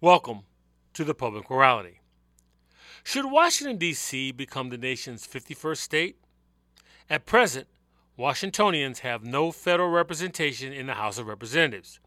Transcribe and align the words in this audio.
Welcome 0.00 0.42
to 0.94 1.02
the 1.02 1.12
Public 1.12 1.50
Morality. 1.50 1.98
Should 3.02 3.32
Washington, 3.32 3.78
D.C. 3.78 4.30
become 4.30 4.68
the 4.68 4.78
nation's 4.78 5.26
51st 5.26 5.78
state? 5.78 6.16
At 7.10 7.26
present, 7.26 7.66
Washingtonians 8.16 9.00
have 9.00 9.24
no 9.24 9.50
federal 9.50 9.88
representation 9.88 10.72
in 10.72 10.86
the 10.86 10.94
House 10.94 11.18
of 11.18 11.26
Representatives, 11.26 11.98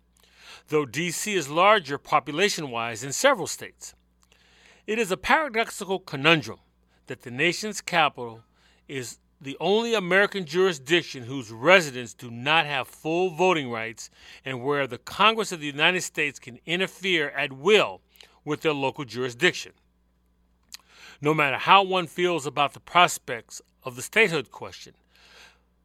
though 0.69 0.85
D.C. 0.85 1.33
is 1.33 1.49
larger 1.49 1.97
population 1.97 2.69
wise 2.69 3.01
than 3.01 3.12
several 3.12 3.46
states. 3.46 3.94
It 4.88 4.98
is 4.98 5.12
a 5.12 5.18
paradoxical 5.18 6.00
conundrum 6.00 6.60
that 7.08 7.23
the 7.23 7.32
nation's 7.32 7.82
capital 7.82 8.46
is 8.88 9.18
the 9.42 9.58
only 9.60 9.96
American 9.96 10.46
jurisdiction 10.46 11.23
whose 11.23 11.52
residents 11.52 12.14
do 12.14 12.30
not 12.30 12.68
have 12.68 12.88
full 12.88 13.32
voting 13.32 13.71
rights 13.71 14.12
and 14.46 14.64
where 14.64 14.86
the 14.86 15.00
Congress 15.00 15.52
of 15.52 15.60
the 15.60 15.66
United 15.66 16.02
States 16.02 16.38
can 16.38 16.60
interfere 16.68 17.30
at 17.30 17.52
will 17.52 18.02
with 18.46 18.62
their 18.62 18.73
local 18.73 19.04
jurisdiction. 19.04 19.72
No 21.20 21.34
matter 21.34 21.58
how 21.58 21.84
one 21.84 22.05
feels 22.05 22.46
about 22.46 22.73
the 22.73 22.80
prospects 22.80 23.62
of 23.84 23.96
the 23.96 24.02
statehood 24.04 24.52
question, 24.52 24.94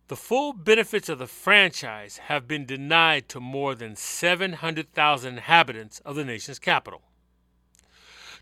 the 0.09 0.17
full 0.17 0.53
benefits 0.53 1.09
of 1.09 1.19
the 1.19 1.27
franchise 1.27 2.19
have 2.19 2.47
been 2.47 2.67
denied 2.67 3.29
to 3.31 3.41
more 3.41 3.75
than 3.75 3.97
700,000 3.97 5.33
inhabitants 5.33 6.01
of 6.01 6.15
the 6.15 6.25
nation's 6.25 6.59
capital. 6.59 7.03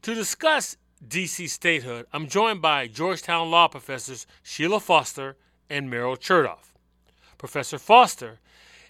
To 0.02 0.14
discuss 0.14 0.76
D.C. 1.08 1.48
statehood, 1.48 2.06
I'm 2.12 2.28
joined 2.28 2.62
by 2.62 2.86
Georgetown 2.86 3.50
law 3.50 3.68
professors 3.68 4.26
Sheila 4.42 4.80
Foster 4.80 5.36
and 5.68 5.90
Meryl 5.92 6.18
Chertoff. 6.18 6.72
Professor 7.36 7.78
Foster 7.78 8.38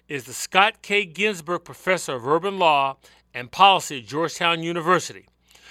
is 0.07 0.23
the 0.23 0.33
Scott 0.33 0.81
K. 0.81 1.05
Ginsburg 1.05 1.65
Professor 1.65 2.13
of 2.13 2.25
Urban 2.25 2.57
Law 2.57 2.97
and 3.33 3.51
Policy 3.51 3.99
at 3.99 4.05
Georgetown 4.05 4.63
University. 4.63 5.27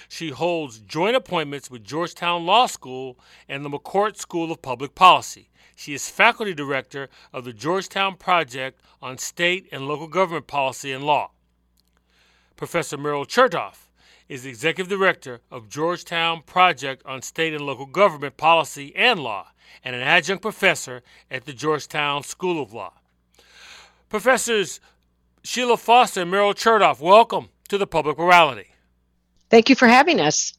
She 0.07 0.29
holds 0.29 0.79
joint 0.79 1.15
appointments 1.15 1.71
with 1.71 1.83
Georgetown 1.83 2.45
Law 2.45 2.67
School 2.67 3.17
and 3.49 3.65
the 3.65 3.69
McCourt 3.69 4.17
School 4.17 4.51
of 4.51 4.61
Public 4.61 4.93
Policy. 4.93 5.49
She 5.75 5.93
is 5.93 6.09
faculty 6.09 6.53
director 6.53 7.09
of 7.33 7.45
the 7.45 7.53
Georgetown 7.53 8.17
Project 8.17 8.81
on 9.01 9.17
State 9.17 9.67
and 9.71 9.87
Local 9.87 10.07
Government 10.07 10.47
Policy 10.47 10.91
and 10.91 11.03
Law. 11.03 11.31
Professor 12.55 12.97
Meryl 12.97 13.25
Chertoff 13.25 13.84
is 14.27 14.43
the 14.43 14.49
executive 14.49 14.89
director 14.89 15.41
of 15.51 15.69
Georgetown 15.69 16.41
Project 16.41 17.03
on 17.05 17.21
State 17.21 17.53
and 17.53 17.65
Local 17.65 17.85
Government 17.85 18.37
Policy 18.37 18.95
and 18.95 19.19
Law 19.19 19.47
and 19.83 19.95
an 19.95 20.01
adjunct 20.01 20.41
professor 20.41 21.03
at 21.29 21.45
the 21.45 21.53
Georgetown 21.53 22.23
School 22.23 22.61
of 22.61 22.73
Law. 22.73 22.93
Professors 24.09 24.79
Sheila 25.43 25.77
Foster 25.77 26.21
and 26.21 26.31
Meryl 26.31 26.55
Chertoff, 26.55 26.99
welcome 26.99 27.49
to 27.67 27.77
the 27.77 27.87
Public 27.87 28.17
Morality. 28.17 28.69
Thank 29.49 29.69
you 29.69 29.75
for 29.75 29.87
having 29.87 30.19
us. 30.19 30.53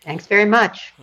Thanks 0.00 0.26
very 0.26 0.46
much. 0.46 0.94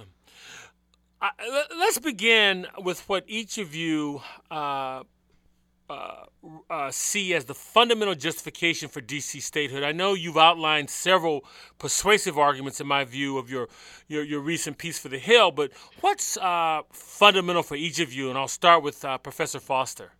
Uh, 1.22 1.30
let's 1.78 2.00
begin 2.00 2.68
with 2.80 3.08
what 3.08 3.24
each 3.28 3.58
of 3.58 3.76
you 3.76 4.22
uh, 4.50 5.04
uh, 5.90 6.26
uh, 6.70 6.92
see 6.92 7.34
as 7.34 7.46
the 7.46 7.54
fundamental 7.54 8.16
justification 8.16 8.90
for 8.90 9.02
DC 9.02 9.42
statehood. 9.42 9.84
I 9.84 9.92
know 9.92 10.14
you've 10.14 10.38
outlined 10.38 10.90
several 10.90 11.46
persuasive 11.78 12.38
arguments, 12.38 12.80
in 12.80 12.88
my 12.88 13.04
view, 13.04 13.38
of 13.38 13.50
your 13.50 13.68
your, 14.08 14.24
your 14.24 14.40
recent 14.40 14.78
piece 14.78 14.98
for 14.98 15.10
the 15.10 15.20
Hill. 15.20 15.52
But 15.52 15.72
what's 16.02 16.38
uh, 16.38 16.82
fundamental 16.92 17.64
for 17.64 17.76
each 17.76 18.00
of 18.00 18.14
you? 18.14 18.30
And 18.30 18.38
I'll 18.38 18.48
start 18.48 18.84
with 18.84 19.04
uh, 19.04 19.18
Professor 19.18 19.60
Foster. 19.60 20.12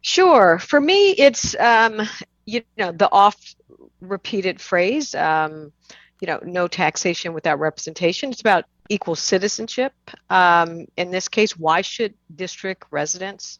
Sure. 0.00 0.58
For 0.58 0.80
me, 0.80 1.10
it's 1.10 1.54
um, 1.60 2.02
you 2.44 2.62
know 2.76 2.92
the 2.92 3.10
oft 3.10 3.56
repeated 4.00 4.60
phrase. 4.60 5.14
Um, 5.14 5.72
you 6.20 6.26
know, 6.26 6.38
no 6.44 6.68
taxation 6.68 7.32
without 7.32 7.58
representation. 7.58 8.30
It's 8.30 8.40
about 8.40 8.64
equal 8.88 9.16
citizenship. 9.16 9.92
Um, 10.30 10.86
in 10.96 11.10
this 11.10 11.28
case, 11.28 11.56
why 11.56 11.80
should 11.82 12.14
district 12.36 12.84
residents 12.92 13.58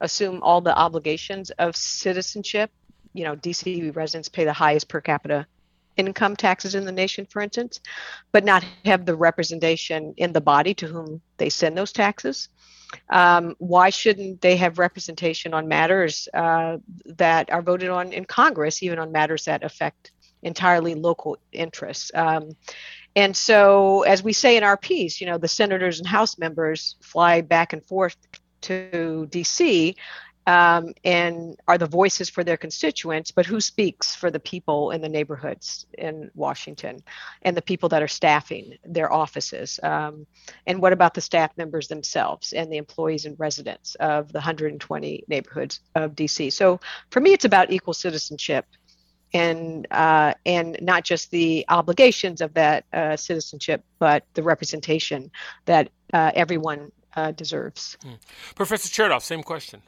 assume 0.00 0.42
all 0.42 0.60
the 0.60 0.76
obligations 0.76 1.50
of 1.50 1.76
citizenship. 1.76 2.70
You 3.12 3.24
know, 3.24 3.36
DC 3.36 3.94
residents 3.94 4.28
pay 4.28 4.44
the 4.44 4.52
highest 4.52 4.88
per 4.88 5.00
capita 5.00 5.46
income 5.96 6.36
taxes 6.36 6.74
in 6.74 6.84
the 6.84 6.92
nation, 6.92 7.26
for 7.26 7.40
instance, 7.40 7.80
but 8.32 8.44
not 8.44 8.64
have 8.84 9.06
the 9.06 9.14
representation 9.14 10.14
in 10.16 10.32
the 10.32 10.40
body 10.40 10.74
to 10.74 10.86
whom 10.86 11.20
they 11.36 11.48
send 11.48 11.76
those 11.76 11.92
taxes. 11.92 12.48
Um, 13.10 13.54
why 13.58 13.90
shouldn't 13.90 14.40
they 14.40 14.56
have 14.56 14.78
representation 14.78 15.54
on 15.54 15.68
matters 15.68 16.28
uh, 16.34 16.78
that 17.06 17.50
are 17.50 17.62
voted 17.62 17.90
on 17.90 18.12
in 18.12 18.24
Congress, 18.24 18.82
even 18.82 18.98
on 18.98 19.12
matters 19.12 19.44
that 19.46 19.64
affect 19.64 20.12
entirely 20.42 20.94
local 20.94 21.38
interests? 21.52 22.10
Um, 22.14 22.50
and 23.16 23.36
so, 23.36 24.02
as 24.02 24.22
we 24.22 24.32
say 24.32 24.56
in 24.56 24.64
our 24.64 24.76
piece, 24.76 25.20
you 25.20 25.26
know, 25.26 25.38
the 25.38 25.48
senators 25.48 25.98
and 25.98 26.08
House 26.08 26.36
members 26.38 26.96
fly 27.00 27.40
back 27.40 27.72
and 27.72 27.84
forth 27.84 28.16
to 28.64 29.28
DC 29.30 29.94
um, 30.46 30.92
and 31.04 31.56
are 31.66 31.78
the 31.78 31.86
voices 31.86 32.28
for 32.28 32.44
their 32.44 32.56
constituents, 32.56 33.30
but 33.30 33.46
who 33.46 33.60
speaks 33.60 34.14
for 34.14 34.30
the 34.30 34.40
people 34.40 34.90
in 34.90 35.00
the 35.00 35.08
neighborhoods 35.08 35.86
in 35.96 36.30
Washington 36.34 37.02
and 37.42 37.56
the 37.56 37.62
people 37.62 37.88
that 37.90 38.02
are 38.02 38.08
staffing 38.08 38.76
their 38.84 39.10
offices? 39.12 39.80
Um, 39.82 40.26
and 40.66 40.82
what 40.82 40.92
about 40.92 41.14
the 41.14 41.22
staff 41.22 41.52
members 41.56 41.88
themselves 41.88 42.52
and 42.52 42.70
the 42.70 42.76
employees 42.76 43.24
and 43.24 43.38
residents 43.38 43.94
of 43.96 44.32
the 44.32 44.38
120 44.38 45.24
neighborhoods 45.28 45.80
of 45.94 46.14
DC? 46.14 46.52
So 46.52 46.78
for 47.10 47.20
me, 47.20 47.32
it's 47.32 47.46
about 47.46 47.72
equal 47.72 47.94
citizenship. 47.94 48.66
And 49.32 49.88
uh, 49.90 50.34
and 50.46 50.78
not 50.80 51.02
just 51.02 51.32
the 51.32 51.64
obligations 51.68 52.40
of 52.40 52.54
that 52.54 52.84
uh, 52.92 53.16
citizenship, 53.16 53.82
but 53.98 54.24
the 54.34 54.44
representation 54.44 55.32
that 55.64 55.88
uh, 56.12 56.30
everyone 56.36 56.92
uh, 57.16 57.30
deserves. 57.32 57.96
Mm. 58.04 58.18
Professor 58.54 58.88
Chertoff, 58.88 59.22
same 59.22 59.42
question. 59.42 59.82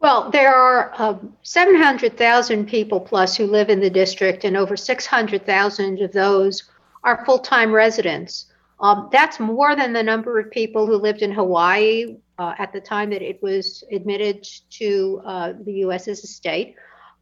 Well, 0.00 0.30
there 0.30 0.54
are 0.54 0.92
uh, 0.98 1.18
700,000 1.44 2.66
people 2.66 3.00
plus 3.00 3.36
who 3.36 3.46
live 3.46 3.70
in 3.70 3.80
the 3.80 3.88
district, 3.88 4.44
and 4.44 4.56
over 4.56 4.76
600,000 4.76 6.00
of 6.02 6.12
those 6.12 6.64
are 7.04 7.24
full 7.24 7.38
time 7.38 7.72
residents. 7.72 8.46
Um, 8.80 9.08
that's 9.12 9.40
more 9.40 9.74
than 9.74 9.92
the 9.92 10.02
number 10.02 10.38
of 10.38 10.50
people 10.50 10.86
who 10.86 10.96
lived 10.96 11.22
in 11.22 11.32
Hawaii 11.32 12.16
uh, 12.38 12.54
at 12.58 12.72
the 12.72 12.80
time 12.80 13.10
that 13.10 13.22
it 13.22 13.42
was 13.42 13.84
admitted 13.92 14.46
to 14.70 15.22
uh, 15.24 15.52
the 15.64 15.72
U.S. 15.84 16.08
as 16.08 16.22
a 16.22 16.26
state. 16.26 16.74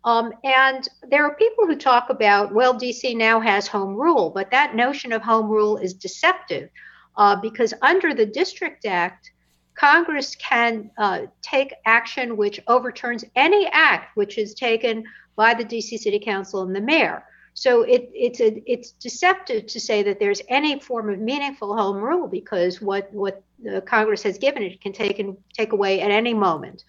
Um, 0.04 0.32
and 0.42 0.88
there 1.08 1.24
are 1.24 1.36
people 1.36 1.66
who 1.66 1.76
talk 1.76 2.10
about, 2.10 2.52
well, 2.52 2.74
DC 2.74 3.16
now 3.16 3.38
has 3.38 3.68
home 3.68 3.94
rule, 3.94 4.30
but 4.30 4.50
that 4.50 4.74
notion 4.74 5.12
of 5.12 5.22
home 5.22 5.48
rule 5.48 5.76
is 5.76 5.94
deceptive 5.94 6.68
uh, 7.16 7.36
because 7.36 7.74
under 7.82 8.14
the 8.14 8.26
District 8.26 8.84
Act, 8.86 9.30
Congress 9.74 10.34
can 10.36 10.90
uh, 10.98 11.22
take 11.40 11.74
action 11.86 12.36
which 12.36 12.60
overturns 12.68 13.24
any 13.36 13.66
act 13.72 14.16
which 14.16 14.38
is 14.38 14.54
taken 14.54 15.04
by 15.34 15.54
the 15.54 15.64
DC 15.64 15.98
City 15.98 16.18
Council 16.18 16.62
and 16.62 16.76
the 16.76 16.80
mayor. 16.80 17.24
So 17.54 17.82
it, 17.82 18.10
it's 18.14 18.40
a, 18.40 18.62
it's 18.70 18.92
deceptive 18.92 19.66
to 19.66 19.80
say 19.80 20.02
that 20.02 20.18
there's 20.18 20.40
any 20.48 20.80
form 20.80 21.10
of 21.10 21.18
meaningful 21.18 21.76
home 21.76 21.98
rule 21.98 22.26
because 22.26 22.80
what 22.80 23.12
what 23.12 23.42
Congress 23.84 24.22
has 24.22 24.38
given 24.38 24.62
it 24.62 24.80
can 24.80 24.92
take 24.92 25.18
and 25.18 25.36
take 25.52 25.72
away 25.72 26.00
at 26.00 26.10
any 26.10 26.34
moment. 26.34 26.84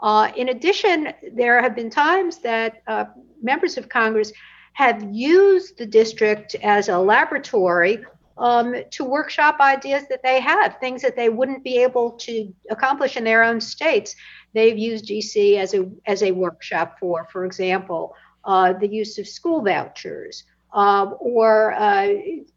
Uh, 0.00 0.30
in 0.36 0.50
addition, 0.50 1.12
there 1.32 1.62
have 1.62 1.74
been 1.74 1.90
times 1.90 2.38
that 2.38 2.82
uh, 2.86 3.04
members 3.42 3.76
of 3.76 3.88
Congress 3.88 4.32
have 4.72 5.02
used 5.10 5.78
the 5.78 5.86
district 5.86 6.54
as 6.56 6.88
a 6.88 6.98
laboratory 6.98 8.04
um, 8.38 8.74
to 8.90 9.04
workshop 9.04 9.56
ideas 9.60 10.04
that 10.08 10.22
they 10.22 10.40
have, 10.40 10.78
things 10.78 11.02
that 11.02 11.16
they 11.16 11.28
wouldn't 11.28 11.64
be 11.64 11.82
able 11.82 12.12
to 12.12 12.52
accomplish 12.70 13.16
in 13.16 13.24
their 13.24 13.42
own 13.42 13.60
states. 13.60 14.14
They've 14.52 14.76
used 14.76 15.06
DC 15.06 15.56
as 15.56 15.74
a 15.74 15.90
as 16.06 16.22
a 16.22 16.32
workshop 16.32 16.96
for, 16.98 17.26
for 17.32 17.44
example, 17.44 18.14
uh, 18.44 18.72
the 18.74 18.88
use 18.88 19.18
of 19.18 19.28
school 19.28 19.62
vouchers. 19.62 20.44
Uh, 20.72 21.12
or 21.20 21.72
uh, 21.74 22.08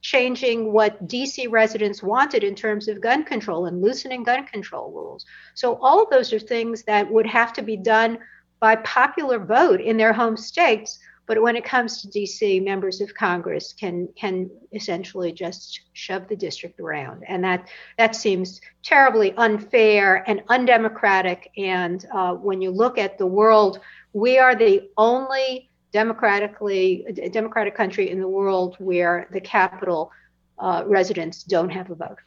changing 0.02 0.74
what 0.74 1.08
DC 1.08 1.50
residents 1.50 2.04
wanted 2.04 2.44
in 2.44 2.54
terms 2.54 2.90
of 2.90 3.00
gun 3.00 3.24
control 3.24 3.68
and 3.68 3.82
loosening 3.82 4.24
gun 4.24 4.46
control 4.46 4.92
rules. 4.92 5.25
So, 5.54 5.75
all 5.75 6.04
of 6.04 6.10
those 6.10 6.34
are 6.34 6.40
things 6.40 6.84
that 6.84 7.10
would 7.10 7.28
have 7.28 7.54
to 7.54 7.62
be 7.62 7.78
done 7.78 8.18
by 8.60 8.75
popular 8.78 9.40
vote 9.40 9.80
in 9.80 9.96
their 9.96 10.12
home 10.12 10.36
states 10.36 11.00
but 11.30 11.40
when 11.44 11.56
it 11.56 11.64
comes 11.64 12.02
to 12.02 12.08
DC, 12.08 12.66
members 12.66 13.02
of 13.02 13.14
Congress 13.14 13.72
can 13.72 14.10
can 14.18 14.50
essentially 14.74 15.31
just 15.31 15.81
shove 15.94 16.28
the 16.28 16.36
district 16.36 16.80
around, 16.80 17.24
and 17.28 17.44
that 17.44 17.70
that 18.00 18.16
seems 18.16 18.60
terribly 18.84 19.36
unfair 19.38 20.28
and 20.28 20.42
undemocratic. 20.50 21.52
And 21.56 22.04
uh, 22.12 22.34
when 22.34 22.64
you 22.64 22.72
look 22.72 22.98
at 22.98 23.20
the 23.20 23.28
world, 23.28 23.80
we 24.12 24.40
are 24.40 24.56
the 24.56 24.90
only 24.98 25.70
democratically 25.94 27.06
democratic 27.32 27.75
country 27.75 28.10
in 28.10 28.20
the 28.20 28.28
world 28.28 28.75
where 28.80 29.28
the 29.32 29.40
capital 29.40 30.12
uh, 30.58 30.82
residents 30.88 31.44
don't 31.44 31.70
have 31.70 31.92
a 31.92 31.96
vote. 31.96 32.18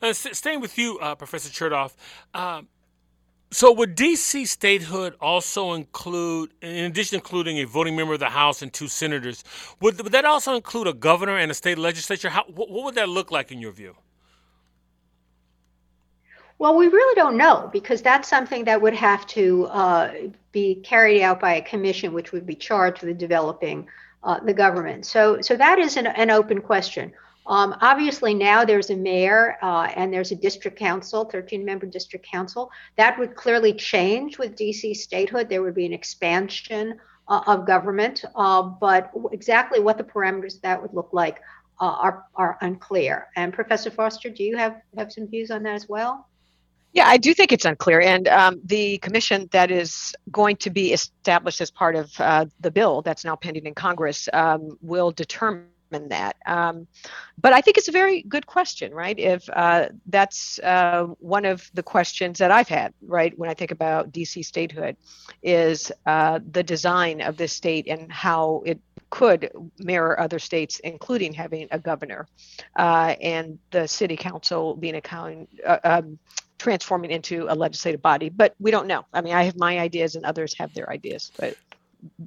Uh, 0.00 0.14
staying 0.14 0.60
with 0.60 0.78
you, 0.78 0.98
uh, 1.00 1.14
Professor 1.14 1.50
Chertoff, 1.50 1.92
um, 2.32 2.68
So, 3.50 3.72
would 3.72 3.96
DC 3.96 4.46
statehood 4.46 5.14
also 5.20 5.72
include, 5.72 6.52
in 6.60 6.84
addition 6.84 7.18
to 7.18 7.24
including 7.24 7.58
a 7.58 7.64
voting 7.64 7.96
member 7.96 8.12
of 8.12 8.20
the 8.20 8.26
House 8.26 8.60
and 8.60 8.70
two 8.70 8.88
senators, 8.88 9.42
would, 9.80 10.00
would 10.02 10.12
that 10.12 10.26
also 10.26 10.54
include 10.54 10.86
a 10.86 10.92
governor 10.92 11.38
and 11.38 11.50
a 11.50 11.54
state 11.54 11.78
legislature? 11.78 12.28
How, 12.28 12.44
what, 12.44 12.70
what 12.70 12.84
would 12.84 12.94
that 12.96 13.08
look 13.08 13.30
like 13.30 13.50
in 13.50 13.58
your 13.58 13.72
view? 13.72 13.96
Well, 16.58 16.76
we 16.76 16.88
really 16.88 17.14
don't 17.14 17.38
know 17.38 17.70
because 17.72 18.02
that's 18.02 18.28
something 18.28 18.64
that 18.64 18.82
would 18.82 18.94
have 18.94 19.26
to 19.28 19.66
uh, 19.66 20.12
be 20.52 20.74
carried 20.74 21.22
out 21.22 21.40
by 21.40 21.54
a 21.54 21.62
commission, 21.62 22.12
which 22.12 22.32
would 22.32 22.44
be 22.44 22.54
charged 22.54 23.02
with 23.02 23.16
developing 23.16 23.88
uh, 24.24 24.40
the 24.40 24.52
government. 24.52 25.06
So, 25.06 25.40
so 25.40 25.56
that 25.56 25.78
is 25.78 25.96
an, 25.96 26.08
an 26.08 26.30
open 26.30 26.60
question. 26.60 27.12
Um, 27.48 27.74
obviously, 27.80 28.34
now 28.34 28.64
there's 28.64 28.90
a 28.90 28.96
mayor 28.96 29.56
uh, 29.62 29.88
and 29.96 30.12
there's 30.12 30.32
a 30.32 30.36
district 30.36 30.78
council, 30.78 31.24
13 31.24 31.64
member 31.64 31.86
district 31.86 32.26
council. 32.26 32.70
That 32.96 33.18
would 33.18 33.34
clearly 33.34 33.72
change 33.72 34.38
with 34.38 34.54
DC 34.54 34.94
statehood. 34.94 35.48
There 35.48 35.62
would 35.62 35.74
be 35.74 35.86
an 35.86 35.94
expansion 35.94 37.00
uh, 37.26 37.40
of 37.46 37.66
government, 37.66 38.22
uh, 38.36 38.62
but 38.62 39.10
exactly 39.32 39.80
what 39.80 39.96
the 39.96 40.04
parameters 40.04 40.60
that 40.60 40.80
would 40.80 40.92
look 40.92 41.08
like 41.12 41.40
uh, 41.80 41.86
are, 41.86 42.24
are 42.34 42.58
unclear. 42.60 43.28
And 43.34 43.52
Professor 43.52 43.90
Foster, 43.90 44.28
do 44.28 44.44
you 44.44 44.58
have, 44.58 44.82
have 44.98 45.10
some 45.10 45.26
views 45.26 45.50
on 45.50 45.62
that 45.62 45.74
as 45.74 45.88
well? 45.88 46.28
Yeah, 46.92 47.06
I 47.06 47.16
do 47.16 47.32
think 47.32 47.52
it's 47.52 47.64
unclear. 47.64 48.00
And 48.00 48.28
um, 48.28 48.60
the 48.64 48.98
commission 48.98 49.48
that 49.52 49.70
is 49.70 50.14
going 50.30 50.56
to 50.56 50.70
be 50.70 50.92
established 50.92 51.60
as 51.60 51.70
part 51.70 51.96
of 51.96 52.10
uh, 52.18 52.46
the 52.60 52.70
bill 52.70 53.02
that's 53.02 53.24
now 53.24 53.36
pending 53.36 53.66
in 53.66 53.74
Congress 53.74 54.28
um, 54.32 54.76
will 54.82 55.12
determine 55.12 55.66
that. 55.90 56.36
Um, 56.46 56.86
but 57.40 57.52
I 57.52 57.60
think 57.60 57.78
it's 57.78 57.88
a 57.88 57.92
very 57.92 58.22
good 58.22 58.46
question, 58.46 58.92
right? 58.92 59.18
If 59.18 59.48
uh, 59.50 59.88
that's 60.06 60.58
uh, 60.60 61.06
one 61.18 61.44
of 61.44 61.70
the 61.74 61.82
questions 61.82 62.38
that 62.38 62.50
I've 62.50 62.68
had, 62.68 62.92
right, 63.02 63.36
when 63.38 63.48
I 63.50 63.54
think 63.54 63.70
about 63.70 64.12
DC 64.12 64.44
statehood, 64.44 64.96
is 65.42 65.92
uh, 66.06 66.40
the 66.50 66.62
design 66.62 67.20
of 67.20 67.36
this 67.36 67.52
state 67.52 67.86
and 67.88 68.10
how 68.10 68.62
it 68.66 68.80
could 69.10 69.50
mirror 69.78 70.18
other 70.20 70.38
states, 70.38 70.80
including 70.80 71.32
having 71.32 71.68
a 71.70 71.78
governor 71.78 72.26
uh, 72.76 73.14
and 73.20 73.58
the 73.70 73.86
city 73.86 74.16
council 74.16 74.74
being 74.74 74.96
a 74.96 75.00
kind, 75.00 75.48
uh, 75.66 75.78
um, 75.84 76.18
transforming 76.58 77.10
into 77.10 77.46
a 77.48 77.54
legislative 77.54 78.02
body. 78.02 78.28
But 78.28 78.54
we 78.58 78.70
don't 78.70 78.86
know. 78.86 79.06
I 79.12 79.20
mean, 79.20 79.34
I 79.34 79.44
have 79.44 79.56
my 79.56 79.78
ideas 79.78 80.16
and 80.16 80.24
others 80.24 80.54
have 80.58 80.74
their 80.74 80.90
ideas, 80.90 81.32
but 81.38 81.56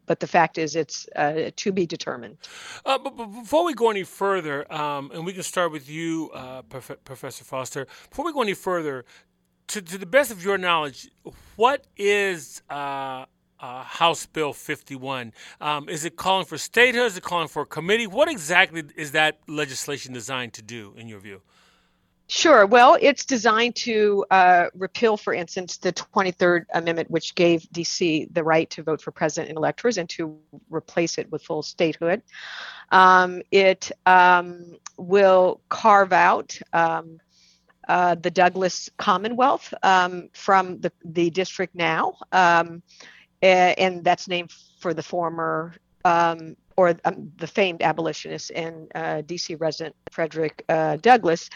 but 0.05 0.19
the 0.19 0.27
fact 0.27 0.57
is 0.57 0.75
it's 0.75 1.07
uh, 1.15 1.51
to 1.55 1.71
be 1.71 1.85
determined. 1.85 2.37
Uh, 2.85 2.97
but, 2.97 3.15
but, 3.15 3.27
before 3.27 3.63
we 3.63 3.73
go 3.73 3.89
any 3.89 4.03
further, 4.03 4.71
um, 4.71 5.11
and 5.13 5.25
we 5.25 5.33
can 5.33 5.43
start 5.43 5.71
with 5.71 5.89
you, 5.89 6.29
uh, 6.33 6.61
Prof- 6.63 7.03
Professor 7.03 7.43
Foster. 7.43 7.87
Before 8.09 8.25
we 8.25 8.33
go 8.33 8.41
any 8.41 8.53
further, 8.53 9.05
to, 9.67 9.81
to 9.81 9.97
the 9.97 10.05
best 10.05 10.31
of 10.31 10.43
your 10.43 10.57
knowledge, 10.57 11.09
what 11.55 11.85
is 11.95 12.61
uh, 12.69 13.25
uh, 13.59 13.83
House 13.83 14.25
Bill 14.25 14.53
51? 14.53 15.33
Um, 15.61 15.87
is 15.87 16.03
it 16.03 16.15
calling 16.15 16.45
for 16.45 16.57
statehood? 16.57 17.05
Is 17.05 17.17
it 17.17 17.23
calling 17.23 17.47
for 17.47 17.61
a 17.61 17.65
committee? 17.65 18.07
What 18.07 18.27
exactly 18.27 18.83
is 18.95 19.11
that 19.13 19.39
legislation 19.47 20.13
designed 20.13 20.53
to 20.53 20.61
do, 20.61 20.93
in 20.97 21.07
your 21.07 21.19
view? 21.19 21.41
Sure. 22.33 22.65
Well, 22.65 22.97
it's 23.01 23.25
designed 23.25 23.75
to 23.75 24.23
uh, 24.31 24.67
repeal, 24.73 25.17
for 25.17 25.33
instance, 25.33 25.75
the 25.75 25.91
23rd 25.91 26.63
Amendment, 26.73 27.11
which 27.11 27.35
gave 27.35 27.63
DC 27.73 28.33
the 28.33 28.41
right 28.41 28.69
to 28.69 28.83
vote 28.83 29.01
for 29.01 29.11
president 29.11 29.49
and 29.49 29.57
electors, 29.57 29.97
and 29.97 30.07
to 30.11 30.39
replace 30.69 31.17
it 31.17 31.29
with 31.29 31.43
full 31.43 31.61
statehood. 31.61 32.21
Um, 32.89 33.41
it 33.51 33.91
um, 34.05 34.77
will 34.95 35.59
carve 35.67 36.13
out 36.13 36.57
um, 36.71 37.19
uh, 37.89 38.15
the 38.15 38.31
Douglass 38.31 38.89
Commonwealth 38.95 39.73
um, 39.83 40.29
from 40.31 40.79
the, 40.79 40.93
the 41.03 41.31
district 41.31 41.75
now, 41.75 42.15
um, 42.31 42.81
and 43.41 44.05
that's 44.05 44.29
named 44.29 44.53
for 44.79 44.93
the 44.93 45.03
former 45.03 45.73
um, 46.05 46.55
or 46.81 46.95
um, 47.05 47.31
the 47.37 47.45
famed 47.45 47.83
abolitionist 47.83 48.51
and 48.55 48.91
uh, 48.95 49.21
DC 49.21 49.55
resident 49.59 49.95
Frederick 50.09 50.65
uh, 50.67 50.97
Douglass. 50.97 51.49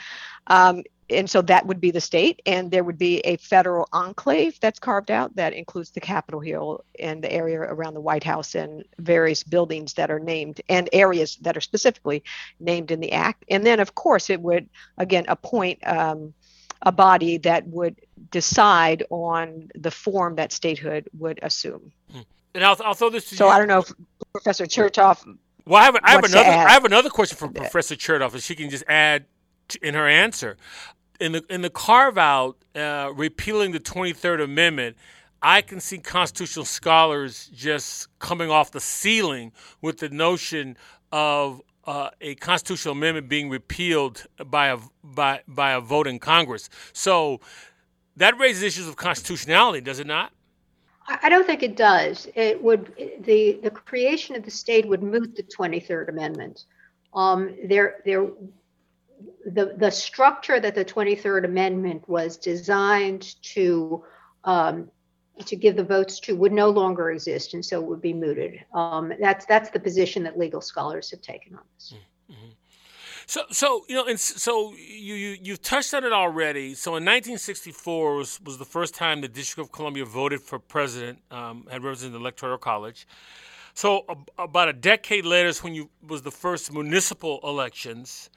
Um, 0.48 0.84
and 1.10 1.30
so 1.30 1.42
that 1.44 1.66
would 1.68 1.80
be 1.80 1.92
the 1.92 2.02
state, 2.02 2.42
and 2.48 2.72
there 2.72 2.84
would 2.84 2.98
be 2.98 3.20
a 3.20 3.38
federal 3.38 3.88
enclave 3.94 4.60
that's 4.60 4.80
carved 4.80 5.12
out 5.12 5.36
that 5.36 5.54
includes 5.54 5.92
the 5.92 6.00
Capitol 6.00 6.40
Hill 6.40 6.84
and 7.00 7.24
the 7.24 7.32
area 7.32 7.60
around 7.60 7.94
the 7.94 8.02
White 8.02 8.24
House 8.24 8.56
and 8.56 8.84
various 8.98 9.44
buildings 9.44 9.94
that 9.94 10.10
are 10.10 10.20
named 10.20 10.62
and 10.68 10.90
areas 10.94 11.38
that 11.42 11.56
are 11.56 11.62
specifically 11.62 12.24
named 12.60 12.90
in 12.90 13.00
the 13.00 13.12
act. 13.12 13.46
And 13.50 13.64
then, 13.66 13.80
of 13.80 13.94
course, 13.94 14.32
it 14.32 14.42
would 14.42 14.68
again 14.98 15.26
appoint 15.28 15.86
um, 15.88 16.34
a 16.82 16.92
body 16.92 17.38
that 17.40 17.68
would 17.68 17.96
decide 18.32 19.04
on 19.12 19.70
the 19.76 19.92
form 19.92 20.36
that 20.36 20.52
statehood 20.52 21.08
would 21.18 21.40
assume. 21.44 21.92
Hmm. 22.12 22.22
And 22.56 22.64
I'll, 22.64 22.78
I'll 22.84 22.94
throw 22.94 23.10
this 23.10 23.30
to 23.30 23.36
so 23.36 23.46
you. 23.46 23.52
I 23.52 23.60
don't 23.60 23.68
know 23.68 23.80
if 23.80 23.92
Professor 24.36 24.66
Chertoff. 24.66 25.26
Well, 25.66 25.82
I 25.82 25.86
have, 25.86 25.96
I 26.04 26.12
have 26.12 26.24
another. 26.26 26.50
I 26.50 26.72
have 26.72 26.84
another 26.84 27.10
question 27.10 27.38
for 27.38 27.48
Professor 27.48 27.96
Chertoff, 27.96 28.34
and 28.34 28.44
she 28.44 28.54
can 28.54 28.70
just 28.70 28.84
add 28.86 29.26
in 29.82 29.94
her 29.94 30.08
answer. 30.08 30.58
In 31.22 31.32
the 31.32 31.46
in 31.50 31.62
the 31.62 31.70
carve 31.70 32.18
out, 32.18 32.58
uh, 32.76 33.14
repealing 33.16 33.72
the 33.72 33.80
Twenty 33.80 34.12
Third 34.12 34.42
Amendment, 34.42 34.98
I 35.42 35.62
can 35.62 35.80
see 35.80 36.00
constitutional 36.00 36.66
scholars 36.66 37.50
just 37.54 38.10
coming 38.20 38.50
off 38.50 38.72
the 38.72 38.82
ceiling 38.82 39.54
with 39.82 40.00
the 40.00 40.10
notion 40.10 40.76
of 41.14 41.62
uh, 41.86 42.10
a 42.20 42.36
constitutional 42.36 42.92
amendment 42.92 43.30
being 43.30 43.50
repealed 43.50 44.26
by 44.46 44.68
a 44.68 44.80
by 45.02 45.44
by 45.48 45.72
a 45.72 45.80
vote 45.80 46.08
in 46.08 46.20
Congress. 46.20 46.70
So 46.92 47.40
that 48.18 48.38
raises 48.38 48.64
issues 48.64 48.90
of 48.90 48.98
constitutionality, 48.98 49.80
does 49.80 50.00
it 50.00 50.08
not? 50.08 50.34
I 51.08 51.30
don't 51.30 51.46
think 51.46 51.62
it 51.62 51.76
does. 51.76 52.28
It 52.36 52.62
would 52.62 52.94
the 53.22 53.60
the 53.62 53.70
creation 53.70 54.36
of 54.36 54.44
the 54.44 54.52
state 54.52 54.88
would 54.88 55.04
moot 55.04 55.36
the 55.36 55.44
Twenty 55.44 55.80
Third 55.80 56.10
Amendment. 56.10 56.66
Um, 57.14 57.56
there 57.66 57.98
there 58.06 58.28
the 59.46 59.76
the 59.78 59.92
structure 59.92 60.60
that 60.60 60.74
the 60.76 60.86
Twenty 60.86 61.16
Third 61.16 61.46
Amendment 61.46 62.08
was 62.10 62.38
designed 62.38 63.42
to 63.44 64.04
um, 64.44 64.90
to 65.46 65.56
give 65.56 65.76
the 65.76 65.84
votes 65.84 66.20
to 66.22 66.36
would 66.36 66.52
no 66.52 66.70
longer 66.70 67.12
exist, 67.12 67.54
and 67.54 67.64
so 67.64 67.82
it 67.82 67.88
would 67.88 68.02
be 68.02 68.14
mooted. 68.14 68.64
Um, 68.74 69.14
that's 69.20 69.46
that's 69.46 69.70
the 69.70 69.80
position 69.80 70.24
that 70.24 70.40
legal 70.40 70.62
scholars 70.62 71.12
have 71.12 71.22
taken 71.22 71.56
on 71.56 71.64
this. 71.76 71.94
Mm-hmm. 72.32 72.50
So, 73.28 73.42
so 73.52 73.86
you 73.88 73.96
know, 73.96 74.06
and 74.06 74.20
so 74.20 74.74
you, 74.74 75.16
you 75.16 75.38
you've 75.42 75.62
touched 75.62 75.94
on 75.94 76.04
it 76.04 76.14
already. 76.14 76.76
So, 76.76 76.92
in 76.92 77.04
1964 77.04 78.16
was 78.16 78.40
was 78.42 78.58
the 78.58 78.66
first 78.66 78.94
time 78.94 79.22
the 79.22 79.28
District 79.28 79.68
of 79.68 79.72
Columbia 79.72 80.06
voted 80.06 80.42
for 80.42 80.60
president, 80.60 81.20
um, 81.32 81.68
had 81.72 81.84
represented 81.84 82.14
the 82.14 82.20
Electoral 82.20 82.58
College. 82.58 83.08
So, 83.74 84.06
about 84.38 84.70
a 84.70 84.74
decade 84.74 85.26
later 85.26 85.50
is 85.50 85.64
when 85.64 85.76
you 85.76 85.90
was 86.08 86.22
the 86.22 86.32
first 86.32 86.72
municipal 86.72 87.40
elections. 87.44 88.30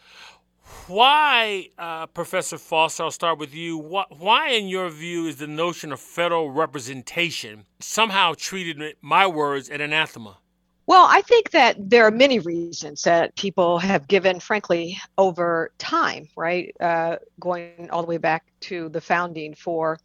Why, 0.86 1.70
uh, 1.78 2.06
Professor 2.06 2.58
Foster? 2.58 3.04
I'll 3.04 3.10
start 3.10 3.38
with 3.38 3.54
you. 3.54 3.78
Why, 3.78 4.04
why, 4.10 4.50
in 4.50 4.68
your 4.68 4.90
view, 4.90 5.26
is 5.26 5.36
the 5.36 5.46
notion 5.46 5.92
of 5.92 6.00
federal 6.00 6.50
representation 6.50 7.64
somehow 7.78 8.34
treated, 8.36 8.96
my 9.00 9.26
words, 9.26 9.70
an 9.70 9.80
anathema? 9.80 10.38
Well, 10.88 11.06
I 11.06 11.20
think 11.20 11.50
that 11.50 11.90
there 11.90 12.06
are 12.06 12.10
many 12.10 12.38
reasons 12.38 13.02
that 13.02 13.36
people 13.36 13.78
have 13.78 14.08
given, 14.08 14.40
frankly, 14.40 14.98
over 15.18 15.70
time, 15.76 16.28
right? 16.34 16.74
Uh, 16.80 17.16
going 17.38 17.90
all 17.90 18.00
the 18.00 18.08
way 18.08 18.16
back 18.16 18.46
to 18.60 18.88
the 18.88 19.00
founding 19.02 19.52
for, 19.52 19.98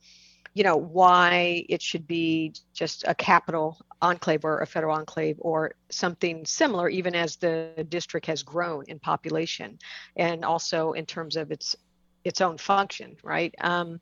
you 0.53 0.65
know, 0.65 0.75
why 0.75 1.65
it 1.69 1.81
should 1.81 2.05
be 2.05 2.51
just 2.73 3.05
a 3.07 3.15
capital 3.15 3.77
enclave 4.01 4.43
or 4.43 4.59
a 4.59 4.67
federal 4.67 4.93
enclave 4.93 5.37
or 5.39 5.73
something 5.87 6.45
similar, 6.45 6.89
even 6.89 7.15
as 7.15 7.37
the 7.37 7.85
district 7.87 8.25
has 8.25 8.43
grown 8.43 8.83
in 8.89 8.99
population 8.99 9.79
and 10.17 10.43
also 10.43 10.91
in 10.91 11.05
terms 11.05 11.37
of 11.37 11.49
its 11.49 11.77
its 12.25 12.41
own 12.41 12.57
function, 12.57 13.15
right? 13.23 13.55
Um, 13.61 14.01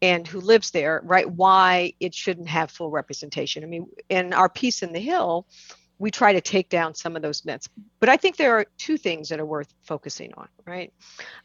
and 0.00 0.28
who 0.28 0.40
lives 0.40 0.70
there, 0.70 1.00
right? 1.04 1.28
Why 1.28 1.92
it 1.98 2.14
shouldn't 2.14 2.48
have 2.48 2.70
full 2.70 2.90
representation. 2.90 3.64
I 3.64 3.66
mean, 3.66 3.88
in 4.08 4.32
our 4.32 4.48
piece 4.48 4.84
in 4.84 4.92
the 4.92 5.00
Hill, 5.00 5.46
we 6.00 6.10
try 6.10 6.32
to 6.32 6.40
take 6.40 6.70
down 6.70 6.94
some 6.94 7.14
of 7.14 7.20
those 7.20 7.44
myths. 7.44 7.68
But 8.00 8.08
I 8.08 8.16
think 8.16 8.38
there 8.38 8.56
are 8.58 8.64
two 8.78 8.96
things 8.96 9.28
that 9.28 9.38
are 9.38 9.44
worth 9.44 9.72
focusing 9.82 10.32
on, 10.34 10.48
right? 10.66 10.92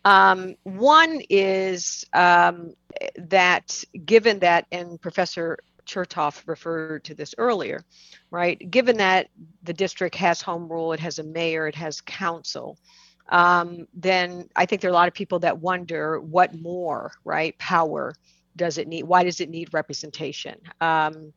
Um, 0.06 0.56
one 0.64 1.22
is 1.30 2.06
um, 2.14 2.74
that 3.18 3.84
given 4.06 4.40
that, 4.40 4.66
and 4.72 5.00
Professor 5.00 5.60
Chertoff 5.86 6.48
referred 6.48 7.04
to 7.04 7.14
this 7.14 7.36
earlier, 7.38 7.84
right? 8.32 8.72
Given 8.72 8.96
that 8.98 9.28
the 9.64 9.74
district 9.74 10.16
has 10.16 10.42
home 10.42 10.72
rule, 10.72 10.94
it 10.94 11.02
has 11.02 11.20
a 11.20 11.24
mayor, 11.24 11.68
it 11.68 11.76
has 11.76 12.00
council, 12.00 12.80
um, 13.28 13.88
then 13.94 14.48
I 14.56 14.66
think 14.66 14.82
there 14.82 14.90
are 14.90 14.94
a 14.94 14.96
lot 14.96 15.10
of 15.10 15.14
people 15.14 15.40
that 15.40 15.60
wonder 15.60 16.22
what 16.22 16.58
more, 16.58 17.12
right, 17.26 17.58
power 17.58 18.14
does 18.56 18.78
it 18.78 18.88
need? 18.88 19.04
Why 19.04 19.24
does 19.24 19.42
it 19.42 19.50
need 19.50 19.74
representation? 19.74 20.56
Um, 20.80 21.34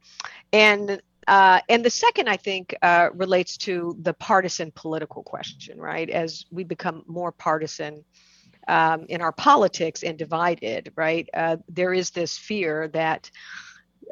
and 0.52 1.02
uh, 1.28 1.60
and 1.68 1.84
the 1.84 1.90
second, 1.90 2.28
I 2.28 2.36
think, 2.36 2.74
uh, 2.82 3.10
relates 3.14 3.56
to 3.58 3.96
the 4.00 4.14
partisan 4.14 4.72
political 4.74 5.22
question, 5.22 5.78
right? 5.78 6.08
As 6.08 6.46
we 6.50 6.64
become 6.64 7.04
more 7.06 7.32
partisan 7.32 8.04
um, 8.66 9.04
in 9.08 9.20
our 9.20 9.32
politics 9.32 10.02
and 10.02 10.18
divided, 10.18 10.92
right? 10.96 11.28
Uh, 11.34 11.58
there 11.68 11.92
is 11.92 12.10
this 12.10 12.38
fear 12.38 12.88
that 12.88 13.30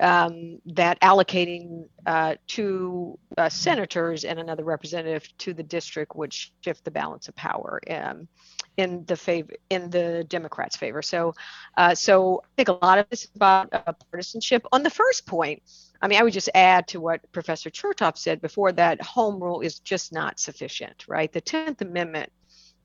um, 0.01 0.61
that 0.67 1.01
allocating 1.01 1.89
uh, 2.07 2.35
two 2.47 3.19
uh, 3.39 3.49
senators 3.49 4.25
and 4.25 4.39
another 4.39 4.65
representative 4.65 5.29
to 5.39 5.55
the 5.55 5.63
district 5.63 6.17
would 6.17 6.33
shift 6.33 6.85
the 6.85 6.91
balance 6.91 7.29
of 7.29 7.37
power 7.37 7.81
um, 7.91 8.29
in 8.77 9.05
the 9.07 9.17
favor 9.17 9.53
in 9.71 9.91
the 9.91 10.25
Democrats' 10.29 10.77
favor. 10.77 11.03
So, 11.03 11.35
uh, 11.77 11.95
so 11.95 12.43
I 12.45 12.49
think 12.57 12.69
a 12.69 12.85
lot 12.85 12.99
of 12.99 13.09
this 13.09 13.25
is 13.25 13.31
about 13.35 13.73
uh, 13.73 13.93
partisanship. 14.11 14.67
On 14.73 14.83
the 14.83 14.91
first 14.91 15.27
point, 15.27 15.63
I 16.03 16.09
mean, 16.09 16.21
I 16.21 16.23
would 16.23 16.33
just 16.33 16.51
add 16.55 16.89
to 16.89 17.01
what 17.01 17.21
Professor 17.33 17.71
Chertoff 17.71 18.19
said 18.19 18.41
before 18.41 18.73
that 18.73 19.01
home 19.03 19.43
rule 19.43 19.61
is 19.61 19.79
just 19.79 20.13
not 20.13 20.39
sufficient, 20.39 21.07
right? 21.09 21.33
The 21.33 21.41
Tenth 21.41 21.81
Amendment 21.81 22.31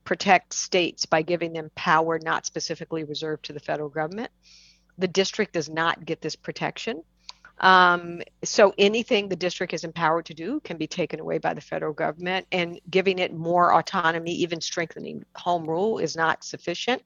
protects 0.04 0.58
states 0.58 1.06
by 1.06 1.22
giving 1.22 1.52
them 1.52 1.70
power 1.74 2.18
not 2.18 2.46
specifically 2.46 3.04
reserved 3.04 3.44
to 3.44 3.52
the 3.52 3.60
federal 3.60 3.88
government 3.88 4.30
the 4.98 5.08
district 5.08 5.52
does 5.54 5.68
not 5.68 6.04
get 6.04 6.20
this 6.20 6.36
protection. 6.36 7.02
Um, 7.60 8.22
so 8.42 8.74
anything 8.76 9.28
the 9.28 9.36
district 9.36 9.72
is 9.72 9.84
empowered 9.84 10.26
to 10.26 10.34
do 10.34 10.60
can 10.60 10.76
be 10.76 10.86
taken 10.86 11.20
away 11.20 11.38
by 11.38 11.54
the 11.54 11.60
federal 11.60 11.92
government, 11.92 12.46
and 12.50 12.80
giving 12.90 13.18
it 13.18 13.32
more 13.32 13.74
autonomy, 13.74 14.32
even 14.32 14.60
strengthening 14.60 15.24
home 15.36 15.64
rule, 15.68 15.98
is 15.98 16.16
not 16.16 16.42
sufficient. 16.44 17.02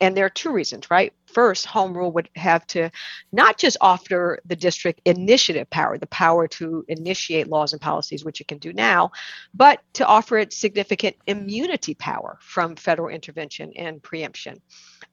And 0.00 0.16
there 0.16 0.24
are 0.24 0.30
two 0.30 0.52
reasons, 0.52 0.90
right? 0.90 1.12
First, 1.26 1.66
home 1.66 1.96
rule 1.96 2.12
would 2.12 2.28
have 2.36 2.66
to 2.68 2.90
not 3.32 3.58
just 3.58 3.76
offer 3.80 4.38
the 4.44 4.54
district 4.56 5.00
initiative 5.04 5.68
power, 5.70 5.98
the 5.98 6.06
power 6.06 6.46
to 6.48 6.84
initiate 6.88 7.48
laws 7.48 7.72
and 7.72 7.82
policies, 7.82 8.24
which 8.24 8.40
it 8.40 8.48
can 8.48 8.58
do 8.58 8.72
now, 8.72 9.10
but 9.54 9.80
to 9.94 10.06
offer 10.06 10.38
it 10.38 10.52
significant 10.52 11.16
immunity 11.26 11.94
power 11.94 12.38
from 12.40 12.76
federal 12.76 13.08
intervention 13.08 13.72
and 13.76 14.02
preemption. 14.02 14.60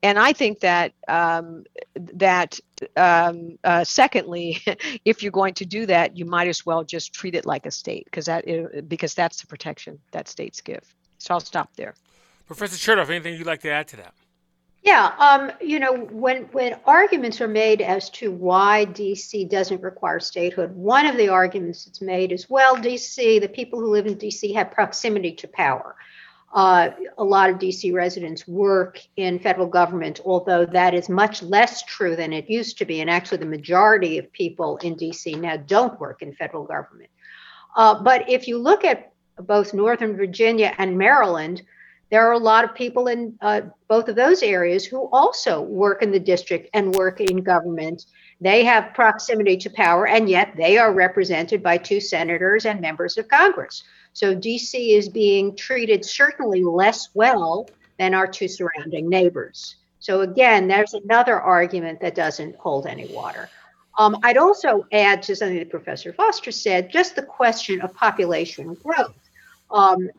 And 0.04 0.20
I 0.20 0.34
think 0.34 0.60
that 0.60 0.94
um, 1.08 1.64
that 1.96 2.60
um, 2.96 3.58
uh, 3.64 3.84
secondly, 3.84 4.62
if 5.06 5.24
you're 5.24 5.32
going 5.32 5.56
to 5.56 5.66
do 5.66 5.86
that, 5.88 6.16
you 6.16 6.26
might 6.26 6.48
as 6.48 6.66
well 6.66 6.84
just 6.84 7.14
treat 7.14 7.34
it 7.34 7.46
like 7.46 7.66
a 7.66 7.72
state 7.72 8.06
because 8.06 8.26
that 8.26 8.46
because 8.88 9.16
that's 9.16 9.42
the 9.42 9.48
protection 9.48 10.00
that 10.12 10.28
states 10.28 10.62
give. 10.62 10.84
So 11.18 11.34
I'll 11.34 11.40
stop 11.40 11.76
there. 11.76 11.96
Professor 12.46 12.76
Chertoff, 12.76 13.10
anything 13.10 13.36
you'd 13.36 13.48
like 13.48 13.62
to 13.62 13.72
add 13.72 13.88
to 13.90 13.98
that? 13.98 14.14
Yeah, 14.86 15.14
um, 15.18 15.52
you 15.60 15.80
know, 15.80 15.96
when 15.96 16.44
when 16.52 16.80
arguments 16.86 17.42
are 17.42 17.48
made 17.48 17.82
as 17.82 18.12
to 18.12 18.32
why 18.32 18.86
DC 18.86 19.50
doesn't 19.50 19.82
require 19.82 20.20
statehood, 20.20 20.76
one 20.76 21.08
of 21.08 21.18
the 21.18 21.28
arguments 21.28 21.86
that's 21.86 22.02
made 22.02 22.32
is, 22.32 22.52
well, 22.52 22.78
DC, 22.78 23.42
the 23.42 23.50
people 23.50 23.80
who 23.80 23.90
live 23.90 24.06
in 24.06 24.16
DC 24.16 24.54
have 24.54 24.70
proximity 24.70 25.32
to 25.32 25.48
power. 25.48 25.96
Uh, 26.54 26.92
a 27.18 27.24
lot 27.24 27.50
of 27.50 27.58
DC 27.58 27.92
residents 27.96 28.48
work 28.48 29.00
in 29.18 29.40
federal 29.40 29.66
government, 29.66 30.22
although 30.24 30.68
that 30.68 30.94
is 30.94 31.10
much 31.10 31.42
less 31.42 31.82
true 31.82 32.16
than 32.16 32.32
it 32.32 32.48
used 32.48 32.78
to 32.78 32.86
be. 32.86 33.02
And 33.02 33.10
actually, 33.10 33.40
the 33.40 33.48
majority 33.48 34.20
of 34.20 34.32
people 34.34 34.78
in 34.78 34.96
DC 34.96 35.36
now 35.42 35.58
don't 35.58 36.00
work 36.00 36.22
in 36.22 36.32
federal 36.36 36.64
government. 36.64 37.10
Uh, 37.76 38.04
but 38.04 38.30
if 38.30 38.48
you 38.48 38.60
look 38.60 38.86
at 38.86 39.12
both 39.40 39.74
Northern 39.74 40.16
Virginia 40.16 40.76
and 40.78 40.96
Maryland, 40.96 41.64
there 42.10 42.28
are 42.28 42.34
a 42.34 42.38
lot 42.38 42.64
of 42.64 42.76
people 42.76 43.08
in 43.08 43.38
uh, 43.42 43.62
both 43.88 44.08
of 44.10 44.16
those 44.16 44.44
areas 44.44 44.86
who 44.86 45.10
also 45.12 45.62
work 45.62 46.04
in 46.04 46.12
the 46.12 46.20
district 46.20 46.70
and 46.74 46.94
work 46.94 47.20
in 47.20 47.38
government. 47.38 48.06
They 48.42 48.64
have 48.64 48.94
proximity 48.94 49.58
to 49.58 49.70
power, 49.70 50.08
and 50.08 50.30
yet 50.30 50.54
they 50.56 50.78
are 50.78 50.94
represented 50.94 51.64
by 51.64 51.78
two 51.78 52.00
senators 52.00 52.66
and 52.66 52.80
members 52.80 53.18
of 53.18 53.28
Congress. 53.28 53.84
So 54.14 54.36
DC 54.36 54.98
is 54.98 55.10
being 55.10 55.56
treated 55.56 56.06
certainly 56.06 56.64
less 56.64 57.10
well 57.14 57.68
than 57.98 58.14
our 58.14 58.28
two 58.28 58.48
surrounding 58.48 59.10
neighbors. 59.10 59.76
So 60.00 60.22
again, 60.22 60.68
there's 60.68 60.94
another 60.94 61.42
argument 61.42 62.00
that 62.02 62.14
doesn't 62.14 62.56
hold 62.58 62.86
any 62.86 63.08
water. 63.08 63.50
Um, 63.98 64.18
I'd 64.24 64.38
also 64.38 64.86
add 64.92 65.24
to 65.24 65.36
something 65.36 65.58
that 65.58 65.70
Professor 65.70 66.14
Foster 66.14 66.52
said, 66.52 66.92
just 66.92 67.16
the 67.16 67.24
question 67.24 67.82
of 67.82 67.94
population 67.94 68.76
growth. 68.76 69.16
Um, 69.72 70.10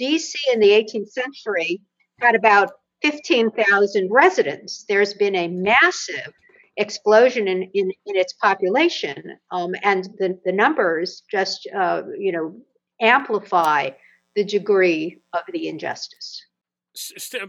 DC 0.00 0.34
in 0.52 0.60
the 0.60 0.70
18th 0.70 1.10
century 1.10 1.80
had 2.20 2.34
about 2.34 2.70
15,000 3.02 4.08
residents. 4.10 4.84
There's 4.88 5.14
been 5.14 5.34
a 5.34 5.48
massive 5.48 6.32
explosion 6.76 7.48
in, 7.48 7.62
in, 7.74 7.90
in 8.06 8.16
its 8.16 8.32
population, 8.34 9.36
um, 9.50 9.72
and 9.82 10.04
the, 10.18 10.38
the 10.44 10.52
numbers 10.52 11.22
just, 11.30 11.68
uh, 11.74 12.02
you 12.18 12.32
know, 12.32 12.56
amplify 13.00 13.90
the 14.34 14.44
degree 14.44 15.18
of 15.32 15.42
the 15.52 15.68
injustice. 15.68 16.42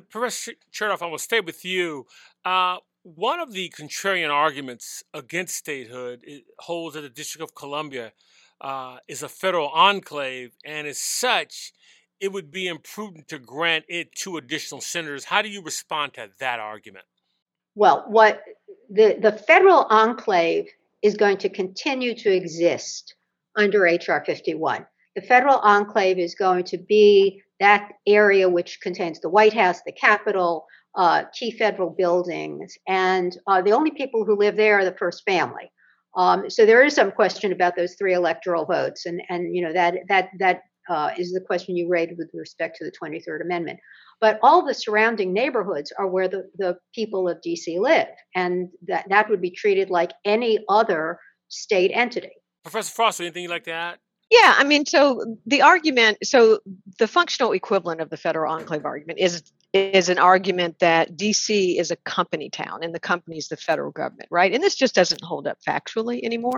Professor 0.09 0.53
Chertoff, 0.71 1.01
I 1.01 1.07
will 1.07 1.17
stay 1.17 1.39
with 1.39 1.65
you. 1.65 2.05
Uh, 2.45 2.77
one 3.03 3.39
of 3.39 3.53
the 3.53 3.69
contrarian 3.69 4.29
arguments 4.29 5.03
against 5.13 5.55
statehood 5.55 6.23
holds 6.59 6.95
that 6.95 7.01
the 7.01 7.09
District 7.09 7.43
of 7.43 7.55
Columbia 7.55 8.13
uh, 8.61 8.97
is 9.07 9.23
a 9.23 9.29
federal 9.29 9.69
enclave, 9.69 10.51
and 10.63 10.87
as 10.87 10.99
such, 10.99 11.73
it 12.21 12.31
would 12.31 12.51
be 12.51 12.67
imprudent 12.67 13.27
to 13.29 13.39
grant 13.39 13.85
it 13.89 14.13
two 14.15 14.37
additional 14.37 14.79
senators. 14.79 15.25
How 15.25 15.41
do 15.41 15.49
you 15.49 15.61
respond 15.61 16.13
to 16.13 16.29
that 16.39 16.59
argument? 16.59 17.05
Well, 17.75 18.05
what 18.07 18.43
the, 18.89 19.17
the 19.19 19.31
federal 19.31 19.85
enclave 19.89 20.67
is 21.01 21.17
going 21.17 21.37
to 21.37 21.49
continue 21.49 22.13
to 22.15 22.31
exist 22.31 23.15
under 23.57 23.85
H.R. 23.85 24.23
51 24.23 24.85
the 25.15 25.21
federal 25.21 25.57
enclave 25.57 26.17
is 26.17 26.35
going 26.35 26.63
to 26.65 26.77
be 26.77 27.41
that 27.59 27.91
area 28.07 28.49
which 28.49 28.79
contains 28.81 29.19
the 29.19 29.29
White 29.29 29.53
House, 29.53 29.81
the 29.85 29.91
Capitol, 29.91 30.65
uh, 30.95 31.23
key 31.33 31.51
federal 31.51 31.89
buildings, 31.89 32.77
and 32.87 33.37
uh, 33.47 33.61
the 33.61 33.71
only 33.71 33.91
people 33.91 34.25
who 34.25 34.35
live 34.35 34.55
there 34.55 34.79
are 34.79 34.85
the 34.85 34.95
first 34.97 35.23
family. 35.25 35.71
Um, 36.15 36.49
so 36.49 36.65
there 36.65 36.83
is 36.83 36.95
some 36.95 37.11
question 37.11 37.51
about 37.51 37.75
those 37.75 37.95
three 37.95 38.13
electoral 38.13 38.65
votes, 38.65 39.05
and 39.05 39.21
and 39.29 39.55
you 39.55 39.61
know 39.61 39.73
that 39.73 39.95
that 40.09 40.29
that 40.39 40.61
uh, 40.91 41.11
is 41.17 41.31
the 41.31 41.39
question 41.39 41.77
you 41.77 41.87
raised 41.87 42.17
with 42.17 42.29
respect 42.33 42.75
to 42.77 42.83
the 42.83 42.91
23rd 42.91 43.41
Amendment. 43.41 43.79
But 44.19 44.39
all 44.43 44.65
the 44.65 44.73
surrounding 44.73 45.31
neighborhoods 45.31 45.93
are 45.97 46.05
where 46.05 46.27
the, 46.27 46.49
the 46.57 46.77
people 46.93 47.29
of 47.29 47.37
DC 47.45 47.79
live, 47.79 48.09
and 48.35 48.69
that 48.87 49.07
that 49.09 49.29
would 49.29 49.41
be 49.41 49.51
treated 49.51 49.89
like 49.89 50.11
any 50.25 50.59
other 50.67 51.17
state 51.47 51.91
entity. 51.93 52.33
Professor 52.63 52.91
Foster, 52.91 53.23
anything 53.23 53.43
you'd 53.43 53.51
like 53.51 53.63
to 53.63 53.71
add? 53.71 53.99
Yeah, 54.29 54.53
I 54.57 54.63
mean, 54.63 54.85
so 54.85 55.37
the 55.45 55.61
argument, 55.61 56.17
so 56.23 56.59
the 56.99 57.07
functional 57.07 57.53
equivalent 57.53 58.01
of 58.01 58.09
the 58.09 58.17
federal 58.17 58.53
enclave 58.53 58.85
argument 58.85 59.19
is 59.19 59.43
is 59.73 60.09
an 60.09 60.19
argument 60.19 60.79
that 60.79 61.15
DC 61.15 61.79
is 61.79 61.91
a 61.91 61.95
company 61.95 62.49
town 62.49 62.83
and 62.83 62.93
the 62.93 62.99
company 62.99 63.37
is 63.37 63.47
the 63.47 63.55
federal 63.55 63.91
government, 63.91 64.27
right? 64.29 64.53
And 64.53 64.61
this 64.61 64.75
just 64.75 64.93
doesn't 64.93 65.23
hold 65.23 65.47
up 65.47 65.59
factually 65.65 66.21
anymore. 66.23 66.57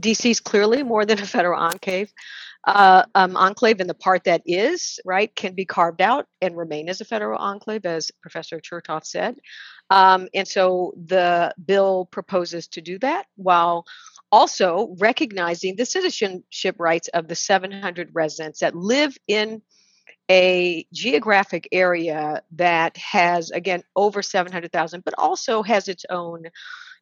DC 0.00 0.30
is 0.30 0.40
clearly 0.40 0.82
more 0.82 1.04
than 1.04 1.18
a 1.18 1.26
federal 1.26 1.60
enclave. 1.60 2.10
Uh, 2.64 3.04
um, 3.14 3.36
enclave 3.36 3.80
and 3.80 3.88
the 3.88 3.94
part 3.94 4.24
that 4.24 4.42
is 4.44 4.98
right 5.04 5.34
can 5.36 5.54
be 5.54 5.64
carved 5.64 6.02
out 6.02 6.26
and 6.42 6.56
remain 6.56 6.88
as 6.88 7.00
a 7.00 7.04
federal 7.04 7.38
enclave, 7.38 7.86
as 7.86 8.10
Professor 8.20 8.60
Chertoff 8.60 9.06
said. 9.06 9.38
Um, 9.90 10.28
and 10.34 10.46
so 10.46 10.92
the 11.06 11.54
bill 11.64 12.08
proposes 12.10 12.68
to 12.68 12.80
do 12.80 12.98
that 12.98 13.26
while 13.36 13.86
also 14.30 14.94
recognizing 14.98 15.76
the 15.76 15.86
citizenship 15.86 16.76
rights 16.78 17.08
of 17.08 17.28
the 17.28 17.34
700 17.34 18.10
residents 18.12 18.60
that 18.60 18.74
live 18.74 19.16
in 19.26 19.62
a 20.30 20.86
geographic 20.92 21.68
area 21.72 22.42
that 22.52 22.96
has 22.98 23.50
again 23.50 23.82
over 23.96 24.20
700,000 24.20 25.02
but 25.02 25.14
also 25.16 25.62
has 25.62 25.88
its 25.88 26.04
own 26.10 26.44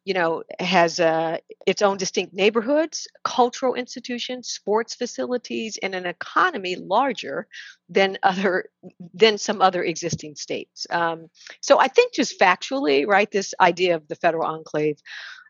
you 0.07 0.13
know 0.13 0.41
has 0.59 1.01
uh, 1.01 1.37
its 1.65 1.81
own 1.81 1.97
distinct 1.97 2.33
neighborhoods 2.33 3.07
cultural 3.25 3.73
institutions 3.73 4.47
sports 4.47 4.95
facilities 4.95 5.77
and 5.83 5.93
an 5.93 6.05
economy 6.05 6.77
larger 6.77 7.45
than 7.89 8.17
other 8.23 8.69
than 9.13 9.37
some 9.37 9.61
other 9.61 9.83
existing 9.83 10.33
states 10.35 10.87
um, 10.91 11.27
so 11.61 11.77
i 11.77 11.89
think 11.89 12.13
just 12.13 12.39
factually 12.39 13.05
right 13.05 13.31
this 13.31 13.53
idea 13.59 13.95
of 13.95 14.07
the 14.07 14.15
federal 14.15 14.47
enclave 14.47 14.97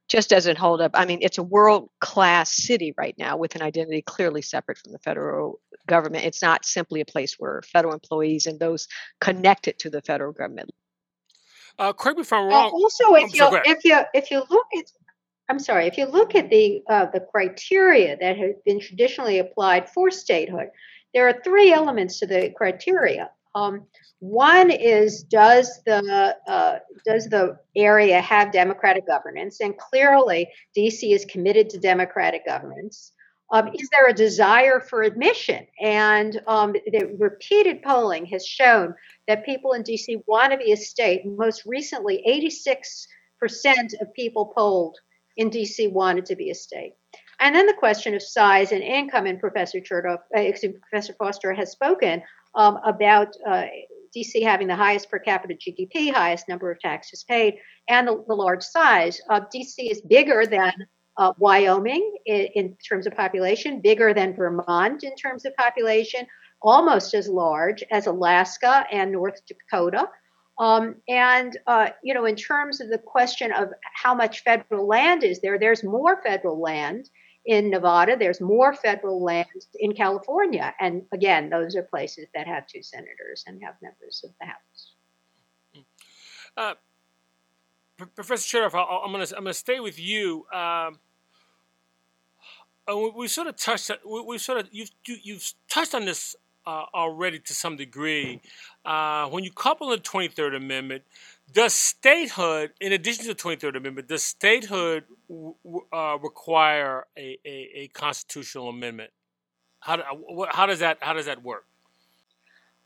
just 0.07 0.29
doesn't 0.29 0.57
hold 0.57 0.79
up. 0.79 0.91
I 0.93 1.05
mean, 1.05 1.19
it's 1.21 1.37
a 1.37 1.43
world 1.43 1.89
class 1.99 2.49
city 2.49 2.93
right 2.97 3.15
now 3.17 3.35
with 3.35 3.55
an 3.55 3.61
identity 3.61 4.01
clearly 4.01 4.41
separate 4.41 4.77
from 4.77 4.93
the 4.93 4.99
federal 4.99 5.59
government. 5.85 6.23
It's 6.23 6.41
not 6.41 6.65
simply 6.65 7.01
a 7.01 7.05
place 7.05 7.35
where 7.37 7.61
federal 7.61 7.93
employees 7.93 8.45
and 8.45 8.57
those 8.57 8.87
connected 9.19 9.79
to 9.79 9.89
the 9.89 10.01
federal 10.01 10.31
government. 10.31 10.71
Uh, 11.79 11.93
correct 11.93 12.17
me 12.17 12.21
if 12.21 12.33
I'm 12.33 12.45
wrong. 12.45 12.65
Uh, 12.65 12.69
also, 12.69 13.15
if 13.15 13.33
you 13.33 13.47
if 13.65 13.83
you 13.83 13.99
if 14.13 14.31
you 14.31 14.43
look 14.49 14.67
at, 14.77 14.85
I'm 15.49 15.59
sorry, 15.59 15.85
if 15.87 15.97
you 15.97 16.05
look 16.05 16.35
at 16.35 16.49
the 16.49 16.81
uh, 16.89 17.05
the 17.11 17.19
criteria 17.19 18.17
that 18.17 18.37
have 18.37 18.63
been 18.65 18.79
traditionally 18.79 19.39
applied 19.39 19.89
for 19.89 20.09
statehood, 20.09 20.69
there 21.13 21.27
are 21.27 21.41
three 21.43 21.71
elements 21.71 22.19
to 22.19 22.27
the 22.27 22.51
criteria. 22.55 23.29
Um, 23.53 23.85
one 24.19 24.71
is 24.71 25.23
does 25.23 25.81
the 25.85 26.35
uh, 26.47 26.79
does 27.05 27.29
the 27.29 27.57
area 27.75 28.21
have 28.21 28.51
democratic 28.51 29.05
governance? 29.07 29.61
And 29.61 29.77
clearly, 29.77 30.47
DC 30.75 31.13
is 31.13 31.25
committed 31.25 31.69
to 31.71 31.79
democratic 31.79 32.45
governance. 32.45 33.13
Um, 33.51 33.69
is 33.73 33.89
there 33.89 34.07
a 34.07 34.13
desire 34.13 34.79
for 34.79 35.03
admission? 35.03 35.65
And 35.81 36.41
um, 36.47 36.73
the 36.73 37.15
repeated 37.17 37.81
polling 37.81 38.25
has 38.27 38.45
shown 38.45 38.93
that 39.27 39.45
people 39.45 39.73
in 39.73 39.83
DC 39.83 40.21
want 40.27 40.51
to 40.51 40.57
be 40.57 40.73
a 40.73 40.77
state. 40.77 41.25
Most 41.25 41.63
recently, 41.65 42.23
86% 43.41 44.01
of 44.01 44.13
people 44.13 44.53
polled 44.55 44.97
in 45.37 45.49
DC 45.49 45.91
wanted 45.91 46.25
to 46.25 46.35
be 46.35 46.49
a 46.49 46.55
state. 46.55 46.93
And 47.39 47.55
then 47.55 47.67
the 47.67 47.73
question 47.73 48.15
of 48.15 48.21
size 48.21 48.71
and 48.71 48.81
income, 48.81 49.27
and 49.27 49.39
Professor 49.39 49.79
Chertoff, 49.79 50.19
uh, 50.35 50.51
Professor 50.89 51.13
Foster 51.13 51.53
has 51.53 51.71
spoken 51.71 52.23
um, 52.55 52.79
about 52.83 53.35
uh, 53.47 53.65
DC 54.15 54.41
having 54.43 54.67
the 54.67 54.75
highest 54.75 55.09
per 55.09 55.19
capita 55.19 55.53
GDP, 55.53 56.11
highest 56.11 56.49
number 56.49 56.71
of 56.71 56.79
taxes 56.79 57.23
paid, 57.23 57.57
and 57.87 58.07
the, 58.07 58.23
the 58.27 58.33
large 58.33 58.63
size. 58.63 59.21
Uh, 59.29 59.41
DC 59.53 59.75
is 59.77 60.01
bigger 60.01 60.45
than 60.45 60.73
uh, 61.17 61.33
Wyoming 61.37 62.15
in, 62.25 62.47
in, 62.55 62.77
terms 62.87 63.07
of 63.07 63.15
population, 63.15 63.81
bigger 63.81 64.13
than 64.13 64.35
Vermont 64.35 65.03
in 65.03 65.15
terms 65.15 65.45
of 65.45 65.55
population, 65.55 66.27
almost 66.61 67.13
as 67.13 67.27
large 67.27 67.83
as 67.91 68.07
Alaska 68.07 68.85
and 68.91 69.11
North 69.11 69.41
Dakota. 69.47 70.09
Um, 70.59 70.95
and, 71.07 71.57
uh, 71.67 71.89
you 72.03 72.13
know, 72.13 72.25
in 72.25 72.35
terms 72.35 72.81
of 72.81 72.89
the 72.89 72.97
question 72.97 73.51
of 73.51 73.69
how 73.93 74.15
much 74.15 74.43
federal 74.43 74.87
land 74.87 75.23
is 75.23 75.39
there, 75.41 75.59
there's 75.59 75.83
more 75.83 76.21
federal 76.23 76.59
land 76.59 77.09
in 77.45 77.69
Nevada. 77.69 78.15
There's 78.17 78.41
more 78.41 78.73
federal 78.73 79.23
land 79.23 79.47
in 79.79 79.93
California. 79.93 80.73
And 80.79 81.03
again, 81.13 81.49
those 81.49 81.75
are 81.75 81.83
places 81.83 82.27
that 82.35 82.47
have 82.47 82.67
two 82.67 82.83
senators 82.83 83.43
and 83.47 83.61
have 83.63 83.75
members 83.81 84.23
of 84.23 84.31
the 84.39 84.47
House. 84.47 84.93
Uh, 86.55 86.73
Professor 88.15 88.59
Chertoff, 88.59 88.73
I'm 88.75 89.11
going 89.11 89.25
to 89.25 89.37
I'm 89.37 89.43
going 89.43 89.53
to 89.53 89.59
stay 89.59 89.79
with 89.79 89.99
you. 89.99 90.45
Um, 90.53 90.99
we 92.95 93.27
sort 93.27 93.47
of 93.47 93.57
touched. 93.57 93.91
We, 94.05 94.37
sort 94.37 94.59
of 94.59 94.67
you've 94.71 94.91
you, 95.05 95.15
have 95.15 95.25
you 95.25 95.33
have 95.35 95.53
touched 95.69 95.93
on 95.93 96.05
this 96.05 96.35
uh, 96.67 96.85
already 96.93 97.39
to 97.39 97.53
some 97.53 97.77
degree. 97.77 98.41
Uh, 98.85 99.27
when 99.29 99.43
you 99.43 99.51
couple 99.51 99.89
the 99.89 99.97
23rd 99.97 100.57
Amendment, 100.57 101.03
does 101.53 101.73
statehood, 101.73 102.71
in 102.81 102.91
addition 102.91 103.23
to 103.23 103.33
the 103.33 103.35
23rd 103.35 103.77
Amendment, 103.77 104.09
does 104.09 104.21
statehood 104.23 105.05
uh, 105.93 106.17
require 106.21 107.05
a, 107.17 107.37
a, 107.45 107.69
a, 107.73 107.87
constitutional 107.93 108.67
amendment? 108.67 109.11
How, 109.79 110.03
how 110.51 110.65
does 110.65 110.79
that 110.79 110.97
how 110.99 111.13
does 111.13 111.27
that 111.27 111.41
work? 111.41 111.65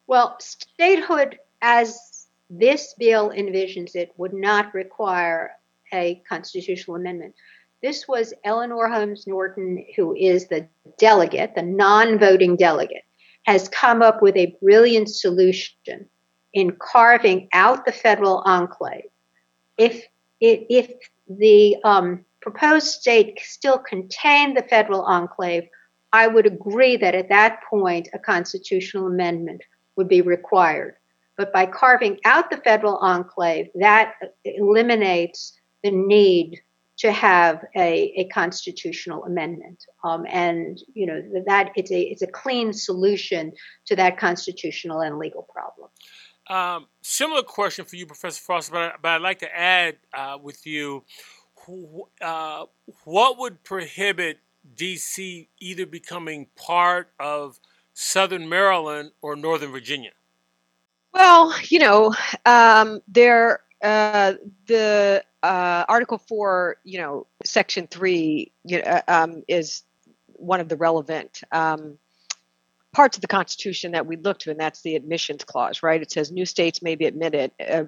Well, 0.05 0.37
statehood, 0.39 1.39
as 1.61 2.27
this 2.49 2.93
bill 2.99 3.31
envisions 3.31 3.95
it, 3.95 4.11
would 4.17 4.33
not 4.33 4.73
require 4.75 5.53
a 5.93 6.21
constitutional 6.29 6.97
amendment. 6.97 7.33
This 7.81 8.07
was 8.07 8.33
Eleanor 8.43 8.87
Holmes 8.87 9.25
Norton, 9.25 9.83
who 9.95 10.15
is 10.15 10.47
the 10.47 10.67
delegate, 10.99 11.55
the 11.55 11.63
non 11.63 12.19
voting 12.19 12.55
delegate, 12.55 13.03
has 13.45 13.69
come 13.69 14.01
up 14.01 14.21
with 14.21 14.35
a 14.35 14.55
brilliant 14.61 15.09
solution 15.09 16.07
in 16.53 16.75
carving 16.79 17.49
out 17.53 17.85
the 17.85 17.91
federal 17.91 18.43
enclave. 18.45 19.05
If, 19.77 20.05
if 20.39 20.91
the 21.27 21.77
um, 21.83 22.23
proposed 22.41 22.87
state 22.87 23.39
still 23.41 23.79
contained 23.79 24.57
the 24.57 24.63
federal 24.63 25.01
enclave, 25.01 25.63
I 26.13 26.27
would 26.27 26.45
agree 26.45 26.97
that 26.97 27.15
at 27.15 27.29
that 27.29 27.61
point 27.69 28.09
a 28.13 28.19
constitutional 28.19 29.07
amendment 29.07 29.63
would 29.95 30.07
be 30.07 30.21
required. 30.21 30.95
But 31.37 31.53
by 31.53 31.65
carving 31.65 32.19
out 32.25 32.51
the 32.51 32.57
federal 32.57 32.97
enclave, 32.97 33.69
that 33.75 34.13
eliminates 34.43 35.57
the 35.83 35.91
need 35.91 36.61
to 37.01 37.11
have 37.11 37.65
a, 37.75 38.13
a 38.15 38.27
constitutional 38.29 39.23
amendment. 39.25 39.85
Um, 40.03 40.23
and 40.29 40.79
you 40.93 41.07
know 41.07 41.19
that 41.47 41.71
it's 41.75 41.91
a 41.91 42.01
it's 42.01 42.21
a 42.21 42.27
clean 42.27 42.73
solution 42.73 43.51
to 43.87 43.95
that 43.95 44.17
constitutional 44.17 45.01
and 45.01 45.17
legal 45.17 45.47
problem. 45.51 45.89
Um, 46.47 46.87
similar 47.01 47.41
question 47.41 47.85
for 47.85 47.95
you, 47.95 48.05
Professor 48.05 48.41
Foster, 48.41 48.71
but, 48.71 49.01
but 49.01 49.09
I'd 49.09 49.21
like 49.21 49.39
to 49.39 49.57
add 49.57 49.97
uh, 50.13 50.37
with 50.41 50.65
you 50.65 51.03
uh, 52.21 52.65
what 53.03 53.37
would 53.37 53.63
prohibit 53.63 54.39
DC 54.75 55.47
either 55.59 55.85
becoming 55.85 56.47
part 56.55 57.11
of 57.19 57.59
Southern 57.93 58.47
Maryland 58.49 59.11
or 59.21 59.35
Northern 59.35 59.71
Virginia? 59.71 60.11
Well, 61.13 61.53
you 61.67 61.79
know, 61.79 62.15
um, 62.45 63.01
there 63.07 63.61
uh, 63.81 64.33
the 64.67 65.23
uh, 65.43 65.85
Article 65.87 66.17
Four, 66.17 66.77
you 66.83 66.99
know, 66.99 67.27
Section 67.43 67.87
Three, 67.87 68.51
you 68.63 68.77
know, 68.77 68.83
uh, 68.83 69.01
um, 69.07 69.43
is 69.47 69.83
one 70.27 70.59
of 70.59 70.69
the 70.69 70.77
relevant 70.77 71.41
um, 71.51 71.97
parts 72.93 73.17
of 73.17 73.21
the 73.21 73.27
Constitution 73.27 73.91
that 73.93 74.05
we 74.05 74.17
look 74.17 74.39
to, 74.39 74.51
and 74.51 74.59
that's 74.59 74.81
the 74.81 74.95
admissions 74.95 75.43
clause, 75.43 75.81
right? 75.83 76.01
It 76.01 76.11
says 76.11 76.31
new 76.31 76.45
states 76.45 76.81
may 76.81 76.95
be 76.95 77.05
admitted 77.05 77.51
uh, 77.59 77.85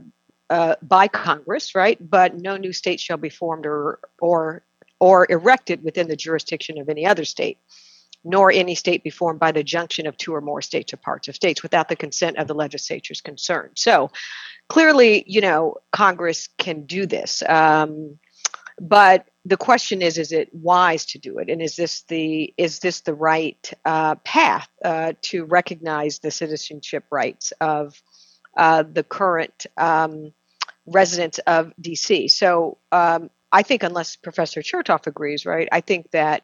uh, 0.49 0.75
by 0.81 1.07
Congress, 1.07 1.75
right? 1.75 1.97
But 1.99 2.37
no 2.37 2.57
new 2.57 2.73
state 2.73 2.99
shall 2.99 3.17
be 3.17 3.29
formed 3.29 3.65
or 3.65 3.99
or 4.19 4.63
or 4.99 5.27
erected 5.29 5.83
within 5.83 6.07
the 6.07 6.15
jurisdiction 6.15 6.79
of 6.79 6.87
any 6.87 7.05
other 7.05 7.25
state, 7.25 7.57
nor 8.23 8.51
any 8.51 8.75
state 8.75 9.03
be 9.03 9.09
formed 9.09 9.39
by 9.39 9.51
the 9.51 9.63
junction 9.63 10.07
of 10.07 10.15
two 10.15 10.33
or 10.33 10.41
more 10.41 10.61
states 10.61 10.93
or 10.93 10.97
parts 10.97 11.27
of 11.27 11.35
states 11.35 11.61
without 11.61 11.89
the 11.89 11.95
consent 11.95 12.37
of 12.37 12.47
the 12.47 12.55
legislatures 12.55 13.19
concerned. 13.19 13.71
So, 13.75 14.11
clearly, 14.73 15.23
you 15.27 15.39
know, 15.39 15.75
Congress 15.91 16.49
can 16.57 16.87
do 16.87 17.05
this. 17.05 17.43
Um, 17.47 18.17
but 18.81 19.27
the 19.45 19.55
question 19.55 20.01
is 20.01 20.17
is 20.17 20.31
it 20.31 20.49
wise 20.51 21.05
to 21.05 21.19
do 21.19 21.37
it 21.37 21.47
and 21.47 21.61
is 21.61 21.75
this 21.75 22.01
the 22.07 22.51
is 22.57 22.79
this 22.79 23.01
the 23.01 23.13
right 23.13 23.71
uh, 23.85 24.15
path 24.15 24.67
uh, 24.83 25.13
to 25.21 25.45
recognize 25.45 26.17
the 26.19 26.31
citizenship 26.31 27.03
rights 27.11 27.53
of 27.61 28.01
uh, 28.57 28.81
the 28.91 29.03
current 29.03 29.67
um, 29.77 30.33
residents 30.87 31.37
of 31.45 31.71
dc 31.79 32.31
so 32.31 32.79
um, 32.91 33.29
i 33.51 33.61
think 33.61 33.83
unless 33.83 34.15
professor 34.15 34.61
chertoff 34.61 35.05
agrees 35.05 35.45
right 35.45 35.69
i 35.71 35.81
think 35.81 36.09
that 36.09 36.41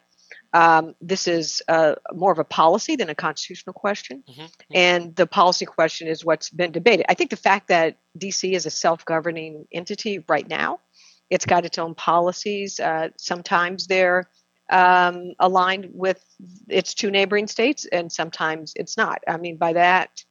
um, 0.52 0.94
this 1.00 1.28
is 1.28 1.62
uh, 1.68 1.94
more 2.12 2.32
of 2.32 2.38
a 2.38 2.44
policy 2.44 2.96
than 2.96 3.08
a 3.08 3.14
constitutional 3.14 3.72
question. 3.72 4.24
Mm-hmm. 4.28 4.46
And 4.74 5.16
the 5.16 5.26
policy 5.26 5.64
question 5.64 6.08
is 6.08 6.24
what's 6.24 6.50
been 6.50 6.72
debated. 6.72 7.06
I 7.08 7.14
think 7.14 7.30
the 7.30 7.36
fact 7.36 7.68
that 7.68 7.98
DC 8.18 8.52
is 8.52 8.66
a 8.66 8.70
self 8.70 9.04
governing 9.04 9.66
entity 9.72 10.24
right 10.28 10.48
now, 10.48 10.80
it's 11.28 11.46
got 11.46 11.64
its 11.64 11.78
own 11.78 11.94
policies. 11.94 12.80
Uh, 12.80 13.10
sometimes 13.16 13.86
they're 13.86 14.28
um, 14.70 15.32
aligned 15.38 15.90
with 15.92 16.24
its 16.68 16.94
two 16.94 17.10
neighboring 17.10 17.46
states, 17.46 17.86
and 17.86 18.10
sometimes 18.10 18.72
it's 18.74 18.96
not. 18.96 19.22
I 19.28 19.36
mean, 19.36 19.56
by 19.56 19.74
that 19.74 20.24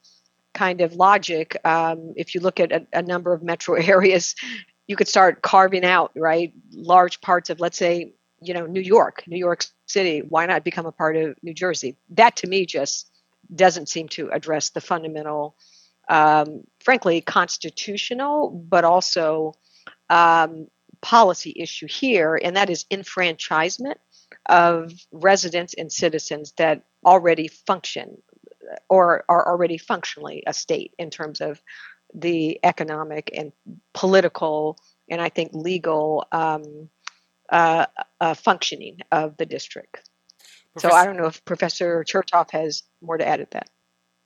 kind 0.54 0.82
of 0.82 0.96
logic, 0.96 1.56
um, 1.64 2.14
if 2.18 2.36
you 2.36 2.42
look 2.42 2.60
at 2.60 2.72
a, 2.72 2.86
a 2.92 3.02
number 3.02 3.34
of 3.34 3.42
metro 3.42 3.76
areas, 3.82 4.36
you 4.88 4.98
could 4.98 5.08
start 5.08 5.42
carving 5.42 5.86
out, 5.86 6.12
right, 6.16 6.54
large 6.74 7.22
parts 7.22 7.50
of, 7.50 7.62
let's 7.62 7.78
say, 7.78 8.14
you 8.42 8.54
know, 8.54 8.66
New 8.66 8.82
York, 8.82 9.24
New 9.28 9.38
York 9.38 9.66
City, 9.90 10.20
why 10.20 10.46
not 10.46 10.64
become 10.64 10.86
a 10.86 10.92
part 10.92 11.16
of 11.16 11.36
New 11.42 11.54
Jersey? 11.54 11.96
That 12.12 12.38
to 12.38 12.48
me 12.48 12.66
just 12.66 13.12
doesn't 13.54 13.90
seem 13.90 14.08
to 14.10 14.30
address 14.30 14.70
the 14.70 14.82
fundamental, 14.82 15.56
um, 16.08 16.64
frankly, 16.80 17.22
constitutional, 17.22 18.50
but 18.50 18.84
also 18.84 19.54
um, 20.10 20.68
policy 21.02 21.54
issue 21.56 21.88
here, 21.88 22.40
and 22.42 22.56
that 22.56 22.70
is 22.70 22.86
enfranchisement 22.92 24.00
of 24.46 24.94
residents 25.12 25.74
and 25.74 25.92
citizens 25.92 26.54
that 26.58 26.84
already 27.06 27.48
function 27.48 28.22
or 28.90 29.24
are 29.30 29.48
already 29.48 29.78
functionally 29.78 30.44
a 30.46 30.54
state 30.54 30.94
in 31.00 31.10
terms 31.10 31.42
of 31.42 31.62
the 32.14 32.60
economic 32.64 33.30
and 33.36 33.52
political 33.94 34.78
and 35.10 35.22
I 35.22 35.30
think 35.30 35.52
legal 35.54 36.28
um, 36.32 36.90
uh, 37.52 37.86
uh, 38.20 38.34
functioning 38.34 39.00
of 39.12 39.38
the 39.38 39.46
district. 39.46 40.10
Professor- 40.74 40.92
so 40.92 40.96
I 40.96 41.06
don't 41.06 41.18
know 41.18 41.26
if 41.26 41.44
Professor 41.46 42.04
Chertoff 42.04 42.52
has 42.52 42.84
more 43.02 43.18
to 43.18 43.28
add 43.28 43.40
at 43.42 43.52
that. 43.52 43.70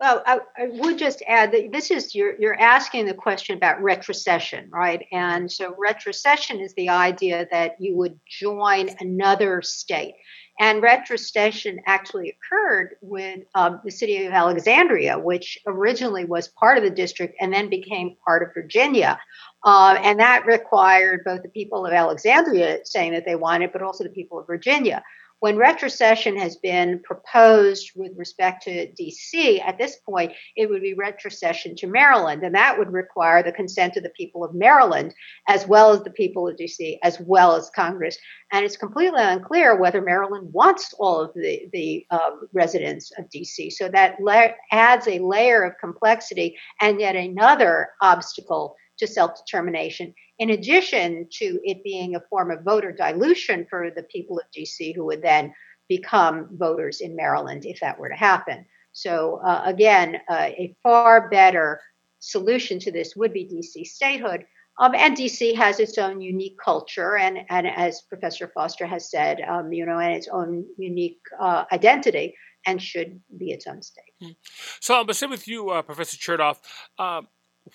Well, 0.04 0.22
I, 0.26 0.40
I, 0.58 0.68
would 0.68 0.98
just 0.98 1.24
add 1.30 1.54
that 1.54 1.72
this 1.72 1.90
is 1.90 2.14
you're 2.14 2.36
you're 2.38 2.60
asking 2.60 3.06
the 3.06 3.14
question 3.14 3.56
about 3.56 3.80
retrocession, 3.82 4.70
right? 4.70 5.06
And 5.14 5.50
so 5.50 5.78
retrocession 5.82 6.60
is 6.60 6.74
the 6.74 6.90
idea 6.90 7.48
that 7.52 7.78
you 7.80 7.96
would 7.96 8.20
join 8.28 8.90
another 9.00 9.62
state. 9.62 10.16
And 10.60 10.84
retrocession 10.84 11.78
actually 11.86 12.36
occurred 12.36 12.98
when 13.00 13.46
um, 13.56 13.80
the 13.86 13.92
city 13.92 14.26
of 14.26 14.34
Alexandria, 14.34 15.18
which 15.18 15.58
originally 15.66 16.26
was 16.26 16.50
part 16.50 16.78
of 16.78 16.84
the 16.84 16.90
district 16.90 17.36
and 17.40 17.54
then 17.54 17.70
became 17.70 18.18
part 18.28 18.44
of 18.44 18.54
Virginia. 18.54 19.18
Uh, 19.64 19.98
and 20.04 20.20
that 20.20 20.46
required 20.46 21.22
both 21.24 21.44
the 21.44 21.50
people 21.50 21.86
of 21.86 21.94
Alexandria 21.94 22.80
saying 22.84 23.14
that 23.14 23.24
they 23.26 23.36
wanted, 23.36 23.72
but 23.72 23.82
also 23.82 24.04
the 24.04 24.10
people 24.10 24.38
of 24.38 24.48
Virginia. 24.48 25.02
When 25.44 25.58
retrocession 25.58 26.40
has 26.40 26.56
been 26.56 27.02
proposed 27.04 27.92
with 27.98 28.14
respect 28.16 28.64
to 28.64 28.90
DC, 28.94 29.62
at 29.62 29.78
this 29.78 29.98
point, 29.98 30.32
it 30.56 30.70
would 30.70 30.82
be 30.82 30.96
retrocession 30.96 31.76
to 31.80 31.88
Maryland, 31.88 32.44
and 32.44 32.56
that 32.56 32.80
would 32.80 32.94
require 32.94 33.44
the 33.44 33.52
consent 33.52 33.98
of 33.98 34.04
the 34.04 34.10
people 34.12 34.46
of 34.46 34.56
Maryland, 34.56 35.14
as 35.50 35.68
well 35.68 35.92
as 35.92 36.02
the 36.04 36.12
people 36.12 36.48
of 36.48 36.56
DC, 36.56 36.98
as 37.04 37.20
well 37.20 37.58
as 37.58 37.70
Congress. 37.76 38.18
And 38.54 38.64
it's 38.64 38.78
completely 38.78 39.22
unclear 39.22 39.76
whether 39.76 40.02
Maryland 40.02 40.54
wants 40.54 40.94
all 40.98 41.20
of 41.20 41.34
the, 41.34 41.68
the 41.74 42.06
um, 42.10 42.48
residents 42.54 43.12
of 43.18 43.26
DC. 43.28 43.74
So 43.74 43.90
that 43.90 44.22
la- 44.22 44.54
adds 44.72 45.10
a 45.10 45.20
layer 45.20 45.64
of 45.64 45.78
complexity 45.78 46.58
and 46.80 47.02
yet 47.02 47.18
another 47.18 47.90
obstacle 48.02 48.78
to 49.06 49.12
self 49.12 49.32
determination, 49.38 50.14
in 50.40 50.50
addition 50.50 51.28
to 51.40 51.60
it 51.64 51.84
being 51.84 52.16
a 52.16 52.24
form 52.30 52.52
of 52.52 52.64
voter 52.64 52.92
dilution 52.92 53.68
for 53.70 53.92
the 53.96 54.04
people 54.04 54.40
of 54.40 54.46
DC 54.56 54.96
who 54.96 55.06
would 55.06 55.22
then 55.22 55.54
become 55.90 56.48
voters 56.54 57.02
in 57.02 57.16
Maryland 57.16 57.66
if 57.66 57.80
that 57.82 58.00
were 58.00 58.10
to 58.10 58.16
happen. 58.16 58.66
So, 58.94 59.42
uh, 59.44 59.64
again, 59.66 60.18
uh, 60.30 60.50
a 60.58 60.76
far 60.84 61.30
better 61.30 61.82
solution 62.20 62.80
to 62.80 62.92
this 62.92 63.16
would 63.16 63.34
be 63.34 63.46
DC 63.46 63.86
statehood. 63.86 64.46
Um, 64.80 64.96
and 64.96 65.16
DC 65.16 65.56
has 65.56 65.80
its 65.80 65.98
own 66.00 66.20
unique 66.20 66.58
culture, 66.64 67.16
and, 67.16 67.40
and 67.50 67.68
as 67.68 68.02
Professor 68.10 68.52
Foster 68.56 68.88
has 68.88 69.12
said, 69.12 69.40
um, 69.42 69.72
you 69.72 69.86
know, 69.86 70.00
and 70.00 70.14
its 70.14 70.28
own 70.28 70.66
unique 70.78 71.20
uh, 71.40 71.66
identity, 71.72 72.34
and 72.66 72.82
should 72.82 73.20
be 73.38 73.52
its 73.52 73.68
own 73.68 73.84
state. 73.84 74.14
Hmm. 74.20 74.32
So, 74.80 74.96
I'm 74.96 75.02
going 75.02 75.08
to 75.10 75.14
say 75.14 75.28
with 75.28 75.48
you, 75.48 75.70
uh, 75.70 75.84
Professor 75.84 76.18
Chertoff. 76.18 76.58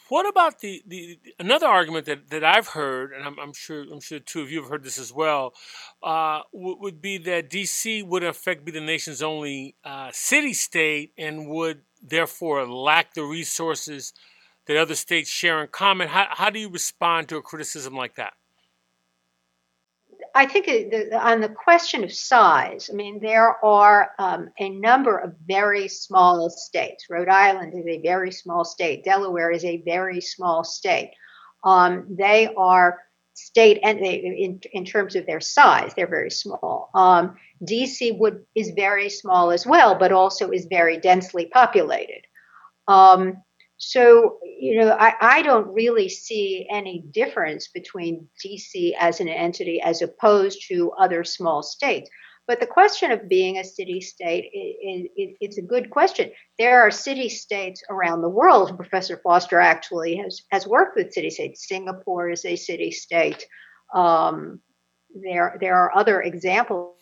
What 0.08 0.28
about 0.28 0.60
the, 0.60 0.82
the 0.86 1.18
another 1.38 1.66
argument 1.66 2.06
that, 2.06 2.28
that 2.30 2.44
I've 2.44 2.68
heard, 2.68 3.12
and 3.12 3.24
I'm, 3.24 3.38
I'm 3.38 3.54
sure 3.54 3.82
I'm 3.90 4.00
sure 4.00 4.18
two 4.18 4.42
of 4.42 4.50
you 4.50 4.60
have 4.60 4.70
heard 4.70 4.84
this 4.84 4.98
as 4.98 5.12
well, 5.12 5.54
uh, 6.02 6.40
w- 6.52 6.76
would 6.80 7.00
be 7.00 7.16
that 7.18 7.48
D.C. 7.48 8.02
would 8.02 8.22
in 8.22 8.28
effect 8.28 8.64
be 8.64 8.72
the 8.72 8.82
nation's 8.82 9.22
only 9.22 9.76
uh, 9.84 10.10
city 10.12 10.52
state 10.52 11.12
and 11.16 11.48
would 11.48 11.82
therefore 12.02 12.66
lack 12.66 13.14
the 13.14 13.24
resources 13.24 14.12
that 14.66 14.76
other 14.76 14.94
states 14.94 15.30
share 15.30 15.62
in 15.62 15.68
common. 15.68 16.08
How, 16.08 16.26
how 16.30 16.50
do 16.50 16.58
you 16.60 16.68
respond 16.68 17.28
to 17.28 17.36
a 17.36 17.42
criticism 17.42 17.94
like 17.94 18.16
that? 18.16 18.34
I 20.34 20.46
think 20.46 20.68
on 21.12 21.40
the 21.40 21.48
question 21.48 22.04
of 22.04 22.12
size, 22.12 22.90
I 22.92 22.94
mean, 22.94 23.20
there 23.20 23.64
are 23.64 24.10
um, 24.18 24.50
a 24.58 24.68
number 24.68 25.18
of 25.18 25.34
very 25.46 25.88
small 25.88 26.48
states. 26.50 27.06
Rhode 27.10 27.28
Island 27.28 27.74
is 27.74 27.86
a 27.86 28.00
very 28.00 28.30
small 28.30 28.64
state. 28.64 29.04
Delaware 29.04 29.50
is 29.50 29.64
a 29.64 29.82
very 29.82 30.20
small 30.20 30.64
state. 30.64 31.12
Um, 31.64 32.06
they 32.10 32.48
are 32.56 33.00
state 33.34 33.78
and 33.82 34.00
they, 34.00 34.14
in, 34.14 34.60
in 34.72 34.84
terms 34.84 35.14
of 35.14 35.26
their 35.26 35.40
size, 35.40 35.92
they're 35.94 36.06
very 36.06 36.30
small. 36.30 36.90
Um, 36.94 37.36
DC 37.64 38.18
would 38.18 38.44
is 38.54 38.70
very 38.70 39.08
small 39.08 39.50
as 39.50 39.66
well, 39.66 39.94
but 39.94 40.12
also 40.12 40.50
is 40.50 40.66
very 40.66 40.98
densely 40.98 41.46
populated. 41.46 42.22
Um, 42.86 43.42
so, 43.78 44.38
you 44.42 44.80
know, 44.80 44.90
I, 44.90 45.14
I 45.20 45.42
don't 45.42 45.72
really 45.72 46.08
see 46.08 46.66
any 46.68 47.04
difference 47.12 47.68
between 47.68 48.28
DC 48.44 48.92
as 48.98 49.20
an 49.20 49.28
entity 49.28 49.80
as 49.80 50.02
opposed 50.02 50.66
to 50.68 50.90
other 50.98 51.22
small 51.22 51.62
states. 51.62 52.10
But 52.48 52.58
the 52.58 52.66
question 52.66 53.12
of 53.12 53.28
being 53.28 53.58
a 53.58 53.64
city 53.64 54.00
state, 54.00 54.50
it, 54.52 55.10
it, 55.14 55.36
it's 55.40 55.58
a 55.58 55.62
good 55.62 55.90
question. 55.90 56.32
There 56.58 56.80
are 56.82 56.90
city 56.90 57.28
states 57.28 57.84
around 57.88 58.22
the 58.22 58.28
world. 58.28 58.76
Professor 58.76 59.20
Foster 59.22 59.60
actually 59.60 60.16
has, 60.16 60.42
has 60.50 60.66
worked 60.66 60.96
with 60.96 61.12
city 61.12 61.30
states. 61.30 61.68
Singapore 61.68 62.30
is 62.30 62.44
a 62.44 62.56
city 62.56 62.90
state. 62.90 63.46
Um, 63.94 64.60
there, 65.14 65.56
there 65.60 65.76
are 65.76 65.96
other 65.96 66.20
examples. 66.20 66.96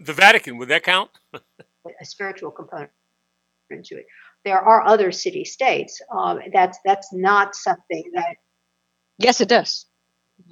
The 0.00 0.14
Vatican, 0.14 0.56
would 0.58 0.68
that 0.68 0.82
count? 0.82 1.10
a 1.34 2.04
spiritual 2.04 2.52
component 2.52 2.90
to 3.70 3.96
it 3.96 4.06
there 4.44 4.60
are 4.60 4.86
other 4.86 5.12
city 5.12 5.44
states. 5.44 6.00
Um, 6.10 6.40
that's 6.52 6.78
that's 6.84 7.12
not 7.12 7.54
something 7.54 8.10
that. 8.14 8.36
Yes, 9.18 9.40
it 9.40 9.48
does. 9.48 9.86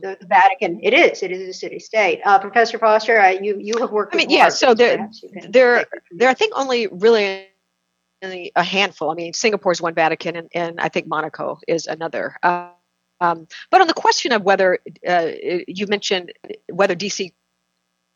The, 0.00 0.16
the 0.20 0.26
Vatican, 0.26 0.80
it 0.82 0.94
is. 0.94 1.22
It 1.22 1.32
is 1.32 1.48
a 1.48 1.52
city 1.52 1.80
state. 1.80 2.20
Uh, 2.24 2.38
Professor 2.38 2.78
Foster, 2.78 3.18
uh, 3.18 3.30
you 3.30 3.58
you 3.60 3.78
have 3.80 3.90
worked. 3.90 4.14
I 4.14 4.18
mean, 4.18 4.30
yeah. 4.30 4.48
So 4.48 4.74
there, 4.74 5.10
there, 5.48 5.86
there. 6.10 6.28
I 6.28 6.34
think 6.34 6.52
only 6.56 6.86
really 6.86 7.48
a 8.22 8.62
handful. 8.62 9.10
I 9.10 9.14
mean, 9.14 9.32
Singapore 9.32 9.72
is 9.72 9.82
one 9.82 9.94
Vatican, 9.94 10.36
and, 10.36 10.48
and 10.54 10.80
I 10.80 10.88
think 10.88 11.06
Monaco 11.06 11.58
is 11.66 11.86
another. 11.86 12.36
Uh, 12.42 12.68
um, 13.20 13.46
but 13.70 13.80
on 13.80 13.86
the 13.86 13.94
question 13.94 14.32
of 14.32 14.42
whether 14.42 14.78
uh, 15.06 15.28
you 15.68 15.86
mentioned 15.86 16.32
whether 16.68 16.94
DC 16.94 17.32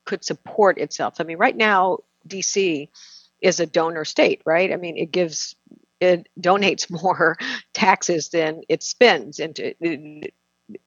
could 0.04 0.24
support 0.24 0.78
itself, 0.78 1.16
I 1.20 1.24
mean, 1.24 1.38
right 1.38 1.56
now 1.56 1.98
DC 2.28 2.88
is 3.40 3.60
a 3.60 3.66
donor 3.66 4.04
state, 4.04 4.42
right? 4.44 4.72
I 4.72 4.76
mean, 4.76 4.96
it 4.96 5.12
gives 5.12 5.54
it 6.00 6.28
donates 6.40 6.90
more 7.02 7.36
taxes 7.74 8.28
than 8.30 8.62
it 8.68 8.82
spends 8.82 9.38
into 9.38 9.74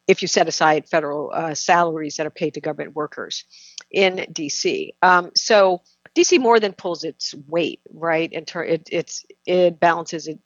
if 0.08 0.22
you 0.22 0.28
set 0.28 0.48
aside 0.48 0.90
federal 0.90 1.32
uh, 1.34 1.54
salaries 1.54 2.18
that 2.18 2.28
are 2.28 2.32
paid 2.32 2.54
to 2.54 2.62
government 2.62 2.96
workers 2.96 3.46
in 3.90 4.18
DC. 4.32 4.90
Um, 5.02 5.32
so 5.36 5.82
DC 6.16 6.40
more 6.40 6.60
than 6.60 6.74
pulls 6.74 7.04
its 7.04 7.34
weight, 7.48 7.80
right? 7.94 8.32
In 8.32 8.46
ter- 8.46 8.64
it, 8.64 8.90
it's 8.92 9.26
it 9.46 9.80
balances 9.80 10.28
it, 10.28 10.40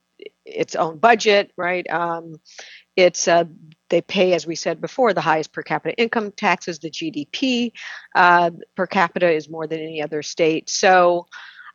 its 0.45 0.75
own 0.75 0.99
budget, 0.99 1.51
right? 1.57 1.89
Um, 1.89 2.35
it's 2.95 3.27
uh, 3.27 3.45
they 3.89 4.01
pay, 4.01 4.33
as 4.33 4.45
we 4.45 4.55
said 4.55 4.79
before, 4.81 5.13
the 5.13 5.21
highest 5.21 5.51
per 5.51 5.63
capita 5.63 5.95
income 5.95 6.31
taxes. 6.31 6.79
The 6.79 6.91
GDP 6.91 7.71
uh, 8.15 8.51
per 8.75 8.85
capita 8.85 9.31
is 9.31 9.49
more 9.49 9.65
than 9.67 9.79
any 9.79 10.01
other 10.01 10.21
state. 10.21 10.69
So 10.69 11.27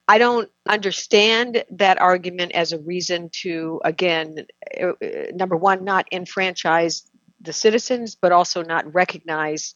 I 0.09 0.17
don't 0.17 0.51
understand 0.67 1.65
that 1.73 2.01
argument 2.01 2.53
as 2.53 2.73
a 2.73 2.79
reason 2.79 3.29
to, 3.43 3.81
again, 3.85 4.47
uh, 4.81 4.93
number 5.35 5.57
one, 5.57 5.85
not 5.85 6.07
enfranchise 6.11 7.03
the 7.43 7.53
citizens, 7.53 8.15
but 8.15 8.33
also 8.33 8.63
not 8.63 8.93
recognize 8.95 9.75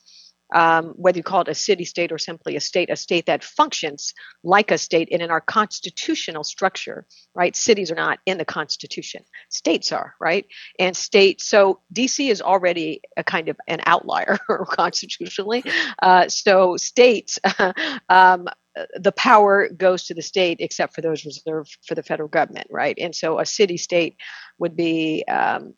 um, 0.55 0.93
whether 0.97 1.19
you 1.19 1.23
call 1.23 1.43
it 1.43 1.49
a 1.49 1.55
city 1.55 1.85
state 1.85 2.13
or 2.13 2.19
simply 2.19 2.57
a 2.57 2.61
state, 2.61 2.91
a 2.91 2.97
state 2.97 3.27
that 3.27 3.43
functions 3.43 4.13
like 4.45 4.71
a 4.71 4.79
state. 4.79 5.09
And 5.11 5.23
in 5.23 5.31
our 5.31 5.41
constitutional 5.41 6.45
structure, 6.45 7.07
right, 7.35 7.57
cities 7.57 7.91
are 7.91 7.97
not 7.97 8.19
in 8.27 8.39
the 8.39 8.45
Constitution, 8.45 9.23
states 9.49 9.93
are, 9.93 10.15
right? 10.21 10.47
And 10.79 10.97
states, 10.97 11.47
so 11.47 11.81
DC 11.95 12.31
is 12.31 12.43
already 12.43 13.01
a 13.17 13.25
kind 13.25 13.49
of 13.49 13.57
an 13.67 13.81
outlier 13.87 14.39
constitutionally. 14.67 15.65
Uh, 16.03 16.29
so 16.29 16.77
states 16.77 17.39
um, 18.09 18.49
the 18.95 19.13
power 19.13 19.69
goes 19.69 20.05
to 20.05 20.15
the 20.15 20.23
state 20.23 20.59
except 20.61 20.95
for 20.95 21.01
those 21.01 21.25
reserved 21.25 21.79
for 21.87 21.95
the 21.95 22.03
federal 22.03 22.29
government, 22.29 22.67
right? 22.71 22.97
And 22.99 23.15
so 23.15 23.39
a 23.39 23.47
city 23.47 23.77
state 23.77 24.17
would 24.59 24.77
be 24.77 25.25
um, 25.29 25.75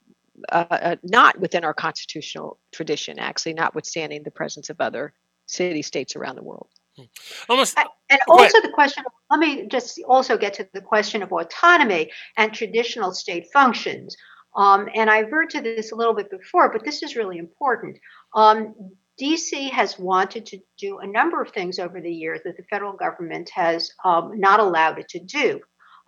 uh, 0.50 0.66
uh, 0.70 0.96
not 1.02 1.38
within 1.40 1.64
our 1.64 1.74
constitutional 1.74 2.59
tradition, 2.72 3.18
actually, 3.18 3.54
notwithstanding 3.54 4.22
the 4.22 4.30
presence 4.30 4.70
of 4.70 4.80
other 4.80 5.12
city 5.46 5.83
states 5.83 6.16
around 6.16 6.37
the 6.37 6.42
world. 6.42 6.68
Hmm. 6.96 7.04
Almost, 7.48 7.76
and 8.11 8.20
also 8.28 8.61
the 8.61 8.70
question. 8.72 9.04
Let 9.30 9.40
me 9.40 9.66
just 9.66 10.00
also 10.07 10.38
get 10.38 10.54
to 10.54 10.68
the 10.72 10.80
question 10.80 11.22
of 11.22 11.33
autonomy 11.33 12.11
and 12.37 12.52
traditional 12.52 13.12
state 13.12 13.46
functions. 13.52 14.16
Um, 14.57 14.88
and 14.94 15.11
I've 15.11 15.26
referred 15.26 15.50
to 15.50 15.61
this 15.61 15.90
a 15.90 15.96
little 15.96 16.14
bit 16.14 16.30
before, 16.30 16.72
but 16.72 16.85
this 16.85 17.02
is 17.02 17.16
really 17.16 17.38
important. 17.38 17.98
Um, 18.35 18.74
DC 19.20 19.70
has 19.70 19.98
wanted 19.98 20.46
to 20.46 20.59
do 20.79 20.98
a 20.98 21.07
number 21.07 21.40
of 21.40 21.50
things 21.50 21.79
over 21.79 22.00
the 22.00 22.12
years 22.12 22.40
that 22.44 22.57
the 22.57 22.64
federal 22.64 22.92
government 22.92 23.50
has 23.55 23.90
um, 24.05 24.38
not 24.38 24.61
allowed 24.61 24.98
it 24.98 25.09
to 25.11 25.20
do. 25.20 25.61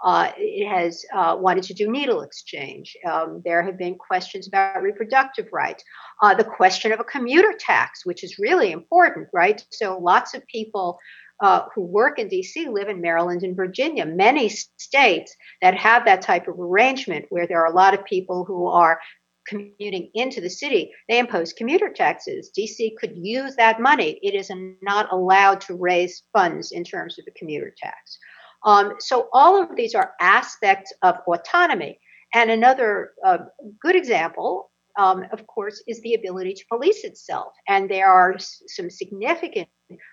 Uh, 0.05 0.31
it 0.37 0.69
has 0.69 1.05
uh, 1.15 1.37
wanted 1.39 1.65
to 1.65 1.75
do 1.75 1.91
needle 1.91 2.21
exchange. 2.21 2.97
Um, 3.11 3.41
there 3.45 3.63
have 3.63 3.79
been 3.79 3.95
questions 3.95 4.47
about 4.47 4.83
reproductive 4.83 5.47
rights. 5.53 5.83
Uh, 6.21 6.35
the 6.35 6.45
question 6.45 6.93
of 6.93 7.01
a 7.01 7.05
commuter 7.05 7.55
tax, 7.59 8.05
which 8.05 8.23
is 8.23 8.39
really 8.39 8.73
important, 8.73 9.29
right? 9.33 9.65
So 9.71 9.99
lots 9.99 10.35
of 10.35 10.47
people 10.47 10.99
uh, 11.41 11.63
who 11.75 11.83
work 11.83 12.19
in 12.19 12.29
DC 12.29 12.71
live 12.73 12.89
in 12.89 13.01
Maryland 13.01 13.43
and 13.43 13.57
Virginia, 13.57 14.07
many 14.07 14.49
states 14.49 15.35
that 15.61 15.75
have 15.75 16.05
that 16.05 16.23
type 16.23 16.49
of 16.49 16.59
arrangement 16.59 17.27
where 17.29 17.47
there 17.47 17.63
are 17.63 17.71
a 17.71 17.77
lot 17.77 17.95
of 17.95 18.05
people 18.05 18.45
who 18.45 18.67
are 18.67 18.99
commuting 19.49 20.11
into 20.15 20.41
the 20.41 20.51
city, 20.51 20.93
they 21.09 21.19
impose 21.19 21.53
commuter 21.53 21.93
taxes. 21.93 22.51
DC 22.57 22.93
could 22.99 23.13
use 23.17 23.57
that 23.57 23.81
money. 23.81 24.19
It 24.23 24.35
is 24.35 24.51
not 24.83 25.13
allowed 25.13 25.61
to 25.63 25.75
raise 25.75 26.23
funds 26.33 26.73
in 26.73 26.85
terms 26.85 27.19
of 27.19 27.25
the 27.25 27.33
commuter 27.33 27.73
tax. 27.77 28.19
Um, 28.65 28.95
so 28.99 29.29
all 29.33 29.63
of 29.63 29.77
these 29.77 29.95
are 29.95 30.13
aspects 30.21 30.93
of 31.03 31.17
autonomy. 31.27 31.99
And 32.35 32.51
another 32.51 33.13
uh, 33.25 33.39
good 33.81 33.97
example, 33.97 34.71
um, 34.99 35.25
of 35.33 35.47
course, 35.47 35.83
is 35.87 36.01
the 36.03 36.15
ability 36.15 36.55
to 36.55 36.65
police 36.69 37.05
itself. 37.05 37.53
And 37.69 37.89
there 37.89 38.11
are 38.11 38.35
s- 38.35 38.63
some 38.67 38.91
significant 38.91 39.69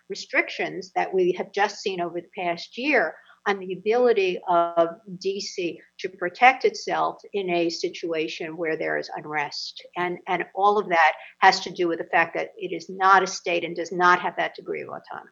restrictions 0.10 0.92
that 0.96 1.14
we 1.14 1.34
have 1.34 1.52
just 1.52 1.80
seen 1.82 2.00
over 2.00 2.22
the 2.22 2.44
past 2.44 2.78
year 2.78 3.16
on 3.46 3.60
the 3.60 3.74
ability 3.74 4.40
of 4.48 4.90
DC 5.18 5.78
to 6.00 6.10
protect 6.10 6.66
itself 6.66 7.22
in 7.34 7.50
a 7.50 7.70
situation 7.70 8.56
where 8.56 8.78
there 8.78 8.98
is 8.98 9.10
unrest. 9.16 9.86
And, 9.98 10.20
and 10.28 10.46
all 10.56 10.78
of 10.78 10.90
that 10.90 11.14
has 11.40 11.60
to 11.62 11.72
do 11.72 11.88
with 11.88 12.00
the 12.00 12.06
fact 12.06 12.36
that 12.36 12.52
it 12.58 12.74
is 12.74 12.90
not 12.90 13.24
a 13.24 13.28
state 13.28 13.64
and 13.64 13.76
does 13.76 13.92
not 13.92 14.22
have 14.22 14.36
that 14.38 14.56
degree 14.56 14.82
of 14.82 14.90
autonomy. 14.90 15.32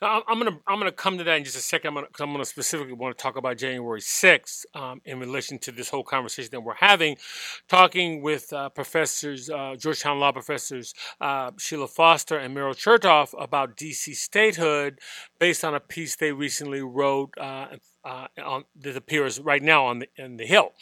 Now, 0.00 0.22
I'm 0.28 0.38
gonna 0.38 0.58
I'm 0.66 0.78
gonna 0.78 0.92
come 0.92 1.18
to 1.18 1.24
that 1.24 1.36
in 1.36 1.44
just 1.44 1.56
a 1.56 1.60
second. 1.60 1.88
I'm 1.88 1.94
gonna, 1.94 2.06
I'm 2.20 2.32
gonna 2.32 2.44
specifically 2.44 2.94
want 2.94 3.16
to 3.16 3.22
talk 3.22 3.36
about 3.36 3.56
January 3.58 4.00
6th 4.00 4.64
um, 4.74 5.00
in 5.04 5.20
relation 5.20 5.58
to 5.60 5.72
this 5.72 5.88
whole 5.88 6.04
conversation 6.04 6.50
that 6.52 6.60
we're 6.60 6.74
having, 6.74 7.16
talking 7.68 8.22
with 8.22 8.52
uh, 8.52 8.68
professors, 8.70 9.50
uh, 9.50 9.74
Georgetown 9.78 10.18
law 10.18 10.32
professors 10.32 10.94
uh, 11.20 11.50
Sheila 11.58 11.88
Foster 11.88 12.38
and 12.38 12.56
Meryl 12.56 12.74
Chertoff 12.74 13.34
about 13.40 13.76
DC 13.76 14.14
statehood, 14.14 15.00
based 15.38 15.64
on 15.64 15.74
a 15.74 15.80
piece 15.80 16.16
they 16.16 16.32
recently 16.32 16.80
wrote 16.80 17.30
uh, 17.38 17.66
uh, 18.04 18.26
on, 18.42 18.64
that 18.80 18.96
appears 18.96 19.40
right 19.40 19.62
now 19.62 19.86
on 19.86 20.00
the 20.00 20.08
in 20.16 20.36
the 20.36 20.46
Hill. 20.46 20.72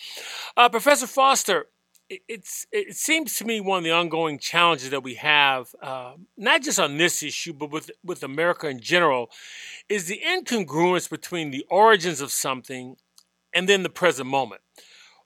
Uh, 0.57 0.69
Professor 0.69 1.07
Foster, 1.07 1.67
it's 2.11 2.67
it 2.73 2.97
seems 2.97 3.37
to 3.37 3.45
me 3.45 3.61
one 3.61 3.79
of 3.79 3.85
the 3.85 3.93
ongoing 3.93 4.39
challenges 4.39 4.91
that 4.91 5.03
we 5.03 5.15
have, 5.15 5.75
uh, 5.83 6.13
not 6.37 6.63
just 6.63 6.81
on 6.81 6.97
this 6.97 7.23
issue, 7.23 7.53
but 7.53 7.71
with 7.71 7.91
with 8.03 8.23
America 8.23 8.69
in 8.69 8.81
general, 8.81 9.31
is 9.89 10.07
the 10.07 10.21
incongruence 10.27 11.09
between 11.09 11.51
the 11.51 11.65
origins 11.71 12.21
of 12.21 12.33
something 12.33 12.97
and 13.55 13.69
then 13.69 13.83
the 13.83 13.91
present 13.91 14.29
moment. 14.29 14.63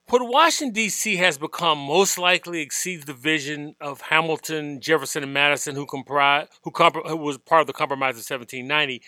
What 0.09 0.29
Washington, 0.29 0.75
D.C. 0.75 1.17
has 1.17 1.39
become 1.39 1.79
most 1.79 2.19
likely 2.19 2.61
exceeds 2.61 3.05
the 3.05 3.15
vision 3.15 3.77
of 3.81 4.01
Hamilton, 4.03 4.81
Jefferson, 4.81 5.23
and 5.23 5.33
Madison, 5.33 5.75
who, 5.75 5.87
compri- 5.87 6.49
who, 6.65 6.71
comp- 6.71 7.07
who 7.07 7.17
was 7.17 7.39
part 7.39 7.63
of 7.63 7.67
the 7.67 7.73
Compromise 7.73 8.17
of 8.17 8.29
1790. 8.29 9.01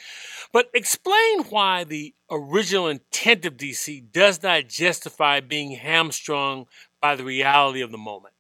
But 0.53 0.71
explain 0.73 1.43
why 1.51 1.85
the 1.85 2.15
original 2.31 2.89
intent 2.89 3.45
of 3.45 3.57
D.C. 3.57 4.01
does 4.13 4.43
not 4.43 4.69
justify 4.69 5.41
being 5.41 5.73
hamstrung 5.73 6.67
by 7.05 7.17
the 7.17 7.25
reality 7.25 7.83
of 7.83 7.93
the 7.93 7.99
moment. 7.99 8.33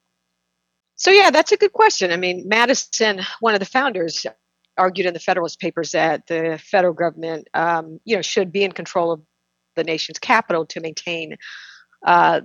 So, 0.94 1.10
yeah, 1.10 1.30
that's 1.30 1.52
a 1.52 1.58
good 1.58 1.74
question. 1.74 2.10
I 2.10 2.16
mean, 2.16 2.48
Madison, 2.48 3.20
one 3.40 3.52
of 3.52 3.60
the 3.60 3.66
founders, 3.66 4.24
argued 4.78 5.06
in 5.06 5.12
the 5.12 5.20
Federalist 5.20 5.60
Papers 5.60 5.90
that 5.90 6.26
the 6.28 6.58
federal 6.58 6.94
government, 6.94 7.46
um, 7.52 8.00
you 8.06 8.16
know, 8.16 8.22
should 8.22 8.52
be 8.52 8.64
in 8.64 8.72
control 8.72 9.12
of 9.12 9.20
the 9.76 9.84
nation's 9.84 10.18
capital 10.18 10.64
to 10.64 10.80
maintain 10.80 11.36
uh, 12.06 12.40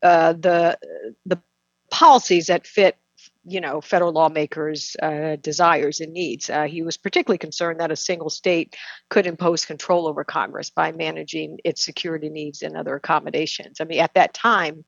uh, 0.00 0.34
the 0.34 0.78
the 1.26 1.40
policies 1.90 2.46
that 2.46 2.68
fit 2.68 2.96
you 3.44 3.60
know 3.60 3.80
federal 3.80 4.12
lawmakers 4.12 4.96
uh, 5.02 5.36
desires 5.40 6.00
and 6.00 6.12
needs 6.12 6.50
uh, 6.50 6.64
he 6.64 6.82
was 6.82 6.96
particularly 6.96 7.38
concerned 7.38 7.80
that 7.80 7.92
a 7.92 7.96
single 7.96 8.30
state 8.30 8.76
could 9.08 9.26
impose 9.26 9.64
control 9.64 10.08
over 10.08 10.24
congress 10.24 10.70
by 10.70 10.90
managing 10.90 11.58
its 11.64 11.84
security 11.84 12.28
needs 12.28 12.62
and 12.62 12.76
other 12.76 12.96
accommodations 12.96 13.80
i 13.80 13.84
mean 13.84 14.00
at 14.00 14.14
that 14.14 14.34
time 14.34 14.84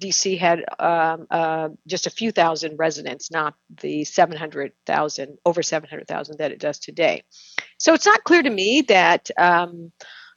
dc 0.00 0.38
had 0.38 0.64
um, 0.78 1.26
uh, 1.30 1.68
just 1.86 2.06
a 2.06 2.10
few 2.10 2.32
thousand 2.32 2.76
residents 2.78 3.30
not 3.30 3.54
the 3.82 4.04
700000 4.04 5.38
over 5.44 5.62
700000 5.62 6.38
that 6.38 6.52
it 6.52 6.58
does 6.58 6.78
today 6.78 7.22
so 7.78 7.94
it's 7.94 8.06
not 8.06 8.24
clear 8.24 8.42
to 8.42 8.50
me 8.50 8.82
that 8.82 9.30
um, 9.36 9.92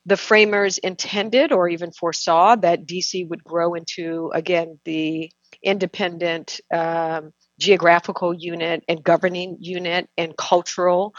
the 0.05 0.17
framers 0.17 0.77
intended 0.77 1.51
or 1.51 1.67
even 1.67 1.91
foresaw 1.91 2.55
that 2.55 2.85
DC 2.85 3.27
would 3.27 3.43
grow 3.43 3.73
into, 3.73 4.31
again, 4.33 4.79
the 4.85 5.31
independent 5.63 6.59
um, 6.73 7.33
geographical 7.59 8.33
unit 8.33 8.83
and 8.87 9.03
governing 9.03 9.57
unit 9.59 10.09
and 10.17 10.37
cultural 10.37 11.15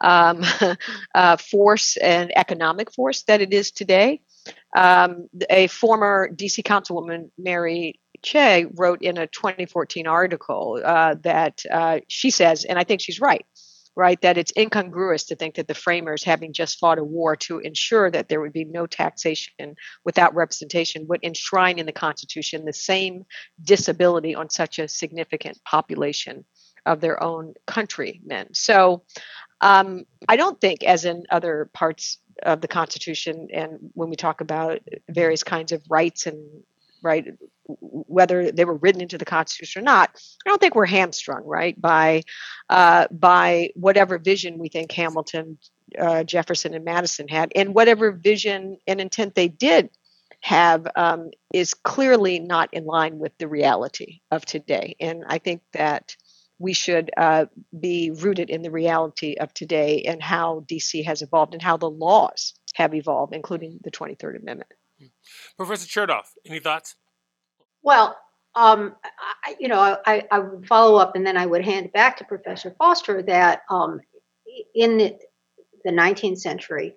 um, 0.00 0.42
uh, 1.14 1.36
force 1.36 1.96
and 1.98 2.32
economic 2.36 2.92
force 2.92 3.22
that 3.24 3.42
it 3.42 3.52
is 3.52 3.70
today. 3.70 4.22
Um, 4.76 5.28
a 5.48 5.66
former 5.66 6.28
DC 6.32 6.62
councilwoman, 6.62 7.30
Mary 7.36 8.00
Cheh, 8.22 8.66
wrote 8.74 9.02
in 9.02 9.18
a 9.18 9.26
2014 9.26 10.06
article 10.06 10.80
uh, 10.84 11.16
that 11.22 11.64
uh, 11.70 12.00
she 12.08 12.30
says, 12.30 12.64
and 12.64 12.78
I 12.78 12.84
think 12.84 13.00
she's 13.00 13.20
right, 13.20 13.44
right? 13.96 14.20
That 14.20 14.38
it's 14.38 14.52
incongruous 14.56 15.24
to 15.26 15.36
think 15.36 15.56
that 15.56 15.66
the 15.66 15.74
framers, 15.74 16.22
having 16.22 16.52
just 16.52 16.78
fought 16.78 16.98
a 16.98 17.04
war 17.04 17.34
to 17.36 17.58
ensure 17.58 18.10
that 18.10 18.28
there 18.28 18.40
would 18.40 18.52
be 18.52 18.64
no 18.64 18.86
taxation 18.86 19.74
without 20.04 20.34
representation, 20.34 21.06
would 21.08 21.24
enshrine 21.24 21.78
in 21.78 21.86
the 21.86 21.92
Constitution 21.92 22.64
the 22.64 22.72
same 22.72 23.24
disability 23.62 24.34
on 24.34 24.50
such 24.50 24.78
a 24.78 24.88
significant 24.88 25.58
population 25.64 26.44
of 26.86 27.00
their 27.00 27.22
own 27.22 27.54
countrymen. 27.66 28.54
So 28.54 29.02
um, 29.60 30.04
I 30.28 30.36
don't 30.36 30.60
think, 30.60 30.82
as 30.82 31.04
in 31.04 31.24
other 31.30 31.70
parts 31.74 32.18
of 32.42 32.60
the 32.60 32.68
Constitution, 32.68 33.48
and 33.52 33.90
when 33.94 34.10
we 34.10 34.16
talk 34.16 34.40
about 34.40 34.80
various 35.08 35.42
kinds 35.42 35.72
of 35.72 35.82
rights 35.88 36.26
and 36.26 36.62
right 37.02 37.32
whether 37.66 38.50
they 38.52 38.66
were 38.66 38.74
written 38.74 39.00
into 39.00 39.16
the 39.16 39.24
constitution 39.24 39.80
or 39.80 39.84
not 39.84 40.10
i 40.44 40.50
don't 40.50 40.60
think 40.60 40.74
we're 40.74 40.84
hamstrung 40.84 41.42
right 41.46 41.80
by 41.80 42.22
uh, 42.68 43.06
by 43.10 43.70
whatever 43.74 44.18
vision 44.18 44.58
we 44.58 44.68
think 44.68 44.92
hamilton 44.92 45.56
uh, 45.98 46.22
jefferson 46.24 46.74
and 46.74 46.84
madison 46.84 47.28
had. 47.28 47.52
And 47.54 47.74
whatever 47.74 48.12
vision 48.12 48.78
and 48.86 49.00
intent 49.00 49.34
they 49.34 49.48
did 49.48 49.90
have 50.42 50.86
um, 50.96 51.30
is 51.52 51.74
clearly 51.74 52.38
not 52.38 52.72
in 52.72 52.84
line 52.84 53.18
with 53.18 53.36
the 53.38 53.48
reality 53.48 54.20
of 54.30 54.44
today. 54.44 54.96
And 55.00 55.24
i 55.26 55.38
think 55.38 55.62
that 55.72 56.16
we 56.60 56.72
should 56.72 57.10
uh, 57.16 57.46
be 57.80 58.12
rooted 58.12 58.50
in 58.50 58.62
the 58.62 58.70
reality 58.70 59.34
of 59.34 59.52
today 59.54 60.02
and 60.02 60.22
how 60.22 60.64
dc 60.70 61.04
has 61.04 61.22
evolved 61.22 61.54
and 61.54 61.62
how 61.62 61.76
the 61.76 61.90
laws 61.90 62.54
have 62.74 62.94
evolved 62.94 63.34
including 63.34 63.80
the 63.82 63.90
23rd 63.90 64.40
amendment 64.40 64.70
Professor 65.56 65.86
Chertoff, 65.86 66.28
any 66.46 66.60
thoughts? 66.60 66.96
Well, 67.82 68.16
um, 68.54 68.96
I, 69.44 69.56
you 69.58 69.68
know, 69.68 69.98
I, 70.04 70.24
I, 70.30 70.38
would 70.40 70.66
follow 70.66 70.96
up 70.96 71.14
and 71.14 71.26
then 71.26 71.36
I 71.36 71.46
would 71.46 71.64
hand 71.64 71.86
it 71.86 71.92
back 71.92 72.16
to 72.16 72.24
Professor 72.24 72.74
Foster 72.78 73.22
that 73.22 73.62
um, 73.70 74.00
in 74.74 74.98
the, 74.98 75.18
the, 75.84 75.92
19th 75.92 76.38
century, 76.38 76.96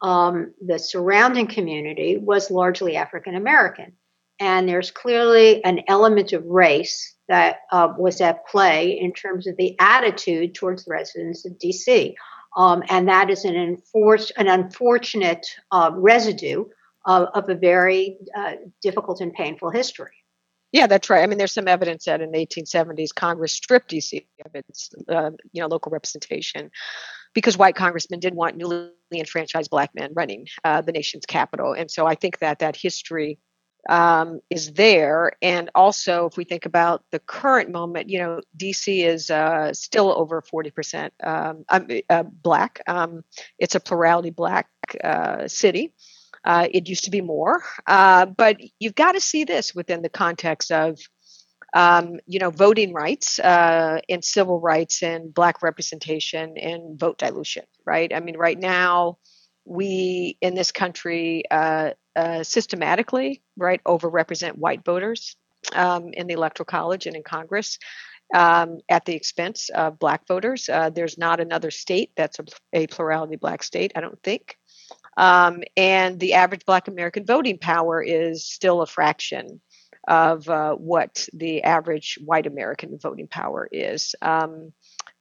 um, 0.00 0.54
the 0.64 0.78
surrounding 0.78 1.48
community 1.48 2.18
was 2.18 2.52
largely 2.52 2.96
African 2.96 3.34
American. 3.34 3.94
And 4.38 4.68
there's 4.68 4.92
clearly 4.92 5.64
an 5.64 5.82
element 5.88 6.32
of 6.32 6.44
race 6.46 7.14
that 7.32 7.60
uh, 7.72 7.88
was 7.96 8.20
at 8.20 8.46
play 8.46 8.90
in 8.90 9.10
terms 9.10 9.46
of 9.46 9.56
the 9.56 9.74
attitude 9.80 10.54
towards 10.54 10.84
the 10.84 10.90
residents 10.90 11.46
of 11.46 11.52
DC. 11.52 12.14
Um, 12.58 12.82
and 12.90 13.08
that 13.08 13.30
is 13.30 13.46
an, 13.46 13.56
enforced, 13.56 14.32
an 14.36 14.48
unfortunate 14.48 15.46
uh, 15.70 15.90
residue 15.94 16.66
of, 17.06 17.28
of 17.32 17.48
a 17.48 17.54
very 17.54 18.18
uh, 18.36 18.52
difficult 18.82 19.22
and 19.22 19.32
painful 19.32 19.70
history. 19.70 20.12
Yeah, 20.72 20.86
that's 20.86 21.08
right. 21.08 21.22
I 21.22 21.26
mean, 21.26 21.38
there's 21.38 21.54
some 21.54 21.68
evidence 21.68 22.04
that 22.04 22.20
in 22.20 22.32
the 22.32 22.46
1870s, 22.46 23.14
Congress 23.14 23.54
stripped 23.54 23.90
DC 23.90 24.26
of 24.44 24.54
its, 24.54 24.90
uh, 25.08 25.30
you 25.52 25.62
know, 25.62 25.68
local 25.68 25.90
representation 25.90 26.70
because 27.34 27.56
white 27.56 27.76
congressmen 27.76 28.20
did 28.20 28.34
want 28.34 28.58
newly 28.58 28.90
enfranchised 29.10 29.70
black 29.70 29.94
men 29.94 30.12
running 30.14 30.46
uh, 30.64 30.82
the 30.82 30.92
nation's 30.92 31.24
capital, 31.24 31.72
and 31.72 31.90
so 31.90 32.06
I 32.06 32.14
think 32.14 32.40
that 32.40 32.58
that 32.58 32.76
history 32.76 33.38
um, 33.88 34.40
is 34.50 34.72
there. 34.72 35.32
And 35.42 35.70
also, 35.74 36.26
if 36.26 36.36
we 36.36 36.44
think 36.44 36.66
about 36.66 37.04
the 37.10 37.18
current 37.18 37.70
moment, 37.70 38.08
you 38.10 38.18
know, 38.18 38.40
DC 38.56 39.04
is 39.04 39.30
uh, 39.30 39.72
still 39.72 40.12
over 40.16 40.42
40% 40.42 41.10
um, 41.22 41.64
uh, 42.08 42.22
black. 42.22 42.82
Um, 42.86 43.24
it's 43.58 43.74
a 43.74 43.80
plurality 43.80 44.30
black 44.30 44.68
uh, 45.02 45.48
city. 45.48 45.92
Uh, 46.44 46.66
it 46.70 46.88
used 46.88 47.04
to 47.04 47.10
be 47.10 47.20
more, 47.20 47.62
uh, 47.86 48.26
but 48.26 48.56
you've 48.80 48.96
got 48.96 49.12
to 49.12 49.20
see 49.20 49.44
this 49.44 49.74
within 49.76 50.02
the 50.02 50.08
context 50.08 50.72
of, 50.72 50.98
um, 51.72 52.18
you 52.26 52.40
know, 52.40 52.50
voting 52.50 52.92
rights 52.92 53.38
uh, 53.38 54.00
and 54.08 54.24
civil 54.24 54.60
rights 54.60 55.04
and 55.04 55.32
black 55.32 55.62
representation 55.62 56.58
and 56.58 56.98
vote 56.98 57.16
dilution, 57.16 57.62
right? 57.86 58.12
I 58.12 58.18
mean, 58.18 58.36
right 58.36 58.58
now, 58.58 59.18
we 59.64 60.36
in 60.40 60.54
this 60.54 60.72
country 60.72 61.44
uh, 61.50 61.90
uh, 62.16 62.42
systematically, 62.42 63.42
right, 63.56 63.82
overrepresent 63.84 64.56
white 64.56 64.84
voters 64.84 65.36
um, 65.74 66.12
in 66.12 66.26
the 66.26 66.34
electoral 66.34 66.66
college 66.66 67.06
and 67.06 67.16
in 67.16 67.22
Congress. 67.22 67.78
Um, 68.34 68.78
at 68.88 69.04
the 69.04 69.14
expense 69.14 69.68
of 69.68 69.98
black 69.98 70.26
voters. 70.26 70.66
Uh, 70.66 70.88
there's 70.88 71.18
not 71.18 71.38
another 71.38 71.70
state 71.70 72.12
that's 72.16 72.38
a, 72.38 72.44
a, 72.72 72.86
plurality 72.86 73.36
black 73.36 73.62
state, 73.62 73.92
I 73.94 74.00
don't 74.00 74.22
think. 74.22 74.56
Um, 75.18 75.62
and 75.76 76.18
the 76.18 76.32
average 76.34 76.64
Black 76.64 76.88
American 76.88 77.26
voting 77.26 77.58
power 77.58 78.02
is 78.02 78.46
still 78.46 78.80
a 78.80 78.86
fraction 78.86 79.60
of 80.08 80.48
uh, 80.48 80.74
what 80.74 81.28
the 81.32 81.62
average 81.62 82.18
white 82.24 82.46
American 82.46 82.98
voting 82.98 83.28
power 83.28 83.68
is. 83.70 84.14
Um, 84.20 84.72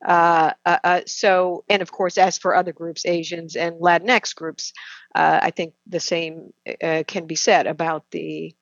uh, 0.05 0.51
uh, 0.65 0.77
uh 0.83 1.01
so, 1.05 1.63
and 1.69 1.81
of 1.81 1.91
course, 1.91 2.17
as 2.17 2.37
for 2.37 2.55
other 2.55 2.73
groups, 2.73 3.05
Asians 3.05 3.55
and 3.55 3.75
Latinx 3.75 4.35
groups, 4.35 4.73
uh, 5.15 5.39
I 5.41 5.51
think 5.51 5.73
the 5.87 5.99
same 5.99 6.53
uh, 6.83 7.03
can 7.07 7.27
be 7.27 7.35
said 7.35 7.67
about 7.67 8.05
the 8.11 8.55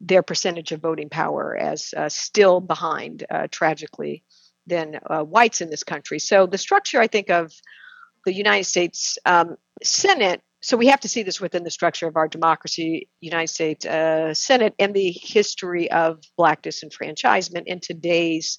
their 0.00 0.22
percentage 0.22 0.72
of 0.72 0.80
voting 0.80 1.10
power 1.10 1.56
as 1.56 1.92
still 2.08 2.60
behind, 2.60 3.26
tragically, 3.50 4.24
than 4.66 4.98
whites 5.10 5.60
in 5.60 5.68
this 5.68 5.84
country. 5.84 6.18
So, 6.18 6.46
the 6.46 6.58
structure, 6.58 7.00
I 7.00 7.06
think, 7.06 7.28
of 7.28 7.52
the 8.24 8.32
United 8.32 8.64
States 8.64 9.18
um, 9.26 9.56
Senate. 9.82 10.42
So 10.62 10.76
we 10.76 10.86
have 10.88 11.00
to 11.00 11.08
see 11.08 11.22
this 11.22 11.40
within 11.40 11.64
the 11.64 11.70
structure 11.70 12.08
of 12.08 12.16
our 12.16 12.26
democracy, 12.26 13.08
United 13.20 13.52
States 13.52 13.84
Senate, 14.38 14.74
and 14.78 14.94
the 14.94 15.10
history 15.12 15.90
of 15.90 16.22
black 16.36 16.62
disenfranchisement 16.62 17.64
in 17.66 17.78
today's 17.80 18.58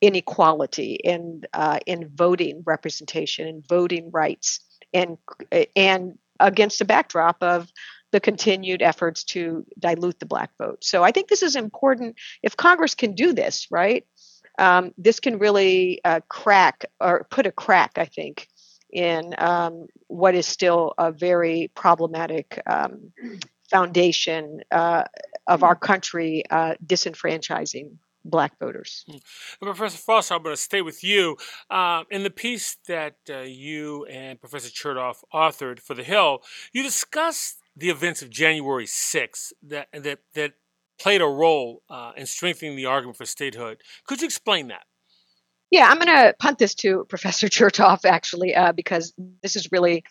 inequality 0.00 0.94
in 0.94 1.42
uh, 1.52 1.78
in 1.86 2.08
voting 2.08 2.62
representation 2.64 3.46
and 3.46 3.66
voting 3.66 4.10
rights, 4.10 4.60
and 4.92 5.18
and 5.76 6.18
against 6.38 6.78
the 6.78 6.84
backdrop 6.84 7.42
of 7.42 7.70
the 8.12 8.20
continued 8.20 8.82
efforts 8.82 9.24
to 9.24 9.64
dilute 9.78 10.18
the 10.18 10.26
black 10.26 10.50
vote. 10.58 10.82
So 10.82 11.04
I 11.04 11.12
think 11.12 11.28
this 11.28 11.42
is 11.42 11.54
important. 11.54 12.16
If 12.42 12.56
Congress 12.56 12.94
can 12.94 13.14
do 13.14 13.32
this, 13.32 13.68
right, 13.70 14.04
um, 14.58 14.92
this 14.98 15.20
can 15.20 15.38
really 15.38 16.00
uh, 16.04 16.20
crack 16.28 16.86
or 17.00 17.26
put 17.30 17.46
a 17.46 17.52
crack, 17.52 17.92
I 17.96 18.06
think, 18.06 18.48
in 18.90 19.34
um, 19.38 19.86
what 20.08 20.34
is 20.34 20.46
still 20.46 20.94
a 20.98 21.12
very 21.12 21.70
problematic 21.74 22.60
um, 22.66 23.12
foundation 23.70 24.62
uh, 24.72 25.04
of 25.46 25.62
our 25.62 25.76
country 25.76 26.42
uh, 26.50 26.74
disenfranchising 26.84 27.96
black 28.24 28.58
voters. 28.58 29.04
Hmm. 29.08 29.18
Professor 29.60 29.98
Foster, 29.98 30.34
I'm 30.34 30.42
going 30.42 30.54
to 30.54 30.60
stay 30.60 30.82
with 30.82 31.02
you. 31.02 31.36
Uh, 31.68 32.04
in 32.10 32.22
the 32.22 32.30
piece 32.30 32.76
that 32.88 33.16
uh, 33.28 33.40
you 33.40 34.04
and 34.06 34.40
Professor 34.40 34.68
Chertoff 34.68 35.22
authored 35.32 35.80
for 35.80 35.94
The 35.94 36.04
Hill, 36.04 36.42
you 36.72 36.82
discussed 36.82 37.58
the 37.76 37.90
events 37.90 38.22
of 38.22 38.30
January 38.30 38.86
6th 38.86 39.52
that, 39.62 39.88
that, 39.92 40.20
that 40.34 40.52
played 40.98 41.22
a 41.22 41.26
role 41.26 41.82
uh, 41.88 42.12
in 42.16 42.26
strengthening 42.26 42.76
the 42.76 42.86
argument 42.86 43.16
for 43.16 43.26
statehood. 43.26 43.78
Could 44.06 44.20
you 44.20 44.26
explain 44.26 44.68
that? 44.68 44.84
Yeah, 45.70 45.86
I'm 45.88 45.98
going 45.98 46.08
to 46.08 46.34
punt 46.38 46.58
this 46.58 46.74
to 46.76 47.04
Professor 47.08 47.48
Chertoff 47.48 48.04
actually, 48.04 48.54
uh, 48.54 48.72
because 48.72 49.14
this 49.42 49.56
is 49.56 49.70
really 49.70 50.04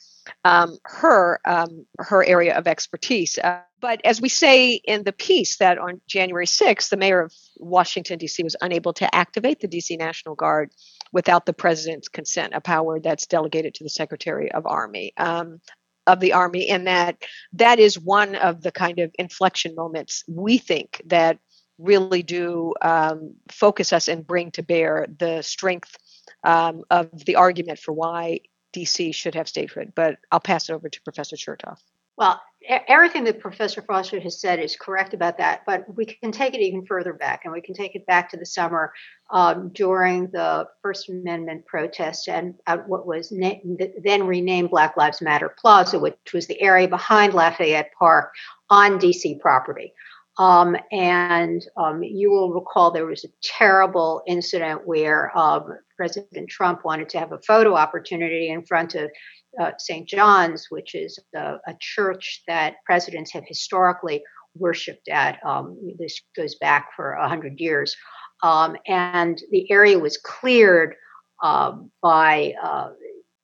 um, 0.45 0.77
her 0.85 1.39
um, 1.45 1.85
her 1.97 2.23
area 2.23 2.57
of 2.57 2.67
expertise. 2.67 3.37
Uh, 3.37 3.61
but 3.81 4.01
as 4.03 4.21
we 4.21 4.29
say 4.29 4.73
in 4.73 5.03
the 5.03 5.13
piece, 5.13 5.57
that 5.57 5.77
on 5.77 6.01
January 6.07 6.45
6th, 6.45 6.89
the 6.89 6.97
mayor 6.97 7.21
of 7.21 7.33
Washington 7.57 8.17
D.C. 8.17 8.43
was 8.43 8.55
unable 8.61 8.93
to 8.93 9.13
activate 9.15 9.59
the 9.59 9.67
D.C. 9.67 9.97
National 9.97 10.35
Guard 10.35 10.71
without 11.11 11.45
the 11.45 11.53
president's 11.53 12.07
consent, 12.07 12.53
a 12.53 12.61
power 12.61 12.99
that's 12.99 13.25
delegated 13.25 13.73
to 13.75 13.83
the 13.83 13.89
Secretary 13.89 14.51
of 14.51 14.65
Army. 14.65 15.13
Um, 15.17 15.59
of 16.07 16.19
the 16.19 16.33
army 16.33 16.67
and 16.69 16.87
that 16.87 17.17
that 17.53 17.77
is 17.77 17.99
one 17.99 18.33
of 18.33 18.63
the 18.63 18.71
kind 18.71 18.97
of 18.97 19.11
inflection 19.19 19.75
moments 19.75 20.23
we 20.27 20.57
think 20.57 20.99
that 21.05 21.37
really 21.79 22.21
do 22.21 22.73
um, 22.81 23.35
focus 23.49 23.93
us 23.93 24.07
and 24.07 24.27
bring 24.27 24.51
to 24.51 24.63
bear 24.63 25.07
the 25.17 25.41
strength 25.41 25.97
um, 26.43 26.83
of 26.91 27.25
the 27.25 27.35
argument 27.35 27.79
for 27.79 27.93
why 27.93 28.41
DC 28.73 29.15
should 29.15 29.35
have 29.35 29.47
statehood. 29.47 29.93
But 29.95 30.17
I'll 30.31 30.39
pass 30.39 30.69
it 30.69 30.73
over 30.73 30.89
to 30.89 31.01
Professor 31.01 31.35
Chertoff. 31.35 31.79
Well, 32.17 32.41
everything 32.67 33.23
that 33.23 33.39
Professor 33.39 33.81
Foster 33.81 34.19
has 34.19 34.41
said 34.41 34.59
is 34.59 34.75
correct 34.75 35.13
about 35.13 35.37
that, 35.37 35.61
but 35.65 35.85
we 35.95 36.05
can 36.05 36.33
take 36.33 36.53
it 36.53 36.59
even 36.59 36.85
further 36.85 37.13
back, 37.13 37.45
and 37.45 37.53
we 37.53 37.61
can 37.61 37.73
take 37.73 37.95
it 37.95 38.05
back 38.05 38.29
to 38.31 38.37
the 38.37 38.45
summer 38.45 38.91
um, 39.31 39.69
during 39.69 40.27
the 40.27 40.67
First 40.81 41.09
Amendment 41.09 41.65
protests 41.65 42.27
and 42.27 42.55
at 42.67 42.89
what 42.89 43.07
was 43.07 43.31
na- 43.31 43.55
then 44.03 44.27
renamed 44.27 44.69
Black 44.69 44.97
Lives 44.97 45.21
Matter 45.21 45.55
Plaza, 45.57 45.97
which 45.97 46.33
was 46.33 46.47
the 46.47 46.61
area 46.61 46.89
behind 46.89 47.33
Lafayette 47.33 47.93
Park 47.97 48.33
on 48.69 48.99
DC 48.99 49.39
property. 49.39 49.93
Um, 50.39 50.77
and 50.91 51.61
um, 51.75 52.01
you 52.01 52.31
will 52.31 52.53
recall 52.53 52.91
there 52.91 53.05
was 53.05 53.25
a 53.25 53.29
terrible 53.43 54.23
incident 54.25 54.87
where 54.87 55.37
um, 55.37 55.65
President 55.97 56.49
Trump 56.49 56.85
wanted 56.85 57.09
to 57.09 57.19
have 57.19 57.33
a 57.33 57.41
photo 57.45 57.75
opportunity 57.75 58.49
in 58.49 58.65
front 58.65 58.95
of 58.95 59.11
uh, 59.59 59.71
St. 59.77 60.07
John's, 60.07 60.67
which 60.69 60.95
is 60.95 61.19
a, 61.35 61.57
a, 61.67 61.75
church 61.79 62.43
that 62.47 62.75
presidents 62.85 63.33
have 63.33 63.43
historically 63.45 64.23
worshipped 64.55 65.09
at. 65.09 65.45
Um, 65.45 65.77
this 65.97 66.21
goes 66.37 66.55
back 66.55 66.89
for 66.95 67.17
100 67.19 67.59
years. 67.59 67.95
Um, 68.41 68.77
and 68.87 69.41
the 69.51 69.69
area 69.69 69.99
was 69.99 70.17
cleared 70.17 70.95
uh, 71.43 71.73
by 72.01 72.53
uh, 72.63 72.91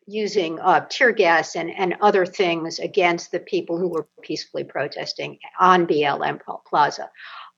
using 0.08 0.60
uh, 0.60 0.86
tear 0.90 1.12
gas 1.12 1.56
and, 1.56 1.72
and 1.72 1.96
other 2.02 2.26
things 2.26 2.80
against 2.80 3.32
the 3.32 3.40
people 3.40 3.78
who 3.78 3.90
were 3.90 4.08
peacefully 4.22 4.64
protesting 4.64 5.40
on 5.60 5.88
BLM 5.88 6.40
Plaza. 6.68 7.10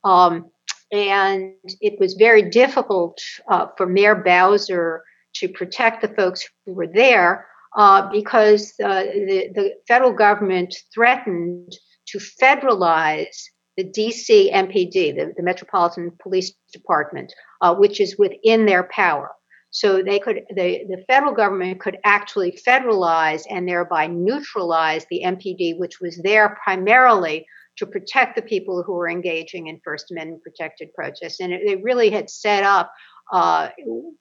Um, 0.03 0.49
and 0.91 1.53
it 1.81 1.99
was 1.99 2.13
very 2.13 2.49
difficult 2.49 3.21
uh, 3.49 3.67
for 3.75 3.85
Mayor 3.85 4.15
Bowser 4.15 5.03
to 5.35 5.49
protect 5.49 6.01
the 6.01 6.07
folks 6.07 6.47
who 6.65 6.73
were 6.73 6.87
there 6.87 7.47
uh, 7.75 8.09
because 8.09 8.73
the, 8.77 9.51
the 9.53 9.73
federal 9.87 10.13
government 10.13 10.75
threatened 10.93 11.73
to 12.07 12.17
federalize 12.17 13.43
the 13.75 13.83
DC 13.83 14.51
MPD, 14.51 15.15
the, 15.15 15.33
the 15.35 15.43
Metropolitan 15.43 16.11
Police 16.19 16.53
Department, 16.73 17.33
uh, 17.61 17.75
which 17.75 18.01
is 18.01 18.17
within 18.17 18.65
their 18.65 18.83
power. 18.83 19.31
So 19.77 20.01
they 20.01 20.17
could, 20.17 20.41
the, 20.49 20.85
the 20.89 21.03
federal 21.07 21.33
government 21.33 21.79
could 21.79 21.99
actually 22.03 22.57
federalize 22.67 23.43
and 23.47 23.67
thereby 23.67 24.07
neutralize 24.07 25.05
the 25.11 25.21
MPD, 25.23 25.77
which 25.77 26.01
was 26.01 26.19
there 26.23 26.57
primarily 26.63 27.45
to 27.75 27.85
protect 27.85 28.35
the 28.35 28.41
people 28.41 28.81
who 28.81 28.93
were 28.93 29.07
engaging 29.07 29.67
in 29.67 29.79
First 29.83 30.09
Amendment 30.09 30.41
protected 30.41 30.91
protests. 30.95 31.39
And 31.39 31.53
it, 31.53 31.61
they 31.63 31.75
really 31.75 32.09
had 32.09 32.27
set 32.27 32.63
up 32.63 32.91
uh, 33.31 33.69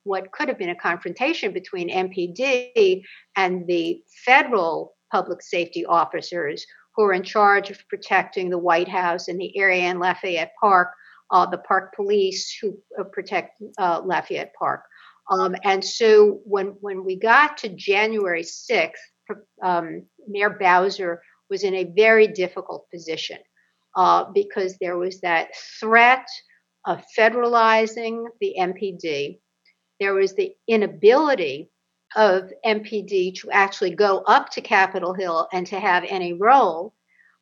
what 0.02 0.30
could 0.30 0.48
have 0.48 0.58
been 0.58 0.68
a 0.68 0.74
confrontation 0.74 1.54
between 1.54 1.88
MPD 1.88 3.00
and 3.36 3.66
the 3.66 4.02
federal 4.26 4.94
public 5.10 5.40
safety 5.40 5.86
officers 5.86 6.66
who 6.96 7.04
are 7.04 7.14
in 7.14 7.22
charge 7.22 7.70
of 7.70 7.78
protecting 7.88 8.50
the 8.50 8.58
White 8.58 8.88
House 8.88 9.28
and 9.28 9.40
the 9.40 9.56
area 9.56 9.88
in 9.88 10.00
Lafayette 10.00 10.52
Park, 10.60 10.90
uh, 11.30 11.46
the 11.46 11.58
park 11.58 11.94
police 11.94 12.54
who 12.60 12.76
uh, 13.00 13.04
protect 13.04 13.58
uh, 13.78 14.02
Lafayette 14.04 14.52
Park. 14.58 14.82
Um, 15.30 15.56
and 15.64 15.84
so 15.84 16.40
when 16.44 16.68
when 16.80 17.04
we 17.04 17.16
got 17.16 17.58
to 17.58 17.68
January 17.68 18.42
6th, 18.42 18.92
um, 19.62 20.06
Mayor 20.28 20.50
Bowser 20.50 21.22
was 21.50 21.64
in 21.64 21.74
a 21.74 21.92
very 21.96 22.28
difficult 22.28 22.86
position 22.92 23.38
uh, 23.96 24.24
because 24.32 24.76
there 24.78 24.98
was 24.98 25.20
that 25.20 25.48
threat 25.80 26.26
of 26.86 27.02
federalizing 27.16 28.26
the 28.40 28.54
MPD. 28.58 29.40
There 29.98 30.14
was 30.14 30.34
the 30.34 30.52
inability 30.68 31.70
of 32.14 32.52
MPD 32.64 33.34
to 33.40 33.50
actually 33.50 33.94
go 33.94 34.18
up 34.26 34.50
to 34.50 34.60
Capitol 34.60 35.12
Hill 35.12 35.48
and 35.52 35.66
to 35.66 35.80
have 35.80 36.04
any 36.08 36.32
role. 36.32 36.94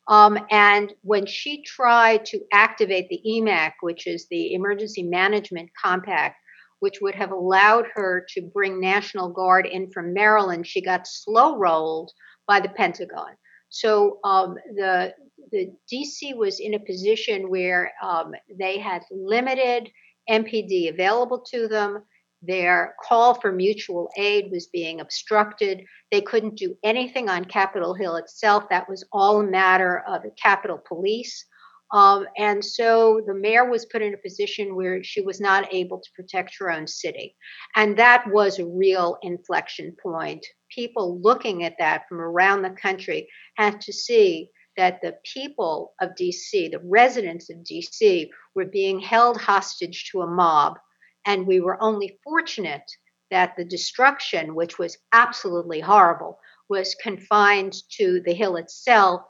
Um, 0.08 0.38
and 0.50 0.92
when 1.02 1.26
she 1.26 1.62
tried 1.62 2.24
to 2.26 2.40
activate 2.52 3.08
the 3.08 3.20
EMAC, 3.26 3.72
which 3.80 4.06
is 4.06 4.26
the 4.28 4.54
Emergency 4.54 5.02
Management 5.02 5.70
Compact, 5.80 6.36
which 6.80 7.00
would 7.00 7.14
have 7.14 7.30
allowed 7.30 7.86
her 7.94 8.26
to 8.34 8.42
bring 8.42 8.80
National 8.80 9.28
Guard 9.28 9.66
in 9.66 9.90
from 9.90 10.12
Maryland, 10.12 10.66
she 10.66 10.80
got 10.80 11.06
slow 11.06 11.56
rolled 11.56 12.12
by 12.46 12.60
the 12.60 12.68
Pentagon. 12.68 13.36
So 13.68 14.18
um, 14.24 14.56
the 14.76 15.14
the 15.50 15.72
DC 15.92 16.36
was 16.36 16.60
in 16.60 16.74
a 16.74 16.78
position 16.78 17.50
where 17.50 17.92
um, 18.02 18.32
they 18.58 18.78
had 18.78 19.02
limited 19.10 19.90
MPD 20.30 20.90
available 20.90 21.40
to 21.50 21.68
them. 21.68 22.02
Their 22.42 22.94
call 23.02 23.34
for 23.34 23.52
mutual 23.52 24.10
aid 24.18 24.50
was 24.50 24.66
being 24.66 25.00
obstructed. 25.00 25.84
They 26.12 26.20
couldn't 26.20 26.56
do 26.56 26.76
anything 26.84 27.28
on 27.28 27.46
Capitol 27.46 27.94
Hill 27.94 28.16
itself. 28.16 28.64
That 28.68 28.88
was 28.88 29.04
all 29.12 29.40
a 29.40 29.44
matter 29.44 30.04
of 30.06 30.22
the 30.22 30.30
Capitol 30.30 30.80
Police. 30.86 31.46
Um, 31.94 32.26
and 32.36 32.64
so 32.64 33.22
the 33.24 33.34
mayor 33.34 33.70
was 33.70 33.86
put 33.86 34.02
in 34.02 34.14
a 34.14 34.18
position 34.18 34.74
where 34.74 35.04
she 35.04 35.20
was 35.20 35.40
not 35.40 35.72
able 35.72 36.00
to 36.00 36.10
protect 36.16 36.56
her 36.58 36.68
own 36.68 36.88
city. 36.88 37.36
And 37.76 37.96
that 37.98 38.24
was 38.26 38.58
a 38.58 38.66
real 38.66 39.16
inflection 39.22 39.94
point. 40.02 40.44
People 40.74 41.20
looking 41.22 41.62
at 41.62 41.76
that 41.78 42.02
from 42.08 42.20
around 42.20 42.62
the 42.62 42.70
country 42.70 43.28
had 43.56 43.80
to 43.82 43.92
see 43.92 44.50
that 44.76 45.02
the 45.02 45.14
people 45.32 45.94
of 46.00 46.16
DC, 46.20 46.72
the 46.72 46.82
residents 46.82 47.48
of 47.48 47.58
DC, 47.58 48.28
were 48.56 48.64
being 48.64 48.98
held 48.98 49.40
hostage 49.40 50.10
to 50.10 50.22
a 50.22 50.26
mob. 50.26 50.76
And 51.24 51.46
we 51.46 51.60
were 51.60 51.80
only 51.80 52.18
fortunate 52.24 52.90
that 53.30 53.54
the 53.56 53.64
destruction, 53.64 54.56
which 54.56 54.80
was 54.80 54.98
absolutely 55.12 55.78
horrible, 55.78 56.40
was 56.68 56.96
confined 57.00 57.76
to 57.98 58.20
the 58.26 58.34
hill 58.34 58.56
itself 58.56 59.22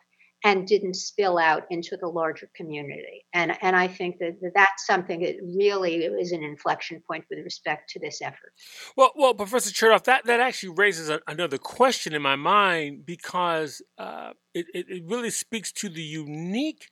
and 0.44 0.66
didn't 0.66 0.94
spill 0.94 1.38
out 1.38 1.62
into 1.70 1.96
the 1.96 2.06
larger 2.06 2.50
community. 2.54 3.24
And, 3.32 3.56
and 3.62 3.74
I 3.74 3.88
think 3.88 4.18
that 4.18 4.36
that's 4.54 4.86
something 4.86 5.20
that 5.20 5.36
really 5.42 6.04
is 6.04 6.32
an 6.32 6.44
inflection 6.44 7.02
point 7.10 7.24
with 7.30 7.38
respect 7.42 7.88
to 7.90 7.98
this 7.98 8.20
effort. 8.20 8.52
Well, 8.94 9.12
well, 9.16 9.32
Professor 9.32 9.70
Chertoff, 9.70 10.04
that, 10.04 10.26
that 10.26 10.40
actually 10.40 10.74
raises 10.76 11.08
a, 11.08 11.20
another 11.26 11.56
question 11.56 12.12
in 12.12 12.20
my 12.20 12.36
mind 12.36 13.06
because 13.06 13.80
uh, 13.96 14.32
it, 14.52 14.66
it 14.74 15.02
really 15.06 15.30
speaks 15.30 15.72
to 15.72 15.88
the 15.88 16.02
unique 16.02 16.88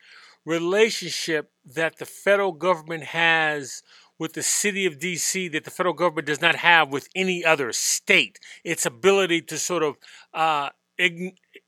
relationship 0.46 1.50
that 1.64 1.98
the 1.98 2.06
federal 2.06 2.52
government 2.52 3.04
has 3.04 3.82
with 4.18 4.32
the 4.32 4.42
city 4.42 4.86
of 4.86 4.98
DC 4.98 5.50
that 5.52 5.64
the 5.64 5.70
federal 5.70 5.94
government 5.94 6.26
does 6.26 6.40
not 6.40 6.56
have 6.56 6.92
with 6.92 7.08
any 7.14 7.44
other 7.44 7.72
state. 7.72 8.38
Its 8.64 8.86
ability 8.86 9.42
to 9.42 9.58
sort 9.58 9.82
of 9.82 9.96
uh, 10.32 10.70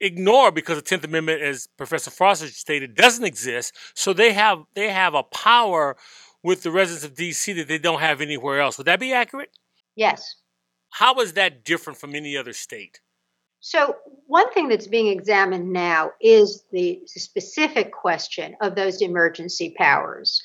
ignore 0.00 0.52
because 0.52 0.76
the 0.76 0.82
Tenth 0.82 1.04
Amendment, 1.04 1.42
as 1.42 1.66
Professor 1.76 2.10
Foster 2.10 2.46
stated, 2.48 2.94
doesn't 2.94 3.24
exist. 3.24 3.74
So 3.94 4.12
they 4.12 4.32
have 4.32 4.64
they 4.74 4.90
have 4.90 5.14
a 5.14 5.22
power 5.22 5.96
with 6.42 6.62
the 6.62 6.70
residents 6.70 7.04
of 7.04 7.14
D.C. 7.14 7.52
that 7.54 7.68
they 7.68 7.78
don't 7.78 8.00
have 8.00 8.20
anywhere 8.20 8.60
else. 8.60 8.76
Would 8.78 8.86
that 8.86 9.00
be 9.00 9.12
accurate? 9.12 9.50
Yes. 9.96 10.36
How 10.90 11.20
is 11.20 11.32
that 11.32 11.64
different 11.64 11.98
from 11.98 12.14
any 12.14 12.36
other 12.36 12.52
state? 12.52 13.00
So 13.60 13.96
one 14.26 14.52
thing 14.52 14.68
that's 14.68 14.86
being 14.86 15.06
examined 15.06 15.72
now 15.72 16.10
is 16.20 16.64
the 16.70 17.00
specific 17.06 17.92
question 17.92 18.56
of 18.60 18.74
those 18.74 19.00
emergency 19.00 19.74
powers. 19.78 20.42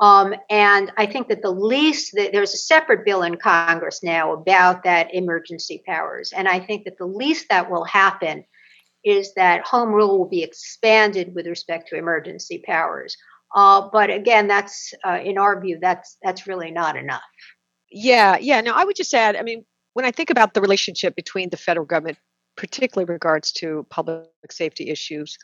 Um, 0.00 0.34
and 0.48 0.92
I 0.96 1.06
think 1.06 1.28
that 1.28 1.42
the 1.42 1.50
least 1.50 2.12
that 2.14 2.32
there's 2.32 2.54
a 2.54 2.58
separate 2.58 3.04
bill 3.04 3.22
in 3.22 3.36
Congress 3.36 4.02
now 4.02 4.32
about 4.32 4.84
that 4.84 5.12
emergency 5.12 5.82
powers, 5.84 6.32
and 6.32 6.46
I 6.46 6.60
think 6.60 6.84
that 6.84 6.98
the 6.98 7.06
least 7.06 7.46
that 7.50 7.70
will 7.70 7.84
happen 7.84 8.44
is 9.04 9.34
that 9.34 9.66
home 9.66 9.90
rule 9.90 10.18
will 10.18 10.28
be 10.28 10.42
expanded 10.42 11.34
with 11.34 11.46
respect 11.46 11.88
to 11.88 11.96
emergency 11.96 12.62
powers. 12.64 13.16
Uh, 13.54 13.88
but 13.92 14.10
again, 14.10 14.46
that's 14.46 14.92
uh, 15.06 15.18
in 15.24 15.38
our 15.38 15.60
view, 15.60 15.78
that's 15.80 16.16
that's 16.22 16.46
really 16.46 16.70
not 16.70 16.96
enough. 16.96 17.22
Yeah, 17.90 18.36
yeah. 18.38 18.60
No, 18.60 18.74
I 18.74 18.84
would 18.84 18.96
just 18.96 19.14
add. 19.14 19.34
I 19.36 19.42
mean, 19.42 19.64
when 19.94 20.04
I 20.04 20.10
think 20.10 20.30
about 20.30 20.54
the 20.54 20.60
relationship 20.60 21.16
between 21.16 21.50
the 21.50 21.56
federal 21.56 21.86
government, 21.86 22.18
particularly 22.56 23.10
regards 23.10 23.52
to 23.52 23.86
public 23.90 24.28
safety 24.50 24.90
issues, 24.90 25.38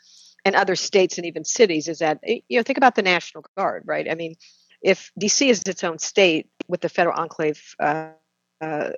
and 0.45 0.55
other 0.55 0.75
states 0.75 1.17
and 1.17 1.25
even 1.25 1.43
cities, 1.43 1.87
is 1.87 1.99
that 1.99 2.19
eh, 2.23 2.39
you 2.47 2.57
know 2.57 2.63
think 2.63 2.77
about 2.77 2.95
the 2.95 3.01
National 3.01 3.43
Guard, 3.57 3.83
right? 3.85 4.09
I 4.09 4.15
mean, 4.15 4.35
if 4.81 5.11
DC 5.19 5.49
is 5.49 5.63
its 5.65 5.83
own 5.83 5.97
state 5.97 6.47
with 6.67 6.81
the 6.81 6.89
federal 6.89 7.19
enclave 7.19 7.75
uh, 7.79 8.11
uh, 8.61 8.89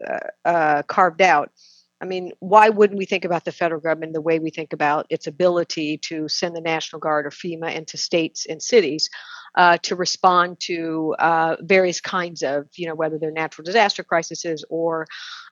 uh, 0.46 0.84
carved 0.84 1.22
out, 1.22 1.52
I 2.00 2.06
mean, 2.06 2.34
why 2.40 2.70
wouldn't 2.70 3.00
we 3.00 3.06
think 3.06 3.26
about 3.26 3.46
the 3.46 3.52
federal 3.52 3.82
government 3.82 4.14
the 4.14 4.22
way 4.22 4.40
we 4.40 4.52
think 4.52 4.74
about 4.74 5.08
its 5.10 5.26
ability 5.26 5.98
to 6.10 6.28
send 6.28 6.56
the 6.56 6.62
National 6.62 7.00
Guard 7.00 7.26
or 7.26 7.32
FEMA 7.32 7.74
into 7.74 7.98
states 7.98 8.46
and 8.46 8.62
cities 8.62 9.10
uh, 9.56 9.78
to 9.80 9.96
respond 9.96 10.60
to 10.60 11.16
uh, 11.18 11.56
various 11.62 12.00
kinds 12.00 12.44
of, 12.44 12.68
you 12.76 12.88
know, 12.88 12.94
whether 12.94 13.18
they're 13.18 13.32
natural 13.32 13.66
disaster 13.66 14.04
crises 14.04 14.64
or 14.70 15.08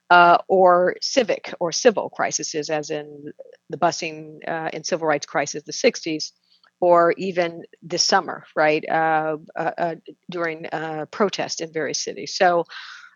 uh, 0.09 0.37
or 0.47 0.95
civic 1.01 1.53
or 1.59 1.71
civil 1.71 2.09
crises, 2.09 2.69
as 2.69 2.89
in 2.89 3.33
the 3.69 3.77
busing 3.77 4.39
uh, 4.47 4.69
and 4.73 4.85
civil 4.85 5.07
rights 5.07 5.25
crisis 5.25 5.61
of 5.61 5.65
the 5.65 5.71
60s, 5.71 6.31
or 6.79 7.13
even 7.17 7.63
this 7.81 8.03
summer, 8.03 8.45
right, 8.55 8.87
uh, 8.87 9.37
uh, 9.55 9.95
during 10.29 10.67
protest 11.11 11.61
in 11.61 11.71
various 11.71 12.03
cities. 12.03 12.35
So 12.35 12.65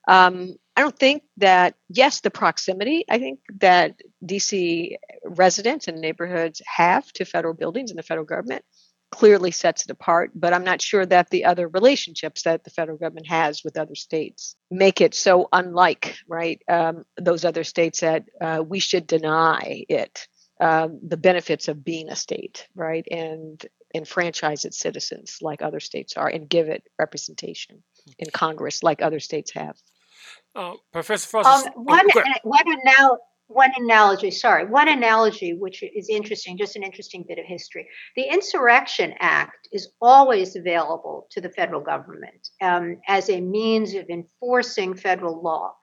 um, 0.08 0.56
I 0.76 0.82
don't 0.82 0.98
think 0.98 1.24
that, 1.38 1.76
yes, 1.90 2.22
the 2.22 2.32
proximity, 2.32 3.06
I 3.10 3.20
think 3.20 3.42
that 3.60 4.02
DC 4.26 4.96
residents 5.26 5.88
and 5.88 6.00
neighborhoods 6.00 6.62
have 6.66 7.12
to 7.14 7.26
federal 7.26 7.54
buildings 7.54 7.92
and 7.92 8.00
the 8.00 8.04
federal 8.04 8.26
government 8.26 8.64
clearly 9.12 9.52
sets 9.52 9.84
it 9.84 9.92
apart, 9.92 10.32
but 10.36 10.54
I'm 10.54 10.64
not 10.64 10.82
sure 10.82 11.06
that 11.06 11.30
the 11.30 11.46
other 11.46 11.68
relationships 11.68 12.44
that 12.44 12.64
the 12.64 12.70
federal 12.70 12.98
government 12.98 13.28
has 13.28 13.64
with 13.64 13.78
other 13.78 13.96
states 13.96 14.56
make 14.70 15.02
it 15.02 15.14
so 15.14 15.48
unlike, 15.52 16.18
right, 16.28 16.62
um, 16.70 17.06
those 17.20 17.44
other 17.46 17.64
states 17.64 18.02
that 18.02 18.26
uh, 18.40 18.64
we 18.66 18.80
should 18.80 19.08
deny 19.08 19.86
it 19.90 20.28
um, 20.60 21.00
the 21.08 21.18
benefits 21.18 21.68
of 21.68 21.84
being 21.84 22.10
a 22.10 22.16
state, 22.16 22.68
right, 22.76 23.08
and 23.10 23.66
enfranchise 23.96 24.66
its 24.66 24.78
citizens 24.78 25.38
like 25.42 25.62
other 25.62 25.80
states 25.80 26.16
are 26.16 26.28
and 26.28 26.50
give 26.50 26.68
it 26.68 26.84
representation 27.00 27.82
in 28.20 28.30
Congress 28.32 28.84
like 28.84 29.02
other 29.02 29.20
states 29.20 29.52
have. 29.54 29.78
Uh, 30.56 30.74
Professor 30.92 31.28
Foster. 31.28 31.70
Um, 31.70 31.86
one, 31.86 32.06
oh, 32.14 32.22
one, 32.44 32.66
anal- 32.68 33.20
one 33.50 33.72
analogy, 33.78 34.30
sorry, 34.30 34.66
one 34.66 34.88
analogy 34.88 35.54
which 35.54 35.84
is 35.84 36.08
interesting, 36.08 36.56
just 36.56 36.76
an 36.76 36.84
interesting 36.84 37.26
bit 37.28 37.40
of 37.40 37.46
history. 37.46 37.88
The 38.16 38.32
Insurrection 38.32 39.16
Act 39.20 39.68
is 39.72 39.90
always 40.00 40.56
available 40.56 41.28
to 41.32 41.42
the 41.42 41.50
federal 41.50 41.82
government 41.82 42.50
um, 42.62 42.98
as 43.08 43.28
a 43.30 43.42
means 43.42 43.96
of 43.96 44.08
enforcing 44.10 44.96
federal 44.96 45.42
law. 45.42 45.74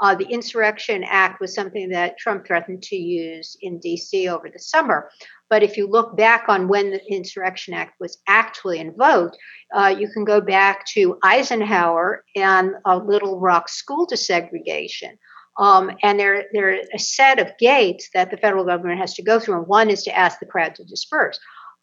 Uh, 0.00 0.14
the 0.14 0.26
Insurrection 0.26 1.02
Act 1.04 1.40
was 1.40 1.54
something 1.54 1.88
that 1.88 2.18
Trump 2.18 2.46
threatened 2.46 2.82
to 2.84 2.96
use 2.96 3.56
in 3.60 3.80
DC 3.80 4.28
over 4.28 4.48
the 4.48 4.58
summer. 4.60 5.10
But 5.50 5.64
if 5.64 5.76
you 5.76 5.88
look 5.88 6.16
back 6.16 6.44
on 6.48 6.68
when 6.68 6.90
the 6.90 7.00
Insurrection 7.10 7.74
Act 7.74 7.94
was 7.98 8.18
actually 8.28 8.78
invoked, 8.78 9.36
uh, 9.74 9.94
you 9.98 10.08
can 10.12 10.24
go 10.24 10.40
back 10.40 10.84
to 10.94 11.18
Eisenhower 11.24 12.24
and 12.36 12.72
Little 12.86 13.40
Rock 13.40 13.68
school 13.68 14.06
desegregation. 14.06 15.16
Um, 15.58 15.90
and 16.02 16.20
there, 16.20 16.44
there 16.52 16.70
are 16.70 16.80
a 16.94 16.98
set 16.98 17.38
of 17.38 17.56
gates 17.58 18.10
that 18.12 18.30
the 18.30 18.36
federal 18.36 18.64
government 18.64 19.00
has 19.00 19.14
to 19.14 19.22
go 19.22 19.40
through, 19.40 19.58
and 19.58 19.66
one 19.66 19.90
is 19.90 20.02
to 20.04 20.16
ask 20.16 20.38
the 20.38 20.46
crowd 20.46 20.74
to 20.74 20.84
disperse. 20.84 21.38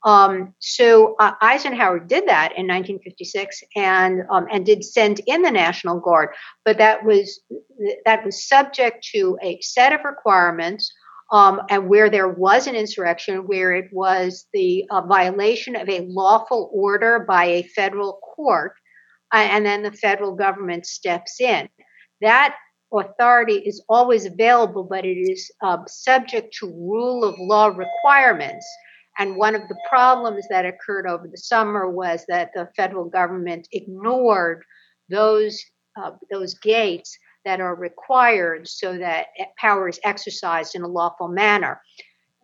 Um, 0.06 0.54
so 0.60 1.16
uh, 1.20 1.32
Eisenhower 1.42 2.00
did 2.00 2.28
that 2.28 2.52
in 2.58 2.68
1956 2.68 3.64
and 3.76 4.24
um, 4.30 4.48
and 4.52 4.66
did 4.66 4.84
send 4.84 5.22
in 5.28 5.42
the 5.44 5.52
National 5.52 6.00
Guard, 6.00 6.30
but 6.66 6.78
that 6.78 7.06
was 7.06 7.42
that 8.06 8.26
was 8.26 8.48
subject 8.48 9.08
to 9.14 9.38
a 9.42 9.60
set 9.62 9.94
of 9.94 10.02
requirements. 10.04 10.92
Um, 11.32 11.62
and 11.70 11.88
where 11.88 12.12
there 12.12 12.28
was 12.28 12.68
an 12.68 12.76
insurrection, 12.76 13.48
where 13.48 13.74
it 13.74 13.92
was 13.92 14.46
the 14.54 14.86
uh, 14.92 15.02
violation 15.02 15.76
of 15.76 15.90
a 15.90 16.02
lawful 16.02 16.70
order 16.72 17.26
by 17.28 17.46
a 17.46 17.64
federal 17.64 18.20
court, 18.36 18.74
uh, 19.34 19.38
and 19.38 19.66
then 19.66 19.82
the 19.82 19.92
federal 19.92 20.36
government 20.36 20.86
steps 20.86 21.42
in. 21.42 21.70
That 22.22 22.56
authority 23.00 23.56
is 23.56 23.84
always 23.89 24.26
available, 24.26 24.84
but 24.84 25.06
it 25.06 25.18
is 25.18 25.52
uh, 25.62 25.80
subject 25.88 26.54
to 26.60 26.68
rule 26.68 27.24
of 27.24 27.36
law 27.39 27.68
requirements. 27.68 28.66
And 29.18 29.36
one 29.36 29.56
of 29.56 29.62
the 29.68 29.78
problems 29.89 30.46
that 30.50 30.66
occurred 30.66 31.08
over 31.08 31.28
the 31.28 31.38
summer 31.38 31.89
was 31.89 32.26
that 32.28 32.52
the 32.54 32.70
federal 32.76 33.06
government 33.06 33.68
ignored 33.72 34.64
those 35.10 35.64
uh, 35.96 36.12
those 36.32 36.56
gates 36.56 37.16
that 37.46 37.62
are 37.62 37.76
required 37.76 38.68
so 38.68 38.98
that 38.98 39.28
power 39.58 39.88
is 39.88 40.00
exercised 40.04 40.74
in 40.74 40.82
a 40.82 40.88
lawful 40.88 41.28
manner. 41.28 41.82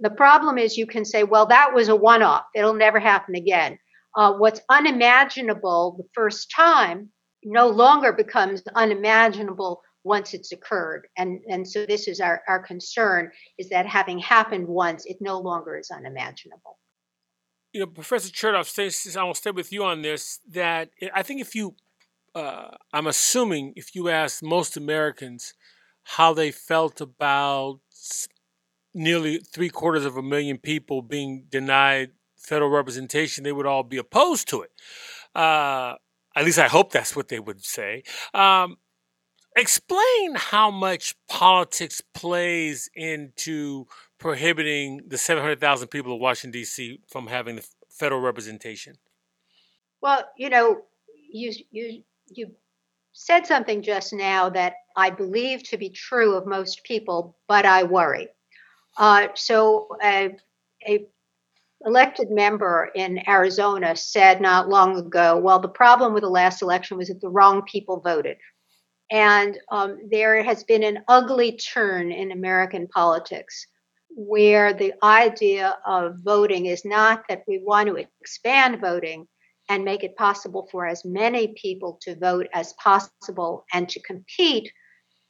The 0.01 0.11
problem 0.11 0.59
is 0.59 0.77
you 0.77 0.85
can 0.85 1.03
say, 1.03 1.23
well, 1.23 1.47
that 1.47 1.73
was 1.73 1.87
a 1.87 1.95
one 1.95 2.21
off, 2.21 2.45
it'll 2.53 2.73
never 2.73 2.99
happen 2.99 3.35
again. 3.35 3.79
Uh, 4.15 4.33
what's 4.33 4.61
unimaginable 4.69 5.95
the 5.97 6.07
first 6.13 6.51
time 6.55 7.09
no 7.43 7.67
longer 7.67 8.11
becomes 8.13 8.61
unimaginable 8.75 9.81
once 10.03 10.33
it's 10.33 10.51
occurred. 10.51 11.07
And, 11.17 11.41
and 11.49 11.67
so 11.67 11.85
this 11.85 12.07
is 12.07 12.19
our, 12.19 12.41
our 12.47 12.59
concern 12.59 13.31
is 13.57 13.69
that 13.69 13.85
having 13.85 14.19
happened 14.19 14.67
once, 14.67 15.05
it 15.05 15.17
no 15.19 15.39
longer 15.39 15.77
is 15.77 15.91
unimaginable. 15.91 16.77
You 17.73 17.81
know, 17.81 17.87
Professor 17.87 18.29
Chertoff, 18.29 19.17
I 19.17 19.23
will 19.23 19.33
stay 19.33 19.51
with 19.51 19.71
you 19.71 19.83
on 19.83 20.01
this, 20.01 20.39
that 20.49 20.89
I 21.13 21.21
think 21.21 21.41
if 21.41 21.53
you, 21.53 21.75
uh, 22.33 22.69
I'm 22.93 23.07
assuming 23.07 23.73
if 23.75 23.93
you 23.93 24.09
ask 24.09 24.41
most 24.41 24.77
Americans 24.77 25.53
how 26.03 26.33
they 26.33 26.51
felt 26.51 27.01
about 27.01 27.79
nearly 28.93 29.37
three 29.37 29.69
quarters 29.69 30.05
of 30.05 30.17
a 30.17 30.23
million 30.23 30.57
people 30.57 31.01
being 31.01 31.45
denied 31.49 32.11
federal 32.37 32.71
representation, 32.71 33.43
they 33.43 33.51
would 33.51 33.67
all 33.67 33.83
be 33.83 33.97
opposed 33.97 34.47
to 34.49 34.61
it. 34.61 34.71
Uh, 35.35 35.93
at 36.35 36.45
least 36.45 36.57
I 36.57 36.67
hope 36.67 36.91
that's 36.91 37.15
what 37.15 37.27
they 37.27 37.39
would 37.39 37.63
say. 37.63 38.03
Um, 38.33 38.77
explain 39.55 40.35
how 40.35 40.71
much 40.71 41.15
politics 41.27 42.01
plays 42.13 42.89
into 42.95 43.85
prohibiting 44.19 45.01
the 45.07 45.17
700,000 45.17 45.87
people 45.87 46.13
of 46.13 46.19
Washington, 46.19 46.51
D.C. 46.51 46.99
from 47.07 47.27
having 47.27 47.57
the 47.57 47.67
federal 47.89 48.21
representation. 48.21 48.95
Well, 50.01 50.23
you 50.37 50.49
know, 50.49 50.81
you, 51.31 51.53
you, 51.71 52.03
you 52.27 52.51
said 53.13 53.45
something 53.45 53.81
just 53.81 54.13
now 54.13 54.49
that 54.49 54.73
I 54.95 55.09
believe 55.09 55.63
to 55.63 55.77
be 55.77 55.89
true 55.89 56.35
of 56.35 56.45
most 56.45 56.83
people, 56.83 57.37
but 57.47 57.65
I 57.65 57.83
worry. 57.83 58.29
Uh, 58.97 59.27
so, 59.35 59.87
a, 60.03 60.35
a 60.87 61.05
elected 61.85 62.29
member 62.29 62.89
in 62.95 63.27
Arizona 63.27 63.95
said 63.95 64.41
not 64.41 64.67
long 64.67 64.97
ago, 64.97 65.37
well, 65.37 65.59
the 65.59 65.69
problem 65.69 66.13
with 66.13 66.23
the 66.23 66.29
last 66.29 66.61
election 66.61 66.97
was 66.97 67.07
that 67.07 67.21
the 67.21 67.29
wrong 67.29 67.61
people 67.63 67.99
voted. 67.99 68.37
And 69.11 69.57
um, 69.71 69.97
there 70.09 70.43
has 70.43 70.63
been 70.63 70.83
an 70.83 71.03
ugly 71.07 71.53
turn 71.53 72.11
in 72.11 72.31
American 72.31 72.87
politics 72.87 73.65
where 74.09 74.73
the 74.73 74.93
idea 75.03 75.77
of 75.85 76.19
voting 76.23 76.65
is 76.65 76.85
not 76.85 77.23
that 77.29 77.43
we 77.47 77.59
want 77.59 77.87
to 77.87 77.95
expand 77.95 78.81
voting 78.81 79.27
and 79.69 79.85
make 79.85 80.03
it 80.03 80.17
possible 80.17 80.67
for 80.71 80.85
as 80.87 81.05
many 81.05 81.49
people 81.49 81.99
to 82.01 82.15
vote 82.15 82.47
as 82.53 82.73
possible 82.73 83.65
and 83.73 83.87
to 83.89 84.01
compete 84.01 84.71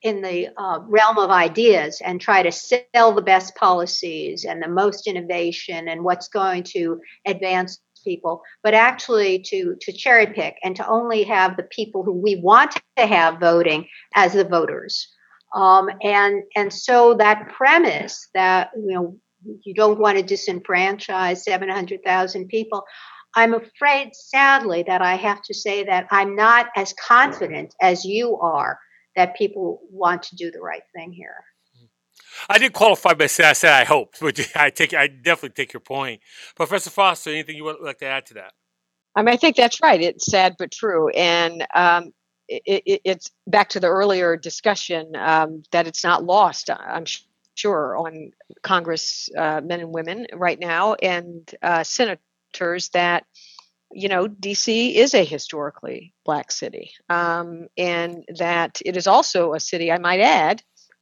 in 0.01 0.21
the 0.21 0.47
uh, 0.57 0.79
realm 0.87 1.17
of 1.17 1.29
ideas 1.29 2.01
and 2.03 2.21
try 2.21 2.41
to 2.41 2.51
sell 2.51 3.13
the 3.13 3.21
best 3.21 3.53
policies 3.55 4.45
and 4.45 4.63
the 4.63 4.67
most 4.67 5.07
innovation 5.07 5.89
and 5.89 6.03
what's 6.03 6.29
going 6.29 6.63
to 6.63 7.01
advance 7.25 7.79
people, 8.03 8.41
but 8.63 8.73
actually 8.73 9.39
to 9.47 9.75
to 9.81 9.91
cherry 9.91 10.27
pick 10.27 10.55
and 10.63 10.75
to 10.75 10.87
only 10.87 11.23
have 11.23 11.57
the 11.57 11.63
people 11.63 12.03
who 12.03 12.13
we 12.13 12.35
want 12.37 12.75
to 12.97 13.05
have 13.05 13.39
voting 13.39 13.87
as 14.15 14.33
the 14.33 14.43
voters. 14.43 15.07
Um, 15.55 15.89
and 16.03 16.43
and 16.55 16.71
so 16.71 17.15
that 17.15 17.49
premise 17.49 18.27
that 18.33 18.71
you 18.75 18.93
know 18.93 19.17
you 19.63 19.73
don't 19.73 19.99
want 19.99 20.17
to 20.17 20.23
disenfranchise 20.23 21.39
700,000 21.39 22.47
people. 22.47 22.83
I'm 23.35 23.53
afraid, 23.53 24.15
sadly, 24.15 24.83
that 24.87 25.01
I 25.01 25.15
have 25.15 25.41
to 25.43 25.53
say 25.53 25.83
that 25.83 26.07
I'm 26.11 26.35
not 26.35 26.67
as 26.75 26.93
confident 26.93 27.75
as 27.81 28.03
you 28.03 28.37
are 28.37 28.79
that 29.15 29.35
people 29.35 29.81
want 29.91 30.23
to 30.23 30.35
do 30.35 30.51
the 30.51 30.61
right 30.61 30.83
thing 30.95 31.11
here. 31.11 31.43
I 32.47 32.57
did 32.57 32.73
qualify 32.73 33.13
by 33.13 33.27
saying 33.27 33.49
I 33.49 33.53
said 33.53 33.73
I 33.73 33.83
hope, 33.83 34.15
but 34.21 34.39
I 34.55 34.69
take 34.69 34.93
I 34.93 35.07
definitely 35.07 35.49
take 35.49 35.73
your 35.73 35.81
point, 35.81 36.21
Professor 36.55 36.89
Foster. 36.89 37.31
Anything 37.31 37.57
you 37.57 37.63
would 37.65 37.77
like 37.81 37.99
to 37.99 38.05
add 38.05 38.25
to 38.27 38.33
that? 38.35 38.53
I 39.15 39.23
mean, 39.23 39.33
I 39.33 39.37
think 39.37 39.55
that's 39.55 39.81
right. 39.81 40.01
It's 40.01 40.25
sad 40.25 40.55
but 40.57 40.71
true, 40.71 41.09
and 41.09 41.65
um, 41.73 42.13
it, 42.47 42.83
it, 42.85 43.01
it's 43.03 43.31
back 43.47 43.69
to 43.69 43.79
the 43.79 43.87
earlier 43.87 44.37
discussion 44.37 45.15
um, 45.15 45.63
that 45.71 45.87
it's 45.87 46.03
not 46.03 46.23
lost. 46.23 46.69
I'm 46.69 47.05
sure 47.55 47.97
on 47.97 48.31
Congress 48.63 49.29
uh, 49.37 49.61
men 49.61 49.81
and 49.81 49.93
women 49.93 50.27
right 50.33 50.59
now 50.59 50.93
and 50.93 51.49
uh, 51.61 51.83
senators 51.83 52.89
that 52.93 53.25
you 53.91 54.07
know, 54.07 54.27
DC 54.27 54.95
is 54.95 55.13
a 55.13 55.23
historically 55.23 56.13
black 56.23 56.51
city, 56.51 56.91
um, 57.09 57.67
and 57.77 58.23
that 58.37 58.81
it 58.85 58.95
is 58.95 59.07
also 59.07 59.53
a 59.53 59.59
city, 59.59 59.91
I 59.91 59.97
might 59.97 60.19
add, 60.19 60.61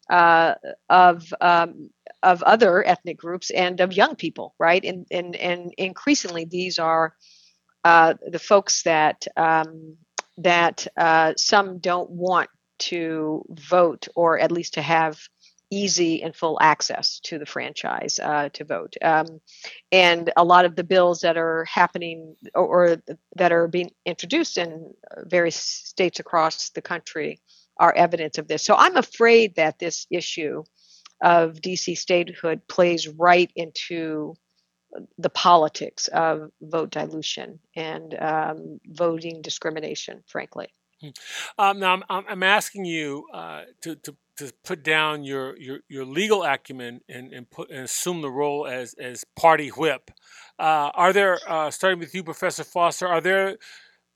uh, 0.10 0.55
of 0.89 1.34
um, 1.41 1.89
of 2.24 2.43
other 2.43 2.86
ethnic 2.86 3.18
groups 3.18 3.49
and 3.51 3.80
of 3.80 3.93
young 3.93 4.16
people, 4.16 4.55
right? 4.60 4.84
And 4.84 5.05
and 5.12 5.36
and 5.36 5.74
increasingly, 5.78 6.45
these 6.45 6.80
are 6.80 7.14
uh, 7.84 8.16
the 8.26 8.39
folks 8.39 8.84
that 8.84 9.28
um, 9.36 9.97
that 10.38 10.88
uh, 10.97 11.34
some 11.38 11.80
don't 11.80 12.10
want 12.10 12.49
to 12.80 13.43
vote 13.49 14.08
or 14.16 14.39
at 14.39 14.51
least 14.51 14.76
to 14.76 14.82
have 14.82 15.20
easy 15.70 16.24
and 16.24 16.36
full 16.36 16.58
access 16.62 17.20
to 17.20 17.38
the 17.38 17.45
franchise 17.45 18.20
uh, 18.20 18.49
to 18.53 18.64
vote. 18.64 18.95
Um, 19.01 19.41
and 19.91 20.32
a 20.38 20.43
lot 20.43 20.66
of 20.66 20.76
the 20.76 20.84
bills 20.84 21.22
that 21.22 21.38
are 21.38 21.66
happening 21.66 22.36
or, 22.55 22.91
or, 22.91 23.03
that 23.36 23.51
are 23.51 23.68
being 23.68 23.91
introduced 24.05 24.58
in 24.58 24.93
various 25.26 25.58
states 25.58 26.20
across 26.20 26.70
the 26.70 26.82
country 26.82 27.41
are 27.80 27.93
evidence 27.95 28.38
of 28.38 28.47
this. 28.47 28.63
So 28.63 28.75
I'm 28.75 28.97
afraid 28.97 29.55
that 29.55 29.80
this 29.80 30.05
issue 30.11 30.63
of 31.21 31.53
DC 31.55 31.97
statehood 31.97 32.67
plays 32.67 33.07
right 33.07 33.51
into 33.55 34.36
the 35.17 35.30
politics 35.30 36.07
of 36.07 36.49
vote 36.61 36.91
dilution 36.91 37.59
and 37.75 38.15
um, 38.19 38.80
voting 38.86 39.41
discrimination, 39.41 40.23
frankly. 40.28 40.67
Hmm. 41.01 41.09
Um, 41.57 41.80
now, 41.80 42.01
I'm, 42.09 42.25
I'm 42.28 42.43
asking 42.43 42.86
you 42.86 43.25
uh, 43.34 43.63
to, 43.82 43.95
to 43.95 44.15
to 44.38 44.53
put 44.63 44.84
down 44.84 45.23
your, 45.23 45.57
your, 45.57 45.80
your 45.89 46.05
legal 46.05 46.43
acumen 46.43 47.01
and, 47.09 47.34
and, 47.34 47.49
put, 47.49 47.69
and 47.69 47.80
assume 47.80 48.21
the 48.21 48.30
role 48.30 48.67
as, 48.67 48.93
as 48.93 49.25
party 49.36 49.69
whip. 49.69 50.11
Uh, 50.59 50.91
are 50.93 51.11
there, 51.11 51.39
uh, 51.47 51.71
starting 51.71 51.99
with 51.99 52.13
you, 52.13 52.23
Professor 52.23 52.63
Foster, 52.63 53.07
are 53.07 53.21
there 53.21 53.57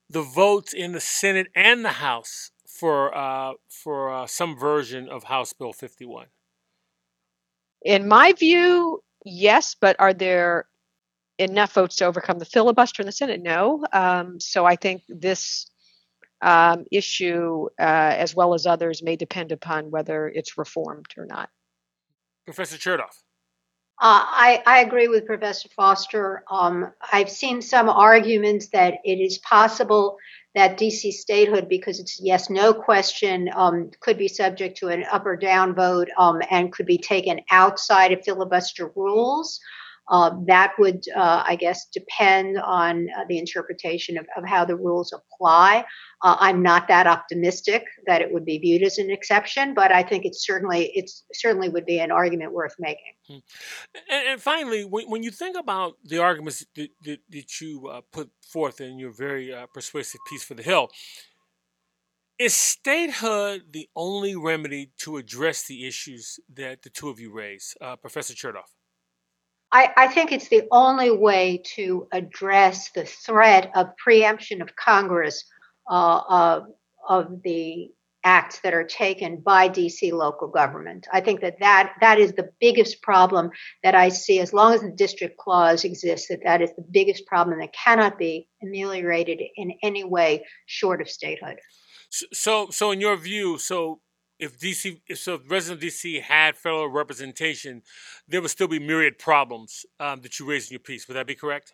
the 0.09 0.21
votes 0.21 0.73
in 0.73 0.91
the 0.91 0.99
Senate 0.99 1.47
and 1.55 1.83
the 1.83 1.93
House 1.93 2.51
for, 2.81 3.15
uh, 3.15 3.53
for 3.69 4.11
uh, 4.11 4.25
some 4.25 4.57
version 4.57 5.07
of 5.07 5.23
House 5.23 5.53
Bill 5.53 5.71
51? 5.71 6.25
In 7.83 8.07
my 8.07 8.33
view, 8.33 9.03
yes, 9.23 9.75
but 9.79 9.95
are 9.99 10.15
there 10.15 10.65
enough 11.37 11.73
votes 11.73 11.97
to 11.97 12.05
overcome 12.05 12.39
the 12.39 12.45
filibuster 12.45 13.03
in 13.03 13.05
the 13.05 13.11
Senate? 13.11 13.39
No. 13.39 13.85
Um, 13.93 14.39
so 14.39 14.65
I 14.65 14.75
think 14.77 15.03
this 15.07 15.69
um, 16.41 16.85
issue, 16.91 17.67
uh, 17.79 18.15
as 18.17 18.35
well 18.35 18.55
as 18.55 18.65
others, 18.65 19.03
may 19.03 19.15
depend 19.15 19.51
upon 19.51 19.91
whether 19.91 20.27
it's 20.27 20.57
reformed 20.57 21.13
or 21.17 21.27
not. 21.27 21.49
Professor 22.45 22.77
Chertoff. 22.77 23.21
Uh, 24.01 24.25
I, 24.25 24.63
I, 24.65 24.79
agree 24.79 25.07
with 25.07 25.27
Professor 25.27 25.69
Foster. 25.75 26.43
Um, 26.49 26.91
I've 27.13 27.29
seen 27.29 27.61
some 27.61 27.87
arguments 27.87 28.69
that 28.69 28.95
it 29.03 29.19
is 29.19 29.37
possible 29.37 30.17
that 30.53 30.77
DC 30.77 31.11
statehood, 31.13 31.69
because 31.69 31.99
it's 31.99 32.19
yes 32.21 32.49
no 32.49 32.73
question, 32.73 33.49
um, 33.55 33.91
could 33.99 34.17
be 34.17 34.27
subject 34.27 34.77
to 34.77 34.89
an 34.89 35.05
up 35.11 35.25
or 35.25 35.37
down 35.37 35.73
vote 35.73 36.09
um, 36.17 36.41
and 36.49 36.71
could 36.71 36.85
be 36.85 36.97
taken 36.97 37.39
outside 37.49 38.11
of 38.11 38.23
filibuster 38.23 38.91
rules. 38.95 39.59
Uh, 40.09 40.31
that 40.45 40.73
would, 40.77 41.03
uh, 41.15 41.43
I 41.45 41.55
guess, 41.55 41.85
depend 41.93 42.57
on 42.59 43.07
uh, 43.17 43.23
the 43.29 43.37
interpretation 43.37 44.17
of, 44.17 44.25
of, 44.35 44.43
how 44.45 44.65
the 44.65 44.75
rules 44.75 45.13
apply. 45.13 45.85
Uh, 46.23 46.35
I'm 46.39 46.61
not 46.61 46.87
that 46.87 47.07
optimistic 47.07 47.85
that 48.07 48.21
it 48.21 48.33
would 48.33 48.43
be 48.43 48.57
viewed 48.57 48.83
as 48.83 48.97
an 48.97 49.09
exception, 49.11 49.73
but 49.73 49.91
I 49.91 50.03
think 50.03 50.25
it 50.25 50.35
certainly 50.35 50.91
it's 50.95 51.23
certainly 51.33 51.69
would 51.69 51.85
be 51.85 51.99
an 51.99 52.11
argument 52.11 52.51
worth 52.51 52.75
making. 52.79 53.13
Hmm. 53.27 53.37
And, 54.09 54.27
and, 54.27 54.41
finally, 54.41 54.83
when, 54.83 55.09
when, 55.09 55.23
you 55.23 55.31
think 55.31 55.55
about 55.55 55.93
the 56.03 56.17
arguments 56.17 56.65
that, 56.75 56.89
that, 57.03 57.19
that 57.29 57.61
you 57.61 57.87
uh, 57.87 58.01
put 58.11 58.31
forth 58.41 58.81
in 58.81 58.99
your 58.99 59.11
very 59.11 59.53
uh, 59.53 59.67
persuasive 59.67 60.19
piece 60.27 60.43
for 60.43 60.55
the 60.55 60.63
Hill, 60.63 60.89
is 62.39 62.55
statehood 62.55 63.71
the 63.71 63.87
only 63.95 64.35
remedy 64.35 64.91
to 64.97 65.17
address 65.17 65.63
the 65.63 65.87
issues 65.87 66.39
that 66.51 66.81
the 66.81 66.89
two 66.89 67.07
of 67.07 67.19
you 67.19 67.31
raise, 67.31 67.75
Professor 68.01 68.33
Chertoff? 68.33 68.73
I, 69.71 69.89
I, 69.95 70.07
think 70.07 70.31
it's 70.31 70.49
the 70.49 70.63
only 70.71 71.11
way 71.11 71.61
to 71.75 72.07
address 72.11 72.91
the 72.91 73.05
threat 73.05 73.71
of 73.75 73.95
preemption 73.97 74.61
of 74.61 74.75
Congress 74.75 75.45
uh, 75.89 76.21
of, 76.29 76.63
of 77.07 77.41
the 77.43 77.89
acts 78.23 78.59
that 78.61 78.73
are 78.73 78.83
taken 78.83 79.41
by 79.43 79.67
DC 79.67 80.11
local 80.11 80.47
government. 80.47 81.07
I 81.11 81.21
think 81.21 81.41
that, 81.41 81.59
that 81.59 81.93
that 82.01 82.19
is 82.19 82.33
the 82.33 82.49
biggest 82.59 83.01
problem 83.01 83.49
that 83.83 83.95
I 83.95 84.09
see 84.09 84.39
as 84.39 84.53
long 84.53 84.73
as 84.73 84.81
the 84.81 84.91
district 84.91 85.37
clause 85.37 85.83
exists 85.83 86.27
that 86.29 86.41
that 86.43 86.61
is 86.61 86.69
the 86.75 86.85
biggest 86.91 87.25
problem 87.25 87.59
that 87.59 87.73
cannot 87.73 88.17
be 88.19 88.47
ameliorated 88.61 89.41
in 89.55 89.73
any 89.81 90.03
way 90.03 90.45
short 90.67 91.01
of 91.01 91.09
statehood. 91.09 91.57
So 92.11 92.67
so 92.69 92.91
in 92.91 93.01
your 93.01 93.17
view 93.17 93.57
so 93.57 94.01
if 94.41 94.59
DC, 94.59 94.99
if 95.07 95.19
so, 95.19 95.35
if 95.35 95.49
resident 95.49 95.81
DC 95.81 96.21
had 96.21 96.57
federal 96.57 96.89
representation, 96.89 97.83
there 98.27 98.41
would 98.41 98.49
still 98.49 98.67
be 98.67 98.79
myriad 98.79 99.19
problems 99.19 99.85
um, 99.99 100.21
that 100.21 100.39
you 100.39 100.49
raise 100.49 100.69
in 100.69 100.73
your 100.73 100.79
piece. 100.79 101.07
Would 101.07 101.13
that 101.13 101.27
be 101.27 101.35
correct? 101.35 101.73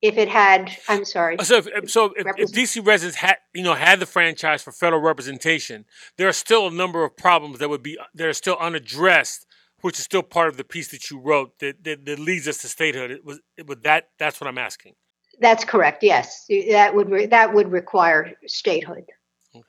If 0.00 0.16
it 0.16 0.28
had, 0.28 0.70
I'm 0.88 1.04
sorry. 1.04 1.36
So, 1.42 1.56
if, 1.56 1.90
so 1.90 2.12
if, 2.16 2.26
if, 2.36 2.52
DC 2.52 2.86
residents 2.86 3.16
had, 3.16 3.38
you 3.52 3.62
know, 3.62 3.74
had 3.74 4.00
the 4.00 4.06
franchise 4.06 4.62
for 4.62 4.70
federal 4.70 5.02
representation, 5.02 5.86
there 6.16 6.28
are 6.28 6.32
still 6.32 6.68
a 6.68 6.70
number 6.70 7.04
of 7.04 7.16
problems 7.16 7.58
that 7.58 7.68
would 7.68 7.82
be 7.82 7.98
that 8.14 8.28
are 8.28 8.32
still 8.32 8.56
unaddressed, 8.60 9.46
which 9.80 9.98
is 9.98 10.04
still 10.04 10.22
part 10.22 10.48
of 10.48 10.56
the 10.56 10.64
piece 10.64 10.88
that 10.92 11.10
you 11.10 11.18
wrote 11.18 11.58
that 11.58 11.82
that, 11.82 12.04
that 12.04 12.18
leads 12.20 12.46
us 12.46 12.58
to 12.58 12.68
statehood. 12.68 13.10
It 13.10 13.24
was, 13.24 13.40
it 13.56 13.66
would 13.66 13.82
that. 13.82 14.10
That's 14.18 14.40
what 14.40 14.46
I'm 14.46 14.58
asking. 14.58 14.92
That's 15.40 15.64
correct. 15.64 16.04
Yes, 16.04 16.46
that 16.70 16.94
would 16.94 17.10
re- 17.10 17.26
that 17.26 17.52
would 17.52 17.72
require 17.72 18.34
statehood. 18.46 19.06
Okay. 19.52 19.64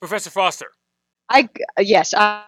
Professor 0.00 0.30
Foster. 0.30 0.70
I 1.28 1.48
yes, 1.78 2.14
I, 2.14 2.44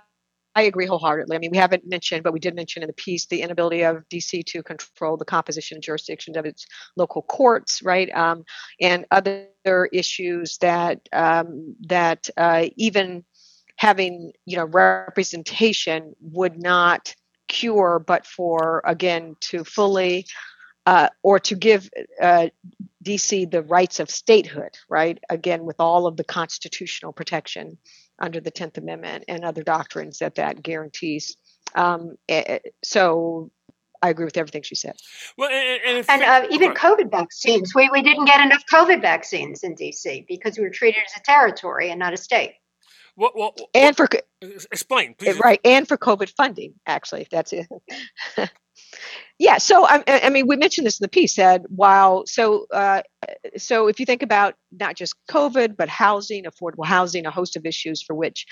I 0.54 0.62
agree 0.62 0.86
wholeheartedly. 0.86 1.34
I 1.36 1.38
mean, 1.38 1.50
we 1.50 1.58
haven't 1.58 1.86
mentioned, 1.86 2.22
but 2.22 2.32
we 2.32 2.40
did 2.40 2.54
mention 2.54 2.82
in 2.82 2.86
the 2.86 2.92
piece 2.94 3.26
the 3.26 3.42
inability 3.42 3.82
of 3.82 4.08
DC 4.08 4.42
to 4.44 4.62
control 4.62 5.16
the 5.16 5.24
composition 5.24 5.76
and 5.76 5.82
jurisdictions 5.82 6.36
of 6.36 6.46
its 6.46 6.66
local 6.96 7.22
courts, 7.22 7.82
right? 7.82 8.14
Um, 8.14 8.44
and 8.80 9.06
other 9.10 9.86
issues 9.92 10.58
that 10.58 11.00
um, 11.12 11.74
that 11.88 12.28
uh, 12.36 12.66
even 12.76 13.24
having 13.76 14.32
you 14.46 14.56
know 14.56 14.64
representation 14.66 16.14
would 16.20 16.62
not 16.62 17.14
cure, 17.48 18.02
but 18.06 18.26
for 18.26 18.82
again 18.84 19.36
to 19.40 19.64
fully 19.64 20.26
uh, 20.86 21.08
or 21.22 21.38
to 21.40 21.54
give 21.56 21.90
uh, 22.20 22.48
DC 23.05 23.50
the 23.50 23.62
rights 23.62 24.00
of 24.00 24.11
statehood, 24.11 24.76
right? 24.88 25.18
Again, 25.30 25.64
with 25.64 25.76
all 25.78 26.07
of 26.07 26.16
the 26.16 26.24
constitutional 26.24 27.12
protection 27.12 27.78
under 28.18 28.40
the 28.40 28.50
10th 28.50 28.78
Amendment 28.78 29.24
and 29.28 29.44
other 29.44 29.62
doctrines 29.62 30.18
that 30.18 30.36
that 30.36 30.62
guarantees. 30.62 31.36
Um, 31.74 32.16
eh, 32.28 32.42
eh, 32.46 32.59
so 32.82 33.50
I 34.02 34.11
agree 34.11 34.24
with 34.24 34.36
everything 34.36 34.62
she 34.62 34.74
said. 34.74 34.96
Well, 35.38 35.50
and, 35.50 35.80
and, 35.86 36.11
and 36.11 36.22
uh, 36.22 36.46
even 36.50 36.74
COVID 36.74 37.11
vaccines. 37.11 37.74
We, 37.74 37.88
we 37.90 38.02
didn't 38.02 38.26
get 38.26 38.44
enough 38.44 38.62
COVID 38.72 39.00
vaccines 39.00 39.64
in 39.64 39.74
DC 39.74 40.26
because 40.28 40.59
we 40.59 40.64
were 40.64 40.70
treated 40.70 41.02
as 41.07 41.20
a 41.20 41.22
territory 41.24 41.90
and 41.90 41.98
not 41.98 42.12
a 42.12 42.16
state. 42.16 42.52
Well, 43.16 43.30
well, 43.34 43.55
and 43.72 43.96
for 43.96 44.09
explain, 44.42 45.14
please. 45.14 45.38
Right, 45.38 45.61
and 45.64 45.86
for 45.86 45.96
COVID 45.96 46.30
funding, 46.36 46.74
actually, 46.86 47.28
that's 47.30 47.52
it. 47.52 47.68
yeah, 49.38 49.59
so 49.59 49.84
I, 49.84 50.03
I, 50.07 50.28
mean, 50.30 50.47
we 50.47 50.57
mentioned 50.57 50.86
this 50.86 51.01
in 51.01 51.05
the 51.05 51.09
piece 51.09 51.36
that 51.36 51.62
while 51.68 52.24
so 52.26 52.66
uh, 52.72 53.03
so 53.57 53.88
if 53.88 53.99
you 53.99 54.07
think 54.07 54.22
about 54.22 54.55
not 54.70 54.95
just 54.95 55.14
COVID 55.28 55.76
but 55.76 55.88
housing, 55.88 56.45
affordable 56.45 56.86
housing, 56.86 57.26
a 57.26 57.30
host 57.30 57.57
of 57.57 57.66
issues 57.66 58.03
for 58.03 58.14
which 58.14 58.47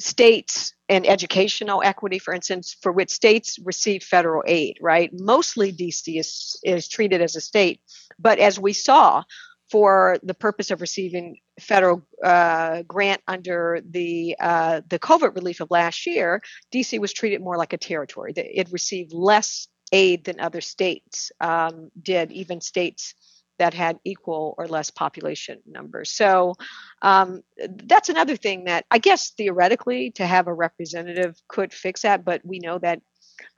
states 0.00 0.74
and 0.88 1.06
educational 1.06 1.82
equity, 1.84 2.18
for 2.18 2.34
instance, 2.34 2.76
for 2.82 2.90
which 2.90 3.10
states 3.10 3.58
receive 3.62 4.02
federal 4.02 4.42
aid, 4.46 4.78
right? 4.80 5.10
Mostly 5.12 5.72
DC 5.72 6.18
is 6.18 6.58
is 6.64 6.88
treated 6.88 7.20
as 7.20 7.36
a 7.36 7.40
state, 7.40 7.80
but 8.18 8.38
as 8.38 8.58
we 8.58 8.72
saw, 8.72 9.22
for 9.70 10.18
the 10.22 10.34
purpose 10.34 10.70
of 10.70 10.80
receiving 10.80 11.38
federal 11.60 12.02
uh, 12.24 12.82
grant 12.82 13.20
under 13.28 13.80
the 13.88 14.36
uh, 14.40 14.80
the 14.88 14.98
COVID 14.98 15.34
relief 15.34 15.60
of 15.60 15.70
last 15.70 16.06
year, 16.06 16.42
DC 16.72 16.98
was 16.98 17.12
treated 17.12 17.40
more 17.40 17.56
like 17.56 17.72
a 17.72 17.78
territory. 17.78 18.32
It 18.36 18.72
received 18.72 19.12
less 19.12 19.68
aid 19.92 20.24
than 20.24 20.40
other 20.40 20.60
states 20.60 21.32
um, 21.40 21.90
did, 22.00 22.32
even 22.32 22.60
states 22.60 23.14
that 23.58 23.74
had 23.74 23.98
equal 24.04 24.54
or 24.56 24.66
less 24.66 24.90
population 24.90 25.58
numbers. 25.66 26.10
So 26.10 26.54
um, 27.02 27.42
that's 27.58 28.08
another 28.08 28.36
thing 28.36 28.64
that 28.64 28.86
I 28.90 28.98
guess 28.98 29.30
theoretically 29.30 30.12
to 30.12 30.26
have 30.26 30.46
a 30.46 30.54
representative 30.54 31.36
could 31.46 31.72
fix 31.72 32.02
that, 32.02 32.24
but 32.24 32.40
we 32.44 32.58
know 32.58 32.78
that 32.78 33.02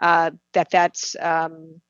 uh, 0.01 0.33
that 0.55 0.71
that's 0.71 1.15
um, 1.21 1.81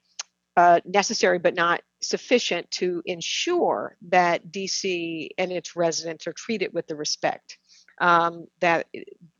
uh, 0.57 0.80
necessary 0.84 1.38
but 1.38 1.55
not 1.55 1.80
sufficient 2.00 2.70
to 2.70 3.03
ensure 3.07 3.96
that 4.09 4.46
DC 4.50 5.28
and 5.38 5.53
its 5.53 5.76
residents 5.76 6.26
are 6.26 6.32
treated 6.32 6.72
with 6.72 6.86
the 6.86 6.96
respect 6.96 7.59
um, 8.00 8.46
that 8.61 8.86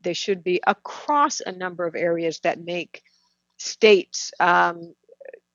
they 0.01 0.13
should 0.13 0.43
be 0.43 0.61
across 0.65 1.41
a 1.41 1.51
number 1.51 1.85
of 1.85 1.95
areas 1.95 2.39
that 2.39 2.63
make 2.63 3.03
states 3.57 4.31
um, 4.39 4.93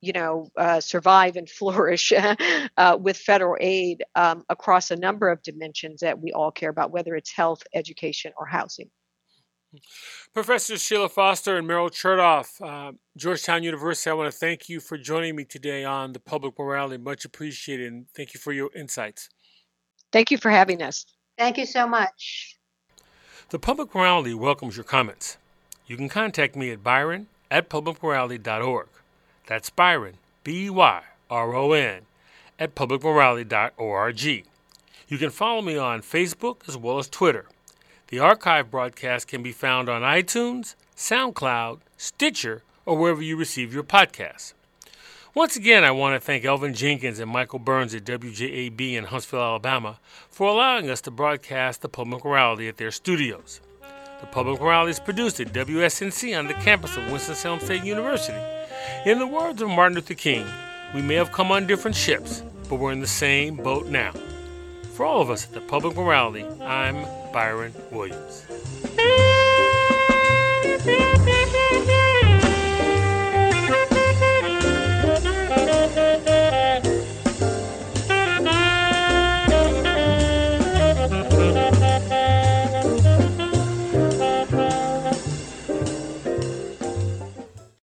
you 0.01 0.13
know, 0.13 0.47
uh, 0.57 0.81
survive 0.81 1.37
and 1.37 1.49
flourish 1.59 2.13
uh, 2.13 2.99
with 3.01 3.17
federal 3.17 3.57
aid 3.61 4.05
um, 4.15 4.45
across 4.49 4.91
a 4.91 4.97
number 4.97 5.29
of 5.29 5.43
dimensions 5.43 6.01
that 6.01 6.21
we 6.21 6.33
all 6.33 6.51
care 6.51 6.71
about, 6.71 6.91
whether 6.91 7.15
it's 7.17 7.33
health, 7.33 7.63
education, 7.75 8.33
or 8.37 8.47
housing. 8.47 8.91
Professor 10.33 10.79
Sheila 10.79 11.09
Foster 11.09 11.57
and 11.57 11.69
Meryl 11.69 11.91
Chertoff, 11.91 12.61
uh, 12.61 12.93
Georgetown 13.17 13.63
University, 13.63 14.11
I 14.11 14.15
want 14.15 14.33
to 14.33 14.39
thank 14.39 14.69
you 14.69 14.81
for 14.81 14.97
joining 14.97 15.37
me 15.37 15.45
today 15.45 15.85
on 15.85 16.13
the 16.13 16.21
Public 16.21 16.59
Morality. 16.59 17.03
Much 17.03 17.25
appreciated, 17.25 17.93
and 17.93 18.07
thank 18.15 18.35
you 18.35 18.41
for 18.41 18.53
your 18.53 18.71
insights. 18.75 19.29
Thank 20.13 20.31
you 20.31 20.39
for 20.39 20.51
having 20.51 20.83
us. 20.83 21.05
Thank 21.37 21.59
you 21.59 21.67
so 21.67 21.87
much. 21.87 22.57
The 23.51 23.59
Public 23.59 23.95
Morality 23.95 24.35
welcomes 24.35 24.77
your 24.77 24.85
comments. 24.85 25.39
You 25.87 25.97
can 25.97 26.09
contact 26.09 26.57
me 26.57 26.71
at 26.71 26.83
byron 26.83 27.29
at 27.51 27.69
publicmorality.org. 27.69 28.89
That's 29.47 29.71
Byron, 29.71 30.15
B 30.45 30.67
E 30.67 30.71
Y 30.71 31.03
R 31.31 31.55
O 31.55 31.73
N, 31.73 32.03
at 32.59 32.75
publicmorality.org. 32.75 34.23
You 34.23 35.17
can 35.19 35.31
follow 35.31 35.63
me 35.63 35.79
on 35.79 36.03
Facebook 36.03 36.69
as 36.69 36.77
well 36.77 36.99
as 36.99 37.09
Twitter. 37.09 37.47
The 38.09 38.21
archive 38.21 38.71
broadcast 38.71 39.29
can 39.29 39.43
be 39.43 39.53
found 39.53 39.91
on 39.91 40.01
iTunes, 40.01 40.77
SoundCloud, 40.97 41.81
Stitcher, 41.99 42.63
or 42.87 42.97
wherever 42.97 43.21
you 43.21 43.37
receive 43.37 43.75
your 43.75 43.83
podcasts. 43.83 44.55
Once 45.35 45.57
again, 45.57 45.85
I 45.85 45.91
want 45.91 46.15
to 46.15 46.27
thank 46.27 46.43
Elvin 46.47 46.73
Jenkins 46.73 47.19
and 47.19 47.31
Michael 47.31 47.59
Burns 47.59 47.95
at 47.95 48.05
WJAB 48.05 48.95
in 48.95 49.05
Huntsville, 49.05 49.43
Alabama, 49.43 49.99
for 50.31 50.49
allowing 50.49 50.89
us 50.89 51.03
to 51.03 51.11
broadcast 51.11 51.83
the 51.83 51.89
public 51.91 52.25
morality 52.25 52.67
at 52.67 52.79
their 52.79 52.91
studios. 52.91 53.61
The 54.23 54.27
public 54.27 54.59
morality 54.59 54.93
is 54.93 55.01
produced 55.01 55.39
at 55.39 55.53
WSNC 55.53 56.37
on 56.37 56.47
the 56.47 56.55
campus 56.55 56.97
of 56.97 57.13
Winston-Salem 57.13 57.61
State 57.61 57.85
University. 57.85 58.39
In 59.05 59.19
the 59.19 59.27
words 59.27 59.61
of 59.61 59.69
Martin 59.69 59.97
Luther 59.97 60.15
King, 60.15 60.47
we 60.95 61.03
may 61.03 61.17
have 61.17 61.31
come 61.31 61.53
on 61.53 61.67
different 61.67 61.97
ships, 61.97 62.43
but 62.71 62.77
we're 62.77 62.93
in 62.93 63.01
the 63.01 63.07
same 63.07 63.57
boat 63.57 63.89
now. 63.89 64.13
For 64.95 65.05
all 65.05 65.21
of 65.21 65.29
us 65.29 65.45
at 65.45 65.53
the 65.53 65.61
Public 65.61 65.95
Morality, 65.95 66.47
I'm 66.63 67.05
Byron 67.33 67.75
Williams. 67.91 68.45